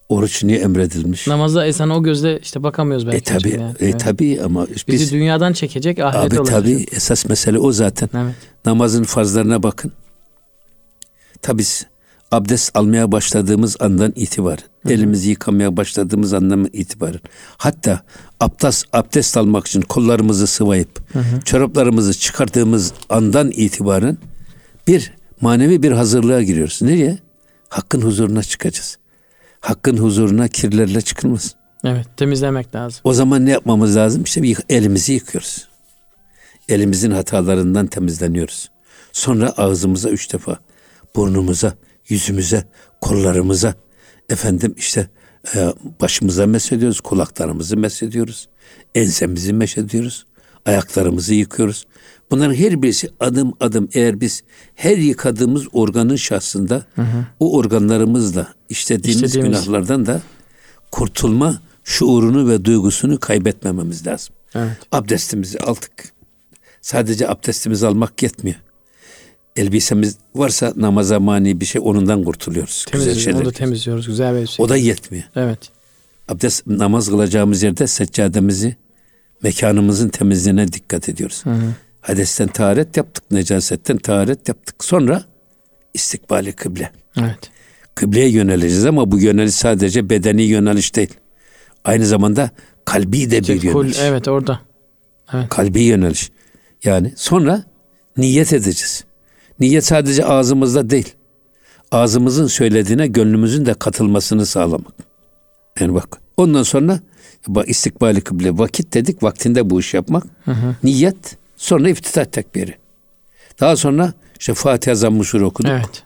Oruç 0.09 0.43
niye 0.43 0.59
emredilmiş? 0.59 1.27
Namazda 1.27 1.65
ezana 1.65 1.97
o 1.97 2.03
gözle 2.03 2.39
işte 2.39 2.63
bakamıyoruz 2.63 3.07
belki. 3.07 3.17
E 3.17 3.21
tabi, 3.21 3.49
yani. 3.49 3.75
e 3.79 3.85
evet. 3.85 3.99
tabi 3.99 4.41
ama 4.41 4.67
biz, 4.75 4.87
bizi 4.87 5.11
dünyadan 5.11 5.53
çekecek 5.53 5.99
ahiret 5.99 6.33
abi, 6.33 6.39
olacak. 6.39 6.55
Tabi 6.55 6.85
esas 6.91 7.25
mesele 7.25 7.59
o 7.59 7.71
zaten. 7.71 8.09
Evet. 8.13 8.35
Namazın 8.65 9.03
farzlarına 9.03 9.63
bakın. 9.63 9.91
Tabi 11.41 11.63
abdest 12.31 12.77
almaya 12.77 13.11
başladığımız 13.11 13.77
andan 13.79 14.13
itibaren, 14.15 14.63
Hı-hı. 14.83 14.93
elimizi 14.93 15.29
yıkamaya 15.29 15.77
başladığımız 15.77 16.33
andan 16.33 16.69
itibaren, 16.73 17.19
hatta 17.57 18.01
abdest 18.39 18.85
abdest 18.93 19.37
almak 19.37 19.67
için 19.67 19.81
kollarımızı 19.81 20.47
sıvayıp 20.47 21.13
Hı-hı. 21.13 21.41
çoraplarımızı 21.45 22.13
çıkardığımız 22.13 22.93
andan 23.09 23.51
itibaren 23.51 24.17
bir 24.87 25.13
Manevi 25.41 25.83
bir 25.83 25.91
hazırlığa 25.91 26.41
giriyoruz. 26.41 26.81
Nereye? 26.81 27.19
Hakkın 27.69 28.01
huzuruna 28.01 28.43
çıkacağız. 28.43 28.97
Hakkın 29.59 29.97
huzuruna 29.97 30.47
kirlerle 30.47 31.01
çıkılmaz. 31.01 31.55
Evet 31.83 32.07
temizlemek 32.17 32.75
lazım. 32.75 33.01
O 33.03 33.13
zaman 33.13 33.45
ne 33.45 33.51
yapmamız 33.51 33.95
lazım? 33.95 34.23
İşte 34.23 34.43
bir 34.43 34.57
elimizi 34.69 35.13
yıkıyoruz. 35.13 35.67
Elimizin 36.69 37.11
hatalarından 37.11 37.87
temizleniyoruz. 37.87 38.71
Sonra 39.11 39.49
ağzımıza 39.49 40.09
üç 40.09 40.33
defa, 40.33 40.59
burnumuza, 41.15 41.73
yüzümüze, 42.09 42.63
kollarımıza, 43.01 43.73
efendim 44.29 44.75
işte 44.77 45.07
e, 45.55 45.73
başımıza 46.01 46.47
mesediyoruz, 46.47 47.01
kulaklarımızı 47.01 47.77
mesediyoruz, 47.77 48.49
ensemizi 48.95 49.53
mesediyoruz, 49.53 50.25
ayaklarımızı 50.65 51.33
yıkıyoruz. 51.33 51.85
Bunların 52.31 52.53
her 52.53 52.81
birisi 52.81 53.09
adım 53.19 53.53
adım 53.59 53.89
eğer 53.93 54.21
biz 54.21 54.43
her 54.75 54.97
yıkadığımız 54.97 55.67
organın 55.73 56.15
şahsında 56.15 56.85
hı 56.95 57.01
hı. 57.01 57.25
o 57.39 57.57
organlarımızla 57.57 58.53
işlediğimiz, 58.69 59.23
işlediğimiz 59.23 59.65
günahlardan 59.65 60.05
da 60.05 60.21
kurtulma 60.91 61.61
şuurunu 61.83 62.49
ve 62.49 62.65
duygusunu 62.65 63.19
kaybetmememiz 63.19 64.07
lazım. 64.07 64.35
Evet. 64.55 64.77
Abdestimizi 64.91 65.59
aldık. 65.59 65.91
Sadece 66.81 67.29
abdestimizi 67.29 67.87
almak 67.87 68.23
yetmiyor. 68.23 68.57
Elbisemiz 69.55 70.17
varsa 70.35 70.73
namaza 70.75 71.19
mani 71.19 71.61
bir 71.61 71.65
şey 71.65 71.81
onundan 71.85 72.23
kurtuluyoruz. 72.23 72.85
Güzel 72.91 73.15
şeyler. 73.15 73.39
Onu 73.39 73.45
da 73.45 73.51
temizliyoruz. 73.51 74.07
Güzel 74.07 74.41
bir 74.41 74.47
şey. 74.47 74.65
O 74.65 74.69
da 74.69 74.77
yetmiyor. 74.77 75.23
Evet. 75.35 75.59
Abdest 76.27 76.67
namaz 76.67 77.09
kılacağımız 77.09 77.63
yerde 77.63 77.87
seccademizi 77.87 78.75
mekanımızın 79.45 80.09
temizliğine 80.09 80.67
dikkat 80.67 81.09
ediyoruz. 81.09 81.41
Hı 81.45 81.49
hı. 81.49 81.73
Hadesten 82.01 82.47
taharet 82.47 82.97
yaptık, 82.97 83.23
necasetten 83.31 83.97
taharet 83.97 84.47
yaptık. 84.47 84.83
Sonra 84.83 85.23
istikbali 85.93 86.53
kıble. 86.53 86.91
Evet. 87.17 87.51
Kıbleye 87.95 88.29
yöneleceğiz 88.29 88.85
ama 88.85 89.11
bu 89.11 89.19
yöneliş 89.19 89.55
sadece 89.55 90.09
bedeni 90.09 90.43
yöneliş 90.43 90.95
değil. 90.95 91.13
Aynı 91.83 92.05
zamanda 92.05 92.49
kalbi 92.85 93.31
de 93.31 93.41
bir 93.41 93.61
yöneliş. 93.61 93.97
Evet 93.99 94.27
orada. 94.27 94.59
Evet. 95.33 95.49
Kalbi 95.49 95.81
yöneliş. 95.81 96.31
Yani 96.83 97.13
sonra 97.15 97.63
niyet 98.17 98.53
edeceğiz. 98.53 99.03
Niyet 99.59 99.85
sadece 99.85 100.25
ağzımızda 100.25 100.89
değil. 100.89 101.13
Ağzımızın 101.91 102.47
söylediğine 102.47 103.07
gönlümüzün 103.07 103.65
de 103.65 103.73
katılmasını 103.73 104.45
sağlamak. 104.45 104.93
Yani 105.79 105.93
bak 105.93 106.19
ondan 106.37 106.63
sonra 106.63 106.99
istikbali 107.65 108.21
kıble 108.21 108.57
vakit 108.57 108.93
dedik 108.93 109.23
vaktinde 109.23 109.69
bu 109.69 109.79
iş 109.79 109.93
yapmak. 109.93 110.23
Hı 110.45 110.51
hı. 110.51 110.75
Niyet 110.83 111.37
sonra 111.55 111.89
iftitah 111.89 112.25
tekbiri. 112.25 112.75
Daha 113.59 113.75
sonra 113.75 114.13
işte 114.39 114.53
Fatiha 114.53 114.95
zammuşur 114.95 115.41
okuduk. 115.41 115.71
Evet. 115.71 116.03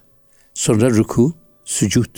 Sonra 0.54 0.90
ruku, 0.90 1.34
sücud. 1.66 2.16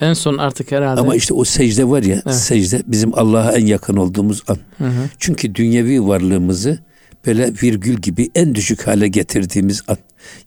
En 0.00 0.12
son 0.12 0.38
artık 0.38 0.72
herhalde. 0.72 1.00
Ama 1.00 1.14
işte 1.14 1.34
o 1.34 1.44
secde 1.44 1.88
var 1.88 2.02
ya 2.02 2.22
evet. 2.26 2.34
secde 2.34 2.82
bizim 2.86 3.18
Allah'a 3.18 3.52
en 3.52 3.66
yakın 3.66 3.96
olduğumuz 3.96 4.42
an. 4.48 4.58
Hı 4.78 4.84
hı. 4.84 5.08
Çünkü 5.18 5.54
dünyevi 5.54 6.06
varlığımızı 6.06 6.78
böyle 7.26 7.52
virgül 7.62 7.96
gibi 7.96 8.30
en 8.34 8.54
düşük 8.54 8.86
hale 8.86 9.08
getirdiğimiz 9.08 9.82
an. 9.88 9.96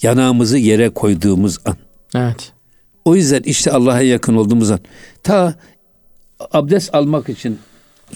Yanağımızı 0.02 0.58
yere 0.58 0.90
koyduğumuz 0.90 1.58
an. 1.66 1.76
Evet. 2.16 2.52
O 3.06 3.16
yüzden 3.16 3.42
işte 3.44 3.72
Allah'a 3.72 4.02
yakın 4.02 4.36
olduğumuz 4.36 4.72
an. 4.72 4.80
Ta 5.24 5.56
abdest 6.52 6.96
almak 6.96 7.30
için 7.30 7.60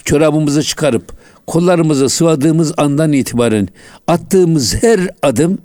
çorabımızı 0.04 0.62
çıkarıp 0.62 1.12
kollarımızı 1.46 2.08
sıvadığımız 2.08 2.74
andan 2.76 3.12
itibaren 3.12 3.68
attığımız 4.06 4.82
her 4.82 5.00
adım 5.22 5.58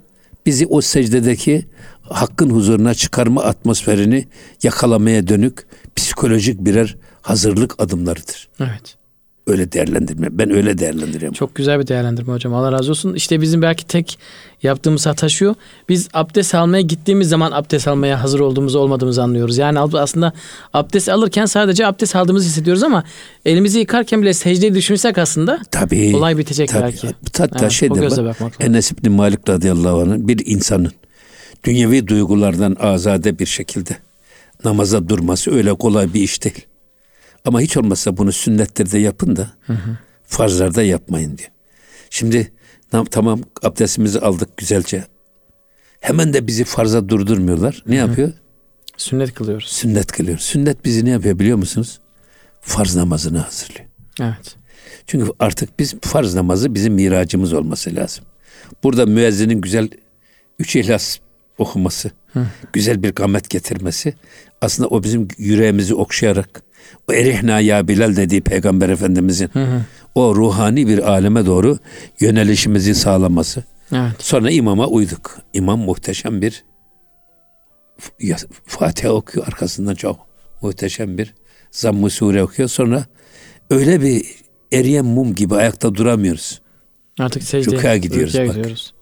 bizi 0.46 0.66
o 0.66 0.80
secdedeki 0.80 1.66
hakkın 2.02 2.50
huzuruna 2.50 2.94
çıkarma 2.94 3.42
atmosferini 3.42 4.26
yakalamaya 4.62 5.28
dönük 5.28 5.66
psikolojik 5.96 6.60
birer 6.60 6.96
hazırlık 7.22 7.80
adımlarıdır. 7.80 8.48
Evet. 8.60 8.97
Öyle 9.48 9.72
değerlendirme. 9.72 10.28
Ben 10.30 10.50
öyle 10.50 10.78
değerlendiriyorum. 10.78 11.34
Çok 11.34 11.54
güzel 11.54 11.80
bir 11.80 11.86
değerlendirme 11.86 12.32
hocam. 12.32 12.54
Allah 12.54 12.72
razı 12.72 12.90
olsun. 12.90 13.14
İşte 13.14 13.40
bizim 13.40 13.62
belki 13.62 13.86
tek 13.86 14.18
yaptığımız 14.62 15.06
hata 15.06 15.28
şu. 15.28 15.56
Biz 15.88 16.08
abdest 16.14 16.54
almaya 16.54 16.80
gittiğimiz 16.80 17.28
zaman 17.28 17.52
abdest 17.52 17.88
almaya 17.88 18.22
hazır 18.22 18.40
olduğumuzu 18.40 18.78
olmadığımızı 18.78 19.22
anlıyoruz. 19.22 19.58
Yani 19.58 19.80
aslında 19.80 20.32
abdest 20.74 21.08
alırken 21.08 21.46
sadece 21.46 21.86
abdest 21.86 22.16
aldığımızı 22.16 22.48
hissediyoruz 22.48 22.82
ama 22.82 23.04
elimizi 23.44 23.78
yıkarken 23.78 24.22
bile 24.22 24.34
secdeyi 24.34 24.74
düşünsek 24.74 25.18
aslında 25.18 25.60
tabii, 25.70 26.16
olay 26.16 26.38
bitecek 26.38 26.68
tabii. 26.68 26.82
belki. 26.82 27.08
Hatta 27.38 27.58
evet, 27.60 27.72
şey 27.72 27.94
de 27.94 28.00
var. 28.00 28.52
Enes 28.60 28.92
İbni 28.92 29.08
Malik 29.08 29.48
radıyallahu 29.48 30.00
anh'ın 30.00 30.28
bir 30.28 30.46
insanın 30.46 30.92
dünyevi 31.64 32.08
duygulardan 32.08 32.76
azade 32.80 33.38
bir 33.38 33.46
şekilde 33.46 33.96
namaza 34.64 35.08
durması 35.08 35.54
öyle 35.54 35.74
kolay 35.74 36.14
bir 36.14 36.20
iş 36.20 36.44
değil. 36.44 36.67
Ama 37.44 37.60
hiç 37.60 37.76
olmazsa 37.76 38.16
bunu 38.16 38.32
sünnetlerde 38.32 38.98
yapın 38.98 39.36
da 39.36 39.50
hı 39.66 39.72
hı. 39.72 39.98
farzlarda 40.24 40.82
yapmayın 40.82 41.38
diyor. 41.38 41.50
Şimdi 42.10 42.52
tamam 43.10 43.40
abdestimizi 43.62 44.20
aldık 44.20 44.56
güzelce. 44.56 45.04
Hemen 46.00 46.32
de 46.32 46.46
bizi 46.46 46.64
farza 46.64 47.08
durdurmuyorlar. 47.08 47.82
Ne 47.86 48.00
hı 48.00 48.04
hı. 48.04 48.08
yapıyor? 48.08 48.32
Sünnet 48.96 49.34
kılıyoruz. 49.34 49.68
Sünnet 49.68 50.12
kılıyoruz. 50.12 50.44
Sünnet 50.44 50.84
bizi 50.84 51.04
ne 51.04 51.10
yapıyor 51.10 51.38
biliyor 51.38 51.58
musunuz? 51.58 52.00
Farz 52.60 52.96
namazını 52.96 53.38
hazırlıyor. 53.38 53.86
Evet. 54.20 54.56
Çünkü 55.06 55.32
artık 55.38 55.78
biz 55.78 55.94
farz 56.00 56.34
namazı 56.34 56.74
bizim 56.74 56.94
miracımız 56.94 57.52
olması 57.52 57.94
lazım. 57.94 58.24
Burada 58.82 59.06
müezzinin 59.06 59.60
güzel 59.60 59.88
üç 60.58 60.76
ihlas 60.76 61.18
okuması, 61.58 62.10
Hı. 62.32 62.46
güzel 62.72 63.02
bir 63.02 63.12
gamet 63.12 63.50
getirmesi 63.50 64.14
aslında 64.60 64.88
o 64.88 65.02
bizim 65.02 65.28
yüreğimizi 65.38 65.94
okşayarak 65.94 66.62
o 67.08 67.12
erihna 67.12 67.60
ya 67.60 67.88
Bilal 67.88 68.16
dediği 68.16 68.40
Peygamber 68.40 68.88
Efendimizin 68.88 69.50
hı 69.52 69.64
hı. 69.64 69.80
o 70.14 70.34
ruhani 70.34 70.88
bir 70.88 70.98
aleme 71.10 71.46
doğru 71.46 71.78
yönelişimizi 72.20 72.94
sağlaması. 72.94 73.64
Evet. 73.92 74.12
Sonra 74.18 74.50
imama 74.50 74.86
uyduk. 74.86 75.38
İmam 75.52 75.78
muhteşem 75.78 76.42
bir 76.42 76.64
Fatiha 78.66 79.12
okuyor 79.12 79.46
arkasından 79.46 79.94
çok 79.94 80.26
muhteşem 80.62 81.18
bir 81.18 81.34
zamm-ı 81.70 82.10
sure 82.10 82.42
okuyor. 82.42 82.68
Sonra 82.68 83.04
öyle 83.70 84.02
bir 84.02 84.24
eriyen 84.72 85.04
mum 85.04 85.34
gibi 85.34 85.54
ayakta 85.54 85.94
duramıyoruz. 85.94 86.60
Artık 87.18 87.42
secdeye 87.42 87.98
gidiyoruz. 87.98 88.34
Bak. 88.38 88.46
gidiyoruz. 88.48 88.94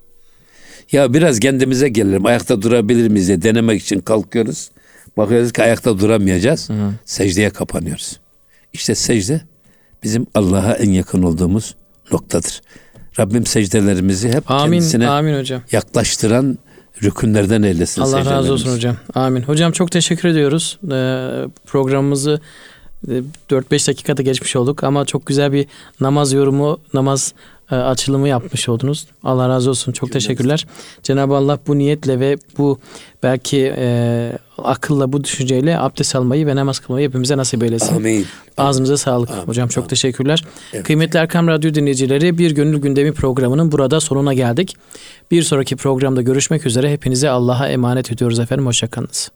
Ya 0.92 1.14
biraz 1.14 1.40
kendimize 1.40 1.88
gelelim. 1.88 2.26
Ayakta 2.26 2.62
durabilir 2.62 3.08
miyiz 3.08 3.28
diye 3.28 3.42
denemek 3.42 3.82
için 3.82 4.00
kalkıyoruz. 4.00 4.70
Bakıyoruz 5.16 5.52
ki 5.52 5.62
ayakta 5.62 5.98
duramayacağız. 5.98 6.70
Hı. 6.70 6.74
Secdeye 7.04 7.50
kapanıyoruz. 7.50 8.20
İşte 8.72 8.94
secde 8.94 9.40
bizim 10.02 10.26
Allah'a 10.34 10.72
en 10.72 10.90
yakın 10.90 11.22
olduğumuz 11.22 11.74
noktadır. 12.12 12.62
Rabbim 13.18 13.46
secdelerimizi 13.46 14.28
hep 14.28 14.50
amin, 14.50 14.72
kendisine 14.72 15.08
amin 15.08 15.38
hocam. 15.38 15.62
yaklaştıran 15.72 16.58
rükünlerden 17.02 17.62
eylesin. 17.62 18.02
Allah 18.02 18.24
razı 18.24 18.52
olsun 18.52 18.74
hocam. 18.74 18.96
Amin. 19.14 19.42
Hocam 19.42 19.72
çok 19.72 19.90
teşekkür 19.90 20.28
ediyoruz. 20.28 20.78
Ee, 20.84 20.88
programımızı 21.66 22.40
4-5 23.50 23.88
dakikada 23.88 24.22
geçmiş 24.22 24.56
olduk 24.56 24.84
ama 24.84 25.04
çok 25.04 25.26
güzel 25.26 25.52
bir 25.52 25.66
namaz 26.00 26.32
yorumu, 26.32 26.80
namaz 26.94 27.34
e, 27.70 27.74
açılımı 27.74 28.28
yapmış 28.28 28.68
oldunuz. 28.68 29.06
Allah 29.22 29.48
razı 29.48 29.70
olsun. 29.70 29.92
Çok 29.92 30.12
teşekkürler. 30.12 30.66
Cenab-ı 31.02 31.34
Allah 31.34 31.58
bu 31.66 31.78
niyetle 31.78 32.20
ve 32.20 32.36
bu 32.58 32.78
belki 33.22 33.74
e, 33.76 34.32
akılla 34.64 35.12
bu 35.12 35.24
düşünceyle 35.24 35.78
abdest 35.78 36.16
almayı 36.16 36.46
ve 36.46 36.56
namaz 36.56 36.78
kılmayı 36.78 37.08
hepimize 37.08 37.36
nasip 37.36 37.62
eylesin. 37.62 37.96
Amin. 37.96 38.26
Ağzınıza 38.56 38.96
sağlık. 38.96 39.30
Amin. 39.30 39.42
Hocam 39.46 39.68
çok 39.68 39.82
Amin. 39.82 39.88
teşekkürler. 39.88 40.44
Evet. 40.72 40.86
Kıymetli 40.86 41.18
Erkam 41.18 41.48
Radyo 41.48 41.74
dinleyicileri 41.74 42.38
bir 42.38 42.50
gönül 42.50 42.78
gündemi 42.78 43.12
programının 43.12 43.72
burada 43.72 44.00
sonuna 44.00 44.34
geldik. 44.34 44.76
Bir 45.30 45.42
sonraki 45.42 45.76
programda 45.76 46.22
görüşmek 46.22 46.66
üzere. 46.66 46.92
Hepinize 46.92 47.30
Allah'a 47.30 47.68
emanet 47.68 48.12
ediyoruz 48.12 48.38
efendim. 48.38 48.66
Hoşçakalınız. 48.66 49.30